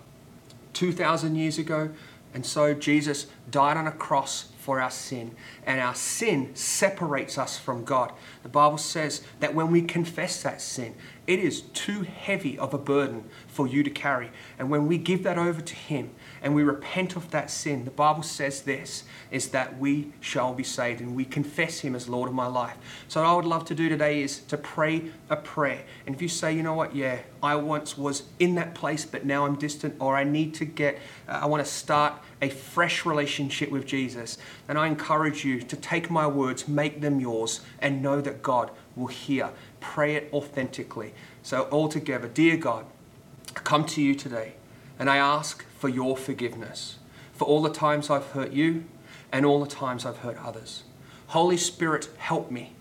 2,000 0.74 1.36
years 1.36 1.58
ago, 1.58 1.90
and 2.34 2.46
so 2.46 2.74
Jesus 2.74 3.28
died 3.50 3.78
on 3.78 3.88
a 3.88 3.92
cross 3.92 4.50
for 4.60 4.82
our 4.82 4.92
sin, 4.92 5.32
and 5.66 5.80
our 5.80 5.96
sin 5.96 6.54
separates 6.54 7.38
us 7.38 7.58
from 7.58 7.86
God. 7.86 8.12
The 8.44 8.50
Bible 8.50 8.78
says 8.78 9.24
that 9.40 9.56
when 9.56 9.72
we 9.72 9.82
confess 9.82 10.44
that 10.44 10.62
sin, 10.62 10.94
it 11.26 11.40
is 11.40 11.62
too 11.62 12.02
heavy 12.02 12.60
of 12.60 12.74
a 12.74 12.78
burden 12.78 13.24
for 13.48 13.66
you 13.66 13.82
to 13.82 13.90
carry. 13.90 14.30
And 14.60 14.70
when 14.70 14.88
we 14.88 14.98
give 14.98 15.24
that 15.24 15.38
over 15.38 15.62
to 15.62 15.74
Him 15.76 16.12
and 16.42 16.54
we 16.54 16.64
repent 16.64 17.16
of 17.16 17.32
that 17.32 17.50
sin, 17.50 17.86
the 17.86 17.92
Bible 17.92 18.24
says 18.24 18.62
this 18.62 19.04
is 19.32 19.50
that 19.50 19.78
we 19.78 20.12
shall 20.20 20.54
be 20.54 20.64
saved 20.64 21.02
and 21.02 21.16
we 21.16 21.26
confess 21.26 21.80
Him 21.80 21.96
as 21.96 22.08
Lord 22.08 22.30
of 22.30 22.36
my 22.36 22.48
life. 22.48 22.78
So, 23.08 23.22
what 23.22 23.30
I 23.30 23.34
would 23.36 23.46
love 23.46 23.66
to 23.66 23.76
do 23.76 23.90
today 23.90 24.22
is 24.22 24.40
to 24.40 24.58
pray 24.58 25.12
a 25.30 25.36
prayer. 25.36 25.84
And 26.06 26.16
if 26.16 26.22
you 26.22 26.28
say, 26.28 26.54
you 26.54 26.64
know 26.64 26.74
what, 26.74 26.96
yeah, 26.96 27.20
I 27.42 27.56
once 27.56 27.98
was 27.98 28.24
in 28.40 28.56
that 28.56 28.76
place, 28.76 29.06
but 29.06 29.26
now 29.26 29.46
I'm 29.46 29.56
distant, 29.56 29.96
or 30.00 30.16
I 30.16 30.24
need 30.24 30.54
to 30.56 30.66
get, 30.66 31.00
uh, 31.28 31.40
I 31.42 31.46
want 31.46 31.66
to 31.66 31.72
start 31.72 32.14
a 32.42 32.50
fresh 32.50 33.06
relationship 33.06 33.72
with 33.72 33.86
Jesus, 33.86 34.38
then 34.68 34.78
I 34.78 34.88
encourage 34.88 35.44
you 35.44 35.62
to 35.62 35.76
take 35.76 36.10
my 36.10 36.28
words, 36.28 36.68
make 36.68 37.02
them 37.02 37.20
yours, 37.20 37.62
and 37.80 38.02
know 38.02 38.22
that 38.22 38.42
God 38.44 38.72
will 38.96 39.08
hear. 39.08 39.50
Pray 39.80 40.16
it 40.16 40.30
authentically. 40.34 41.14
So, 41.44 41.64
all 41.64 41.90
together, 41.90 42.28
dear 42.28 42.58
God, 42.58 42.86
I 43.56 43.60
come 43.60 43.86
to 43.86 44.02
you 44.02 44.14
today 44.14 44.54
and 45.00 45.10
I 45.10 45.18
ask 45.18 45.66
for 45.78 45.90
your 45.90 46.18
forgiveness 46.18 46.98
for 47.38 47.46
all 47.46 47.62
the 47.62 47.70
times 47.70 48.10
I've 48.10 48.26
hurt 48.32 48.52
you 48.52 48.86
and 49.32 49.46
all 49.46 49.64
the 49.64 49.70
times 49.70 50.06
I've 50.06 50.18
hurt 50.18 50.38
others. 50.44 50.84
Holy 51.28 51.58
Spirit, 51.58 52.10
help 52.18 52.50
me 52.50 52.74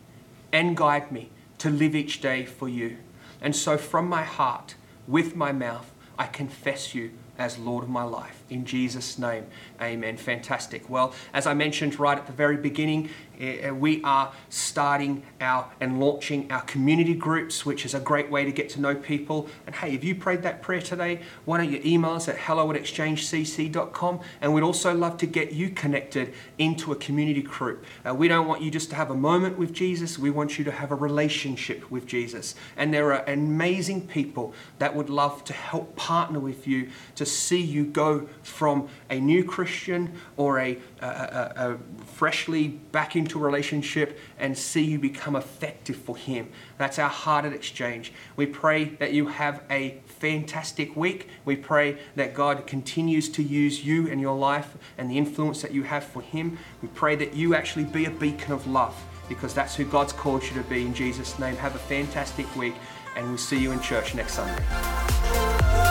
and 0.52 0.76
guide 0.76 1.12
me 1.12 1.30
to 1.58 1.68
live 1.68 1.94
each 1.94 2.20
day 2.20 2.46
for 2.46 2.68
you. 2.68 2.96
And 3.40 3.54
so, 3.54 3.76
from 3.76 4.08
my 4.08 4.22
heart, 4.22 4.76
with 5.06 5.36
my 5.36 5.52
mouth, 5.52 5.92
I 6.18 6.26
confess 6.26 6.94
you 6.94 7.10
as 7.38 7.58
Lord 7.58 7.84
of 7.84 7.90
my 7.90 8.02
life. 8.02 8.42
In 8.48 8.64
Jesus' 8.64 9.18
name, 9.18 9.46
amen. 9.82 10.16
Fantastic. 10.16 10.88
Well, 10.88 11.12
as 11.34 11.48
I 11.48 11.54
mentioned 11.54 11.98
right 11.98 12.16
at 12.16 12.26
the 12.26 12.32
very 12.32 12.56
beginning, 12.56 13.10
eh, 13.40 13.70
we 13.72 14.00
are 14.04 14.32
starting 14.50 15.24
our 15.40 15.68
and 15.80 15.98
launching 15.98 16.50
our 16.52 16.62
community 16.62 17.14
groups, 17.14 17.66
which 17.66 17.84
is 17.84 17.92
a 17.92 17.98
great 17.98 18.30
way 18.30 18.44
to 18.44 18.52
get 18.52 18.68
to 18.70 18.80
know 18.80 18.94
people. 18.94 19.48
And 19.66 19.74
hey, 19.74 19.94
if 19.94 20.04
you 20.04 20.14
prayed 20.14 20.42
that 20.42 20.62
prayer 20.62 20.80
today, 20.80 21.22
why 21.44 21.58
don't 21.58 21.72
you 21.72 21.80
email 21.84 22.12
us 22.12 22.28
at 22.28 22.38
hello 22.38 22.70
at 22.70 22.80
exchangecc.com? 22.80 24.20
And 24.40 24.54
we'd 24.54 24.62
also 24.62 24.94
love 24.94 25.16
to 25.18 25.26
get 25.26 25.50
you 25.50 25.70
connected 25.70 26.32
into 26.56 26.92
a 26.92 26.96
community 26.96 27.42
group. 27.42 27.84
Uh, 28.08 28.14
we 28.14 28.28
don't 28.28 28.46
want 28.46 28.62
you 28.62 28.70
just 28.70 28.90
to 28.90 28.96
have 28.96 29.10
a 29.10 29.16
moment 29.16 29.58
with 29.58 29.72
Jesus, 29.72 30.20
we 30.20 30.30
want 30.30 30.56
you 30.56 30.64
to 30.64 30.70
have 30.70 30.92
a 30.92 30.94
relationship 30.94 31.90
with 31.90 32.06
Jesus. 32.06 32.54
And 32.76 32.94
there 32.94 33.12
are 33.12 33.24
amazing 33.26 34.06
people 34.06 34.54
that 34.78 34.94
would 34.94 35.10
love 35.10 35.42
to 35.44 35.52
help 35.52 35.96
partner 35.96 36.38
with 36.38 36.68
you 36.68 36.90
to 37.16 37.26
see 37.26 37.60
you 37.60 37.84
go 37.84 38.28
from 38.46 38.88
a 39.10 39.18
new 39.18 39.44
Christian 39.44 40.12
or 40.36 40.58
a, 40.58 40.78
a, 41.00 41.06
a, 41.06 41.78
freshly 42.06 42.68
back 42.68 43.16
into 43.16 43.38
relationship 43.38 44.18
and 44.38 44.56
see 44.56 44.82
you 44.82 44.98
become 44.98 45.36
effective 45.36 45.96
for 45.96 46.16
Him. 46.16 46.48
That's 46.78 46.98
our 46.98 47.08
heart 47.08 47.44
at 47.44 47.52
exchange. 47.52 48.12
We 48.36 48.46
pray 48.46 48.84
that 49.00 49.12
you 49.12 49.26
have 49.28 49.62
a 49.70 50.00
fantastic 50.06 50.96
week. 50.96 51.28
We 51.44 51.56
pray 51.56 51.98
that 52.14 52.34
God 52.34 52.66
continues 52.66 53.28
to 53.30 53.42
use 53.42 53.84
you 53.84 54.08
and 54.08 54.20
your 54.20 54.36
life 54.36 54.76
and 54.96 55.10
the 55.10 55.18
influence 55.18 55.62
that 55.62 55.72
you 55.72 55.82
have 55.82 56.04
for 56.04 56.22
Him. 56.22 56.58
We 56.82 56.88
pray 56.88 57.16
that 57.16 57.34
you 57.34 57.54
actually 57.54 57.84
be 57.84 58.06
a 58.06 58.10
beacon 58.10 58.52
of 58.52 58.66
love 58.66 58.94
because 59.28 59.52
that's 59.54 59.74
who 59.74 59.84
God's 59.84 60.12
called 60.12 60.44
you 60.44 60.54
to 60.54 60.68
be. 60.68 60.82
In 60.82 60.94
Jesus' 60.94 61.38
name, 61.38 61.56
have 61.56 61.74
a 61.74 61.78
fantastic 61.78 62.54
week 62.56 62.74
and 63.16 63.26
we'll 63.28 63.38
see 63.38 63.58
you 63.58 63.72
in 63.72 63.80
church 63.80 64.14
next 64.14 64.34
Sunday. 64.34 65.84